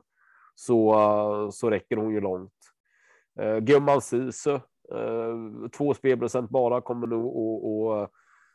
så, 0.54 0.94
uh, 0.94 1.50
så 1.50 1.70
räcker 1.70 1.96
hon 1.96 2.10
ju 2.10 2.20
långt. 2.20 2.52
Uh, 3.40 3.58
Gumman 3.58 4.00
Sisu, 4.00 4.52
uh, 4.94 5.68
två 5.76 5.94
spelprocent 5.94 6.50
bara 6.50 6.80
kommer 6.80 7.06
nog 7.06 7.26
att 7.92 8.10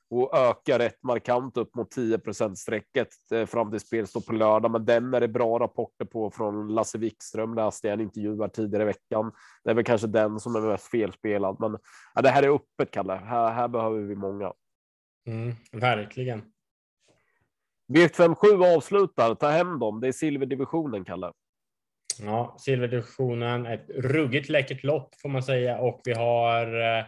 och 0.10 0.38
öka 0.38 0.80
rätt 0.80 1.04
markant 1.04 1.58
upp 1.58 1.76
mot 1.76 1.92
10 1.92 2.20
strecket 2.56 3.08
eh, 3.32 3.46
fram 3.46 3.72
till 3.72 3.80
spelstopp 3.80 4.26
på 4.26 4.34
lördag. 4.34 4.72
Men 4.72 4.86
den 4.86 5.14
är 5.14 5.20
det 5.20 5.28
bra 5.28 5.60
rapporter 5.60 6.06
på 6.06 6.32
från 6.32 6.68
Lasse 6.68 6.98
Wikström 6.98 7.56
läste 7.56 7.88
jag 7.88 7.94
en 7.94 8.02
intervju 8.02 8.42
här 8.42 8.48
tidigare 8.48 8.84
i 8.84 8.86
veckan. 8.86 9.32
Det 9.64 9.70
är 9.70 9.74
väl 9.74 9.84
kanske 9.84 10.08
den 10.08 10.40
som 10.40 10.56
är 10.56 10.62
mest 10.62 10.88
felspelad, 10.88 11.58
men 11.60 11.78
ja, 12.16 12.22
det 12.22 12.30
här 12.30 12.44
är 12.44 12.56
öppet 12.56 12.92
Kalle. 12.92 13.14
Här, 13.14 13.52
här 13.52 13.68
behöver 13.68 14.00
vi 14.00 14.16
många. 14.16 14.54
Mm, 15.28 15.56
verkligen. 15.72 16.42
V57 17.94 18.76
avslutar. 18.78 19.36
Ta 19.36 19.50
hem 19.50 19.80
dem. 19.80 20.00
Det 20.00 20.08
är 20.08 20.12
silverdivisionen, 20.12 21.06
Kalle. 21.06 21.32
Ja, 22.20 22.56
silverdivisionen. 22.60 23.66
Ett 23.66 23.90
ruggigt 23.90 24.50
läckert 24.50 24.84
lopp 24.84 25.16
får 25.22 25.30
man 25.30 25.44
säga 25.44 25.80
och 25.80 26.02
vi 26.04 26.14
har 26.14 26.98
eh, 26.98 27.06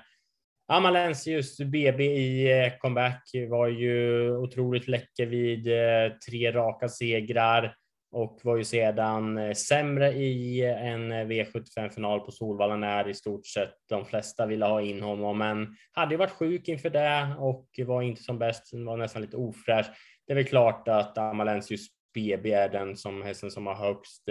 Amalensius 0.72 1.58
BB 1.58 2.04
i 2.04 2.52
eh, 2.52 2.78
comeback 2.78 3.24
var 3.50 3.68
ju 3.68 4.32
otroligt 4.38 4.88
läcker 4.88 5.26
vid 5.26 5.68
eh, 5.68 6.14
tre 6.30 6.52
raka 6.52 6.90
segrar 6.90 7.76
och 8.12 8.40
var 8.44 8.58
ju 8.58 8.64
sedan 8.64 9.38
eh, 9.38 9.54
sämre 9.54 10.12
i 10.12 10.66
en 10.66 11.14
V75-final 11.14 12.20
på 12.20 12.32
Solvalla 12.32 12.76
när 12.76 13.10
i 13.10 13.14
stort 13.14 13.48
sett 13.48 13.74
de 13.90 14.06
flesta 14.06 14.46
ville 14.46 14.66
ha 14.66 14.82
in 14.82 15.02
honom, 15.02 15.38
men 15.38 15.76
hade 15.92 16.14
ju 16.14 16.18
varit 16.18 16.32
sjuk 16.32 16.68
inför 16.68 16.90
det 16.90 17.36
och 17.40 17.70
var 17.86 18.02
inte 18.02 18.24
som 18.24 18.40
bäst, 18.40 18.70
var 18.74 18.98
nästan 18.98 19.22
lite 19.22 19.38
ofräsch. 19.38 19.88
Det 20.28 20.34
är 20.34 20.36
väl 20.36 20.46
klart 20.46 20.88
att 20.88 21.18
Amalensius 21.18 21.88
BB 22.14 22.54
är 22.54 22.70
den 22.70 22.98
som 22.98 23.22
hästen 23.22 23.52
som 23.52 23.68
har 23.68 23.76
högst 23.76 24.30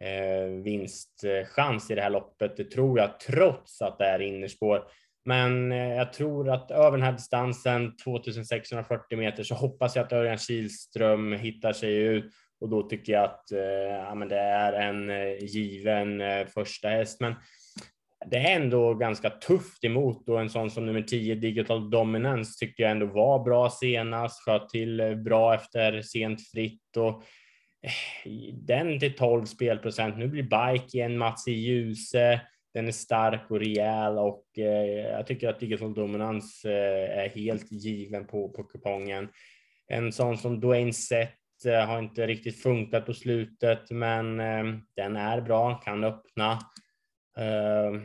eh, 0.00 0.62
vinstchans 0.64 1.90
i 1.90 1.94
det 1.94 2.02
här 2.02 2.10
loppet, 2.10 2.56
det 2.56 2.64
tror 2.64 2.98
jag, 2.98 3.20
trots 3.20 3.82
att 3.82 3.98
det 3.98 4.04
är 4.04 4.20
innerspår. 4.20 4.84
Men 5.24 5.72
eh, 5.72 5.94
jag 5.94 6.12
tror 6.12 6.50
att 6.50 6.70
över 6.70 6.90
den 6.90 7.02
här 7.02 7.12
distansen, 7.12 7.96
2640 7.96 9.18
meter, 9.18 9.42
så 9.42 9.54
hoppas 9.54 9.96
jag 9.96 10.04
att 10.04 10.12
Örjan 10.12 10.38
Kihlström 10.38 11.32
hittar 11.32 11.72
sig 11.72 11.96
ut 11.96 12.32
och 12.60 12.68
då 12.68 12.82
tycker 12.82 13.12
jag 13.12 13.24
att 13.24 13.52
eh, 13.52 13.60
ja, 14.06 14.14
men 14.14 14.28
det 14.28 14.38
är 14.38 14.72
en 14.72 15.10
eh, 15.10 15.44
given 15.44 16.22
första 16.46 16.88
häst. 16.88 17.20
Men 17.20 17.34
det 18.26 18.36
är 18.36 18.56
ändå 18.56 18.94
ganska 18.94 19.30
tufft 19.30 19.84
emot 19.84 20.28
och 20.28 20.40
en 20.40 20.50
sån 20.50 20.70
som 20.70 20.86
nummer 20.86 21.02
10 21.02 21.34
Digital 21.34 21.90
Dominance 21.90 22.58
tycker 22.58 22.82
jag 22.82 22.92
ändå 22.92 23.06
var 23.06 23.44
bra 23.44 23.70
senast, 23.70 24.44
sköt 24.44 24.68
till 24.68 25.16
bra 25.24 25.54
efter 25.54 26.02
sent 26.02 26.48
fritt 26.48 26.96
och 26.96 27.24
den 28.52 29.00
till 29.00 29.16
12 29.16 29.44
spelprocent. 29.46 30.18
Nu 30.18 30.28
blir 30.28 30.42
Bike 30.42 30.96
igen 30.96 31.18
Mats 31.18 31.48
i 31.48 31.52
ljuse. 31.52 32.40
Den 32.74 32.88
är 32.88 32.92
stark 32.92 33.50
och 33.50 33.58
rejäl 33.58 34.18
och 34.18 34.44
eh, 34.58 35.10
jag 35.10 35.26
tycker 35.26 35.48
att 35.48 35.60
Digital 35.60 35.94
Dominans 35.94 36.64
eh, 36.64 37.18
är 37.18 37.28
helt 37.28 37.72
given 37.72 38.26
på, 38.26 38.48
på 38.48 38.64
kupongen. 38.64 39.28
En 39.88 40.12
sån 40.12 40.38
som 40.38 40.60
Dwayne 40.60 40.92
Sett 40.92 41.64
eh, 41.66 41.86
har 41.86 41.98
inte 41.98 42.26
riktigt 42.26 42.62
funkat 42.62 43.06
på 43.06 43.14
slutet, 43.14 43.90
men 43.90 44.40
eh, 44.40 44.64
den 44.96 45.16
är 45.16 45.40
bra, 45.40 45.74
kan 45.74 46.04
öppna. 46.04 46.58
Uh, 47.38 48.00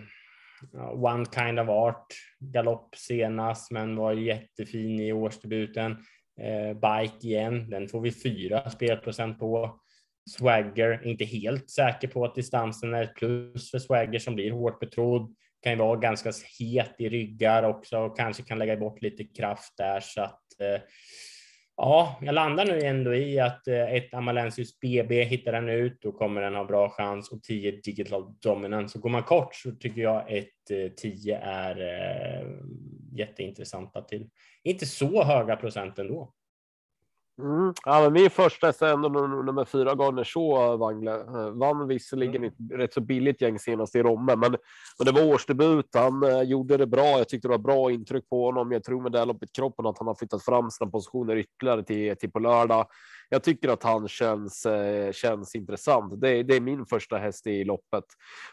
One 0.93 1.25
kind 1.25 1.59
of 1.59 1.69
art, 1.69 2.13
galopp 2.39 2.95
senast, 2.95 3.71
men 3.71 3.95
var 3.95 4.13
jättefin 4.13 4.99
i 4.99 5.13
årsdebuten. 5.13 5.91
Uh, 6.41 6.73
bike 6.73 7.27
igen, 7.27 7.69
den 7.69 7.87
får 7.87 8.01
vi 8.01 8.11
fyra 8.11 8.69
spelprocent 8.69 9.39
på. 9.39 9.79
Swagger, 10.29 11.07
inte 11.07 11.25
helt 11.25 11.69
säker 11.69 12.07
på 12.07 12.25
att 12.25 12.35
distansen 12.35 12.93
är 12.93 13.03
ett 13.03 13.15
plus 13.15 13.71
för 13.71 13.79
Swagger 13.79 14.19
som 14.19 14.35
blir 14.35 14.51
hårt 14.51 14.79
betrodd. 14.79 15.35
Kan 15.61 15.71
ju 15.71 15.77
vara 15.79 15.99
ganska 15.99 16.31
het 16.59 16.95
i 16.97 17.09
ryggar 17.09 17.63
också 17.63 17.97
och 17.97 18.17
kanske 18.17 18.43
kan 18.43 18.59
lägga 18.59 18.77
bort 18.77 19.01
lite 19.01 19.23
kraft 19.23 19.77
där 19.77 19.99
så 19.99 20.21
att 20.21 20.41
eh, 20.59 20.81
ja, 21.77 22.19
jag 22.21 22.35
landar 22.35 22.65
nu 22.65 22.79
ändå 22.79 23.15
i 23.15 23.39
att 23.39 23.67
eh, 23.67 23.93
ett 23.93 24.13
Amalensius 24.13 24.79
BB 24.79 25.23
hittar 25.23 25.51
den 25.51 25.69
ut, 25.69 26.01
då 26.01 26.11
kommer 26.11 26.41
den 26.41 26.55
ha 26.55 26.65
bra 26.65 26.89
chans 26.89 27.31
och 27.31 27.43
10 27.43 27.71
Digital 27.71 28.33
Dominance. 28.41 28.93
Så 28.93 28.99
går 28.99 29.09
man 29.09 29.23
kort 29.23 29.55
så 29.55 29.71
tycker 29.71 30.01
jag 30.01 30.37
ett 30.37 30.95
10 30.97 31.35
eh, 31.35 31.47
är 31.47 31.79
eh, 31.81 32.47
jätteintressanta 33.13 34.01
till 34.01 34.29
inte 34.63 34.85
så 34.85 35.23
höga 35.23 35.55
procent 35.55 35.99
ändå. 35.99 36.33
Mm. 37.39 37.73
Ja, 37.85 38.01
men 38.01 38.13
min 38.13 38.29
första 38.29 38.91
ändå 38.91 39.09
nummer 39.09 39.65
fyra 39.65 39.95
gånger 39.95 40.23
så 40.23 40.77
Wangle. 40.77 41.15
Eh, 41.15 41.49
vann 41.49 41.87
visserligen 41.87 42.35
mm. 42.35 42.47
ett 42.47 42.79
rätt 42.79 42.93
så 42.93 43.01
billigt 43.01 43.41
gäng 43.41 43.59
senast 43.59 43.95
i 43.95 44.03
Romme, 44.03 44.35
men, 44.35 44.51
men 44.97 45.05
det 45.05 45.11
var 45.11 45.33
årsdebut. 45.33 45.89
Han 45.93 46.23
eh, 46.23 46.41
gjorde 46.41 46.77
det 46.77 46.87
bra. 46.87 47.17
Jag 47.17 47.29
tyckte 47.29 47.47
det 47.47 47.51
var 47.51 47.57
bra 47.57 47.91
intryck 47.91 48.29
på 48.29 48.45
honom. 48.45 48.71
Jag 48.71 48.83
tror 48.83 49.01
med 49.01 49.11
det 49.11 49.19
här 49.19 49.25
loppet 49.25 49.55
kroppen 49.55 49.85
att 49.85 49.97
han 49.97 50.07
har 50.07 50.15
flyttat 50.15 50.45
fram 50.45 50.71
sina 50.71 50.89
positioner 50.89 51.35
ytterligare 51.35 51.83
till, 51.83 52.17
till 52.17 52.31
på 52.31 52.39
lördag. 52.39 52.87
Jag 53.29 53.43
tycker 53.43 53.69
att 53.69 53.83
han 53.83 54.07
känns, 54.07 54.65
eh, 54.65 55.11
känns 55.11 55.55
intressant. 55.55 56.21
Det, 56.21 56.43
det 56.43 56.55
är 56.55 56.61
min 56.61 56.85
första 56.85 57.17
häst 57.17 57.47
i 57.47 57.63
loppet. 57.63 58.05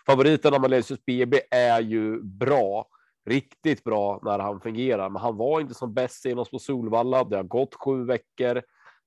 Favoriten 0.07 0.55
Amalesius 0.55 1.05
BB 1.05 1.41
är 1.51 1.81
ju 1.81 2.23
bra 2.23 2.87
riktigt 3.31 3.85
bra 3.85 4.21
när 4.23 4.39
han 4.39 4.61
fungerar, 4.61 5.11
men 5.11 5.23
han 5.23 5.37
var 5.37 5.61
inte 5.61 5.75
som 5.75 5.95
bäst 5.95 6.23
senast 6.23 6.51
på 6.51 6.59
Solvalla. 6.59 7.25
Det 7.25 7.37
har 7.37 7.43
gått 7.43 7.75
sju 7.75 8.05
veckor 8.05 8.63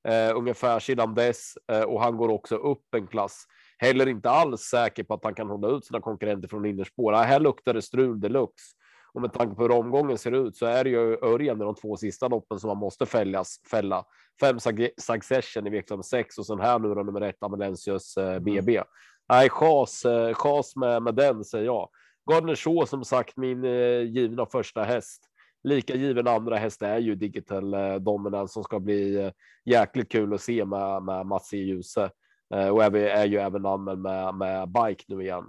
eh, 0.07 0.37
ungefär 0.37 0.79
sedan 0.79 1.15
dess 1.15 1.53
eh, 1.71 1.81
och 1.81 2.01
han 2.01 2.17
går 2.17 2.29
också 2.29 2.55
upp 2.55 2.95
en 2.95 3.07
klass. 3.07 3.45
Heller 3.77 4.07
inte 4.07 4.29
alls 4.29 4.61
säker 4.61 5.03
på 5.03 5.13
att 5.13 5.23
han 5.23 5.33
kan 5.33 5.49
hålla 5.49 5.67
ut 5.67 5.85
sina 5.85 6.01
konkurrenter 6.01 6.47
från 6.47 6.65
innerspår. 6.65 7.13
Här 7.13 7.39
luktar 7.39 7.73
det 7.73 7.81
strul 7.81 8.19
deluxe 8.19 8.75
och 9.15 9.21
med 9.21 9.33
tanke 9.33 9.55
på 9.55 9.61
hur 9.61 9.71
omgången 9.71 10.17
ser 10.17 10.31
ut 10.31 10.57
så 10.57 10.65
är 10.65 10.83
det 10.83 10.89
ju 10.89 11.17
Örjan 11.21 11.61
i 11.61 11.63
de 11.63 11.75
två 11.75 11.97
sista 11.97 12.27
loppen 12.27 12.59
som 12.59 12.67
man 12.67 12.77
måste 12.77 13.05
fällas, 13.05 13.55
fälla. 13.71 14.05
Fem 14.39 14.57
succession 14.97 15.67
i 15.67 15.69
veckan 15.69 16.03
sex 16.03 16.37
och 16.37 16.45
sen 16.45 16.59
här 16.59 16.79
nu 16.79 16.95
då 16.95 17.03
nummer 17.03 17.21
ett 17.21 17.43
Amalensius 17.43 18.17
eh, 18.17 18.39
BB. 18.39 18.75
Mm. 18.75 18.87
Nej, 19.29 19.49
chas, 19.49 20.05
eh, 20.05 20.33
chas 20.33 20.75
med, 20.75 21.03
med 21.03 21.15
den 21.15 21.43
säger 21.43 21.65
jag. 21.65 21.89
Gardner 22.31 22.55
Shaw 22.55 22.85
som 22.85 23.03
sagt 23.03 23.37
min 23.37 23.63
eh, 23.63 24.01
givna 24.01 24.45
första 24.45 24.83
häst. 24.83 25.29
Lika 25.63 25.95
given 25.95 26.27
andra 26.27 26.55
häst 26.55 26.81
är 26.81 26.97
ju 26.97 27.15
Digital 27.15 27.73
eh, 27.73 27.95
Dominance 27.95 28.53
som 28.53 28.63
ska 28.63 28.79
bli 28.79 29.15
eh, 29.15 29.31
jäkligt 29.65 30.11
kul 30.11 30.33
att 30.33 30.41
se 30.41 30.65
med, 30.65 31.03
med 31.03 31.25
Mats 31.25 31.53
e. 31.53 31.57
i 31.57 31.63
Ljuse. 31.63 32.09
Eh, 32.53 32.67
och 32.67 32.83
är, 32.83 32.95
är 32.95 33.25
ju 33.25 33.37
även 33.37 33.65
anmäld 33.65 33.99
med, 33.99 34.35
med 34.35 34.69
Bike 34.69 35.03
nu 35.07 35.21
igen. 35.21 35.43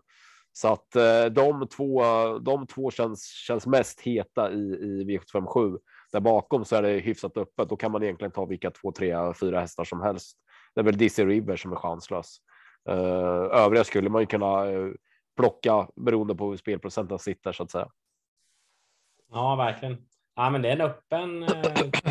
Så 0.52 0.68
att 0.68 0.96
eh, 0.96 1.24
de 1.24 1.68
två, 1.68 2.02
de 2.38 2.66
två 2.66 2.90
känns, 2.90 3.26
känns 3.26 3.66
mest 3.66 4.00
heta 4.00 4.52
i, 4.52 4.58
i 4.58 5.04
V757. 5.04 5.78
Där 6.12 6.20
bakom 6.20 6.64
så 6.64 6.76
är 6.76 6.82
det 6.82 6.88
hyfsat 6.88 7.36
öppet. 7.36 7.68
Då 7.68 7.76
kan 7.76 7.92
man 7.92 8.02
egentligen 8.02 8.32
ta 8.32 8.44
vilka 8.44 8.70
två, 8.70 8.92
tre, 8.92 9.34
fyra 9.40 9.60
hästar 9.60 9.84
som 9.84 10.00
helst. 10.00 10.36
Det 10.74 10.80
är 10.80 10.84
väl 10.84 10.96
Dizzy 10.96 11.24
River 11.24 11.56
som 11.56 11.72
är 11.72 11.76
chanslös. 11.76 12.36
Eh, 12.88 13.62
övriga 13.62 13.84
skulle 13.84 14.10
man 14.10 14.22
ju 14.22 14.26
kunna 14.26 14.70
eh, 14.70 14.88
plocka 15.36 15.88
beroende 15.96 16.34
på 16.34 16.50
hur 16.50 16.56
spelprocenten 16.56 17.18
sitter 17.18 17.52
så 17.52 17.62
att 17.62 17.70
säga. 17.70 17.88
Ja, 19.30 19.56
verkligen. 19.56 19.96
Ja, 20.36 20.50
men 20.50 20.62
det 20.62 20.68
är 20.68 20.72
en 20.72 20.80
öppen, 20.80 21.46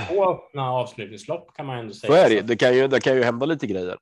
två 0.08 0.24
eh, 0.24 0.30
öppna 0.30 0.72
avslutningslopp 0.72 1.54
kan 1.56 1.66
man 1.66 1.78
ändå 1.78 1.94
säga. 1.94 2.14
Så 2.14 2.20
är 2.20 2.30
det. 2.30 2.42
Det 2.42 2.56
kan 2.56 2.76
ju, 2.76 2.88
det 2.88 3.00
kan 3.00 3.16
ju 3.16 3.24
hända 3.24 3.46
lite 3.46 3.68
grejer. 3.68 3.98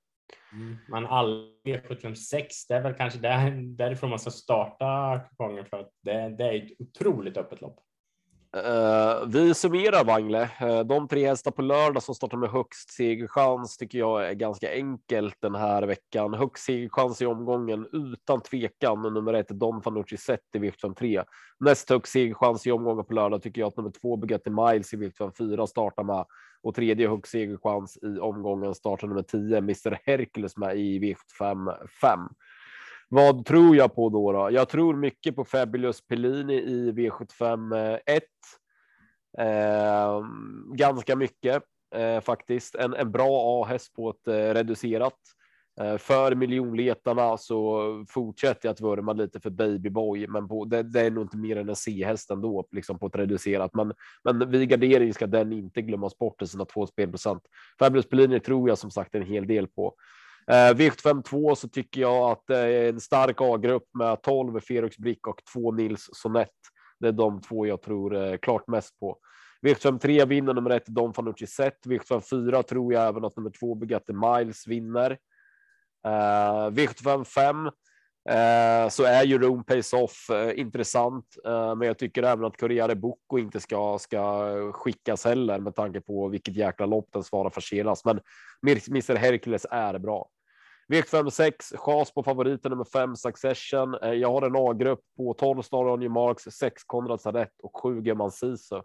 Mm. 0.53 0.77
Men 0.87 1.05
all 1.05 1.49
V756, 1.65 2.47
det 2.67 2.73
är 2.73 2.81
väl 2.81 2.93
kanske 2.93 3.19
där, 3.19 3.51
därifrån 3.51 4.09
man 4.09 4.19
ska 4.19 4.31
starta 4.31 5.19
kupongen 5.29 5.65
för 5.65 5.79
att 5.79 5.91
det, 6.01 6.35
det 6.37 6.43
är 6.43 6.55
ett 6.55 6.71
otroligt 6.79 7.37
öppet 7.37 7.61
lopp. 7.61 7.79
Uh, 8.57 9.27
vi 9.27 9.53
summerar 9.53 10.03
Wangle. 10.03 10.49
Uh, 10.61 10.67
eh, 10.67 10.83
de 10.83 11.07
tre 11.07 11.27
hästar 11.27 11.51
på 11.51 11.61
lördag 11.61 12.03
som 12.03 12.15
startar 12.15 12.37
med 12.37 12.49
högst 12.49 12.93
segerchans 12.93 13.77
tycker 13.77 13.99
jag 13.99 14.29
är 14.29 14.33
ganska 14.33 14.71
enkelt 14.71 15.37
den 15.41 15.55
här 15.55 15.83
veckan. 15.83 16.33
Högst 16.33 16.65
segerchans 16.65 17.21
i 17.21 17.25
omgången 17.25 17.87
utan 17.91 18.41
tvekan. 18.41 19.01
Nummer 19.01 19.33
ett 19.33 19.47
Don 19.47 19.81
Fanucci 19.81 20.17
sett 20.17 20.55
i 20.55 20.59
vikt 20.59 20.97
3. 20.97 21.23
Näst 21.59 21.89
högst 21.89 22.13
segerchans 22.13 22.67
i 22.67 22.71
omgången 22.71 23.05
på 23.05 23.13
lördag 23.13 23.41
tycker 23.41 23.61
jag 23.61 23.67
att 23.67 23.77
nummer 23.77 23.91
två 24.01 24.17
Bugatti 24.17 24.49
Miles 24.49 24.93
i 24.93 24.97
vikt 24.97 25.17
4 25.37 25.67
startar 25.67 26.03
med 26.03 26.25
och 26.63 26.75
tredje 26.75 27.09
högst 27.09 27.31
segerchans 27.31 27.97
i 28.01 28.19
omgången 28.19 28.75
startar 28.75 29.07
nummer 29.07 29.23
10 29.23 29.57
Mr 29.57 29.99
Hercules 30.05 30.57
med 30.57 30.79
i 30.79 30.99
vikt 30.99 31.31
5 31.31 31.69
5. 32.01 32.19
Vad 33.13 33.45
tror 33.45 33.75
jag 33.75 33.95
på 33.95 34.09
då? 34.09 34.31
då? 34.31 34.51
Jag 34.51 34.69
tror 34.69 34.95
mycket 34.95 35.35
på 35.35 35.45
Fabulous 35.45 36.07
Pellini 36.07 36.53
i 36.53 36.91
V75 36.91 37.99
1. 38.05 38.23
Eh, 39.37 39.47
ehm, 39.47 40.73
ganska 40.75 41.15
mycket 41.15 41.63
eh, 41.95 42.21
faktiskt. 42.21 42.75
En, 42.75 42.93
en 42.93 43.11
bra 43.11 43.61
A-häst 43.61 43.93
på 43.93 44.09
ett 44.09 44.27
eh, 44.27 44.53
reducerat. 44.53 45.17
Eh, 45.81 45.97
för 45.97 46.35
miljonletarna 46.35 47.37
så 47.37 47.81
fortsätter 48.09 48.67
jag 48.67 48.73
att 48.73 48.81
vurma 48.81 49.13
lite 49.13 49.39
för 49.39 49.49
Babyboy, 49.49 50.27
men 50.27 50.47
på, 50.47 50.65
det, 50.65 50.83
det, 50.83 51.01
är 51.01 51.11
nog 51.11 51.23
inte 51.23 51.37
mer 51.37 51.57
än 51.57 51.69
en 51.69 51.75
C-häst 51.75 52.31
ändå, 52.31 52.67
liksom 52.71 52.99
på 52.99 53.07
ett 53.07 53.15
reducerat. 53.15 53.73
Men, 53.73 53.93
men 54.23 54.51
vid 54.51 54.69
gardering 54.69 55.13
ska 55.13 55.27
den 55.27 55.53
inte 55.53 55.81
glömmas 55.81 56.17
bort 56.17 56.41
i 56.41 56.47
sina 56.47 56.65
två 56.65 56.87
spelprocent. 56.87 57.43
Fabulous 57.79 58.09
Pellini 58.09 58.39
tror 58.39 58.69
jag 58.69 58.77
som 58.77 58.91
sagt 58.91 59.15
en 59.15 59.25
hel 59.25 59.47
del 59.47 59.67
på. 59.67 59.95
Eh, 60.47 60.73
V752 60.73 61.55
så 61.55 61.67
tycker 61.67 62.01
jag 62.01 62.31
att 62.31 62.43
det 62.47 62.57
är 62.57 62.89
en 62.89 62.99
stark 62.99 63.35
A-grupp 63.39 63.89
med 63.93 64.21
12 64.21 64.59
Ferox 64.59 64.97
Brick 64.97 65.27
och 65.27 65.41
2 65.53 65.71
Nils 65.71 66.09
Sonett. 66.13 66.49
Det 66.99 67.07
är 67.07 67.11
de 67.11 67.41
två 67.41 67.65
jag 67.65 67.81
tror 67.81 68.15
eh, 68.15 68.37
klart 68.37 68.67
mest 68.67 68.99
på. 68.99 69.17
V753 69.61 70.25
vinner 70.25 70.53
nummer 70.53 70.69
ett 70.69 70.85
Don 70.85 71.13
Fanucci 71.13 71.47
Set. 71.47 71.85
V754 71.85 72.63
tror 72.63 72.93
jag 72.93 73.07
även 73.07 73.25
att 73.25 73.37
nummer 73.37 73.49
två 73.59 73.75
Bugatti 73.75 74.13
Miles 74.13 74.67
vinner. 74.67 75.11
Uh, 76.07 76.69
V755 76.69 77.65
uh, 77.65 77.71
Eh, 78.29 78.89
så 78.89 79.03
är 79.03 79.23
ju 79.23 79.39
Room 79.39 79.63
Pace 79.63 79.97
Off 79.97 80.29
eh, 80.29 80.59
intressant, 80.59 81.25
eh, 81.45 81.75
men 81.75 81.87
jag 81.87 81.97
tycker 81.97 82.23
även 82.23 82.45
att 82.45 82.57
Corriere 82.57 82.95
Bocco 82.95 83.37
inte 83.37 83.59
ska 83.59 83.99
ska 83.99 84.51
skickas 84.71 85.25
heller 85.25 85.59
med 85.59 85.75
tanke 85.75 86.01
på 86.01 86.27
vilket 86.27 86.55
jäkla 86.55 86.85
lopp 86.85 87.07
den 87.13 87.23
svarar 87.23 87.49
för 87.49 87.61
senast. 87.61 88.05
Men 88.05 88.19
Mr 88.67 89.15
Hercules 89.15 89.65
är 89.71 89.99
bra. 89.99 90.29
V56 90.93 91.77
chas 91.77 92.13
på 92.13 92.23
favoriten 92.23 92.71
nummer 92.71 92.83
5 92.83 93.15
Succession. 93.15 93.97
Jag 94.01 94.31
har 94.31 94.41
en 94.41 94.55
A-grupp 94.55 94.99
på 95.17 95.33
12 95.33 95.61
Star 95.61 95.97
New 95.97 96.11
Marks, 96.11 96.43
6 96.43 96.83
Konrad 96.83 97.21
Sadett 97.21 97.53
och 97.63 97.81
7 97.83 98.01
German 98.01 98.31
Sisu. 98.31 98.81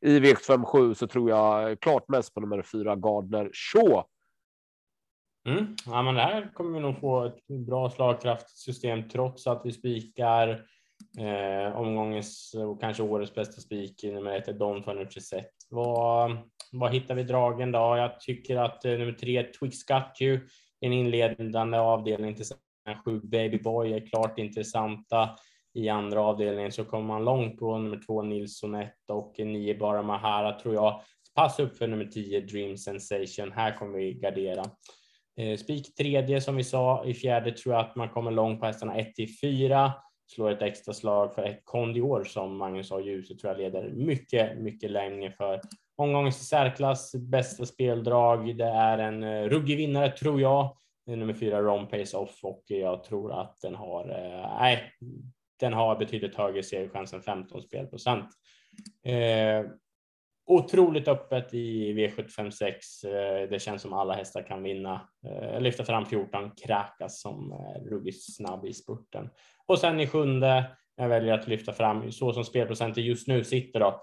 I 0.00 0.20
V757 0.20 0.94
så 0.94 1.06
tror 1.06 1.30
jag 1.30 1.80
klart 1.80 2.08
mest 2.08 2.34
på 2.34 2.40
nummer 2.40 2.62
4 2.62 2.96
Gardner 2.96 3.50
Shaw 3.52 4.04
Mm. 5.48 5.76
Ja, 5.86 6.02
men 6.02 6.14
det 6.14 6.20
här 6.20 6.50
kommer 6.54 6.78
vi 6.78 6.80
nog 6.80 7.00
få 7.00 7.24
ett 7.24 7.46
bra 7.46 7.90
slagkraftsystem 7.90 9.08
trots 9.08 9.46
att 9.46 9.62
vi 9.64 9.72
spikar 9.72 10.48
eh, 11.18 11.76
omgångens 11.76 12.54
och 12.66 12.80
kanske 12.80 13.02
årets 13.02 13.34
bästa 13.34 13.60
spik 13.60 14.02
nummer 14.02 14.36
ett 14.36 14.48
är 14.48 14.52
Don 14.52 14.82
Fanucci 14.82 15.20
Set. 15.20 15.50
Vad, 15.70 16.36
vad 16.72 16.92
hittar 16.92 17.14
vi 17.14 17.22
dragen 17.22 17.72
då? 17.72 17.78
Jag 17.78 18.20
tycker 18.20 18.56
att 18.56 18.84
eh, 18.84 18.92
nummer 18.92 19.12
tre 19.12 19.42
Twix 19.42 19.84
Got 19.84 20.20
You, 20.20 20.40
en 20.80 20.92
inledande 20.92 21.78
avdelning 21.78 22.34
till 22.34 22.44
sju 23.04 23.20
Baby 23.20 23.58
Boy 23.58 23.92
är 23.92 24.06
klart 24.06 24.38
intressanta. 24.38 25.30
I 25.74 25.88
andra 25.88 26.20
avdelningen 26.20 26.72
så 26.72 26.84
kommer 26.84 27.06
man 27.06 27.24
långt 27.24 27.58
på 27.58 27.78
nummer 27.78 28.00
två 28.06 28.22
Nilsson 28.22 28.74
1 28.74 28.92
och 29.08 29.34
nio 29.38 29.78
Bara 29.78 30.02
Mahara 30.02 30.58
tror 30.60 30.74
jag. 30.74 31.02
Pass 31.34 31.60
upp 31.60 31.76
för 31.76 31.86
nummer 31.86 32.04
tio 32.04 32.40
Dream 32.40 32.76
Sensation. 32.76 33.52
Här 33.52 33.76
kommer 33.76 33.98
vi 33.98 34.12
gardera. 34.12 34.64
Eh, 35.36 35.56
spik 35.56 35.94
tredje 35.94 36.40
som 36.40 36.56
vi 36.56 36.64
sa, 36.64 37.04
i 37.04 37.14
fjärde 37.14 37.52
tror 37.52 37.74
jag 37.74 37.84
att 37.84 37.96
man 37.96 38.08
kommer 38.08 38.30
långt 38.30 38.60
på 38.60 38.66
hästarna 38.66 38.94
1 38.94 39.14
till 39.14 39.28
4. 39.42 39.92
Slår 40.26 40.50
ett 40.50 40.62
extra 40.62 40.94
slag 40.94 41.34
för 41.34 41.42
ett 41.42 41.60
Kondior 41.64 42.24
som 42.24 42.56
Magnus 42.56 42.92
A. 42.92 42.96
Så 43.28 43.36
tror 43.36 43.52
jag 43.52 43.58
leder 43.58 43.90
mycket, 43.92 44.58
mycket 44.58 44.90
länge 44.90 45.30
för 45.30 45.60
omgångens 45.96 46.40
i 46.40 46.44
särklass 46.44 47.14
bästa 47.14 47.66
speldrag. 47.66 48.56
Det 48.56 48.64
är 48.64 48.98
en 48.98 49.22
eh, 49.22 49.42
ruggig 49.42 49.76
vinnare 49.76 50.10
tror 50.10 50.40
jag. 50.40 50.76
Eh, 51.10 51.16
nummer 51.16 51.34
fyra 51.34 51.62
Ron 51.62 51.86
Pace 51.86 52.16
Off 52.16 52.44
och 52.44 52.62
jag 52.66 53.04
tror 53.04 53.40
att 53.40 53.60
den 53.60 53.74
har, 53.74 54.10
eh, 54.10 54.58
nej, 54.60 54.92
den 55.60 55.72
har 55.72 55.96
betydligt 55.96 56.34
högre 56.34 56.62
segerchans 56.62 57.12
än 57.12 57.22
15 57.22 57.62
spelprocent. 57.62 58.28
Eh, 59.04 59.70
otroligt 60.50 61.08
öppet 61.08 61.54
i 61.54 61.92
V756. 61.92 62.64
Eh, 63.04 63.48
det 63.50 63.62
känns 63.62 63.82
som 63.82 63.92
alla 63.92 64.14
hästar 64.14 64.42
kan 64.42 64.62
vinna. 64.62 65.08
Eh, 65.26 65.60
lyfta 65.60 65.84
fram 65.84 66.06
14 66.06 66.50
Krakas 66.50 67.20
som 67.20 67.52
är 67.52 67.90
ruggigt 67.90 68.34
snabb 68.36 68.66
i 68.66 68.72
spurten. 68.72 69.30
Och 69.66 69.78
sen 69.78 70.00
i 70.00 70.06
sjunde, 70.06 70.76
jag 70.96 71.08
väljer 71.08 71.34
att 71.34 71.48
lyfta 71.48 71.72
fram 71.72 72.12
så 72.12 72.32
som 72.32 72.44
spelprocenten 72.44 73.04
just 73.04 73.28
nu 73.28 73.44
sitter 73.44 73.80
då. 73.80 74.02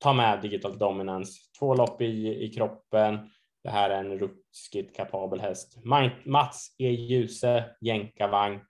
Ta 0.00 0.12
med 0.12 0.42
Digital 0.42 0.78
Dominance. 0.78 1.32
Två 1.58 1.74
lopp 1.74 2.02
i, 2.02 2.44
i 2.44 2.48
kroppen. 2.48 3.18
Det 3.64 3.70
här 3.70 3.90
är 3.90 3.98
en 3.98 4.18
ruskigt 4.18 4.96
kapabel 4.96 5.40
häst. 5.40 5.78
Mats 6.24 6.76
E. 6.78 6.90
Ljuse, 6.90 7.64
jänkarvagn. 7.80 8.60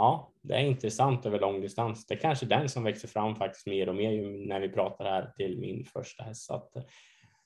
Ja, 0.00 0.32
det 0.42 0.54
är 0.54 0.60
intressant 0.60 1.26
över 1.26 1.40
lång 1.40 1.60
distans. 1.60 2.06
Det 2.06 2.14
är 2.14 2.18
kanske 2.18 2.46
den 2.46 2.68
som 2.68 2.84
växer 2.84 3.08
fram 3.08 3.36
faktiskt 3.36 3.66
mer 3.66 3.88
och 3.88 3.94
mer 3.94 4.46
när 4.48 4.60
vi 4.60 4.68
pratar 4.68 5.04
här 5.04 5.32
till 5.36 5.58
min 5.58 5.84
första 5.84 6.22
häst. 6.22 6.46
Så 6.46 6.54
att, 6.54 6.70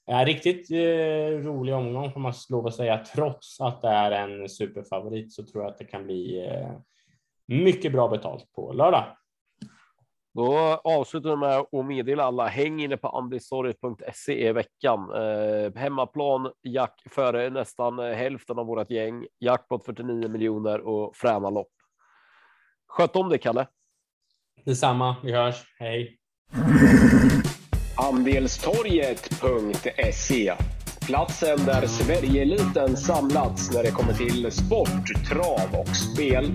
ja, 0.07 0.25
riktigt 0.25 0.71
eh, 0.71 1.45
rolig 1.45 1.75
omgång 1.75 2.13
får 2.13 2.21
man 2.21 2.33
lov 2.51 2.67
att 2.67 2.75
säga. 2.75 3.05
Trots 3.15 3.61
att 3.61 3.83
det 3.83 3.89
är 3.89 4.11
en 4.11 4.49
superfavorit 4.49 5.33
så 5.33 5.47
tror 5.47 5.65
jag 5.65 5.71
att 5.71 5.79
det 5.79 5.85
kan 5.85 6.05
bli 6.05 6.47
eh, 6.47 6.71
mycket 7.47 7.93
bra 7.93 8.09
betalt 8.09 8.53
på 8.53 8.73
lördag. 8.73 9.05
Då 10.35 10.57
avslutar 10.85 11.31
vi 11.31 11.37
med 11.37 11.59
att 11.73 11.87
meddela 11.87 12.25
alla 12.25 12.47
häng 12.47 12.81
inne 12.81 12.97
på 12.97 13.09
andistorget.se 13.09 14.49
i 14.49 14.53
veckan. 14.53 15.11
Eh, 15.15 15.75
hemmaplan, 15.75 16.53
jack 16.63 17.03
före 17.11 17.51
nästan 17.51 17.99
hälften 17.99 18.59
av 18.59 18.67
vårt 18.67 18.91
gäng, 18.91 19.27
jackpot 19.41 19.85
49 19.85 20.29
miljoner 20.29 20.81
och 20.81 21.17
fräna 21.17 21.51
lopp. 21.51 21.69
Sköt 22.97 23.17
om 23.17 23.29
dig, 23.29 23.39
Kalle. 23.39 23.67
Detsamma. 24.65 25.17
Vi 25.23 25.33
hörs. 25.33 25.55
Hej. 25.79 26.17
Andelstorget.se 27.97 30.55
Platsen 31.07 31.59
där 31.67 31.87
Sverigeeliten 31.87 32.97
samlats 32.97 33.75
när 33.75 33.83
det 33.83 33.91
kommer 33.91 34.13
till 34.13 34.53
sport, 34.53 35.27
trav 35.29 35.81
och 35.81 35.97
spel. 35.97 36.53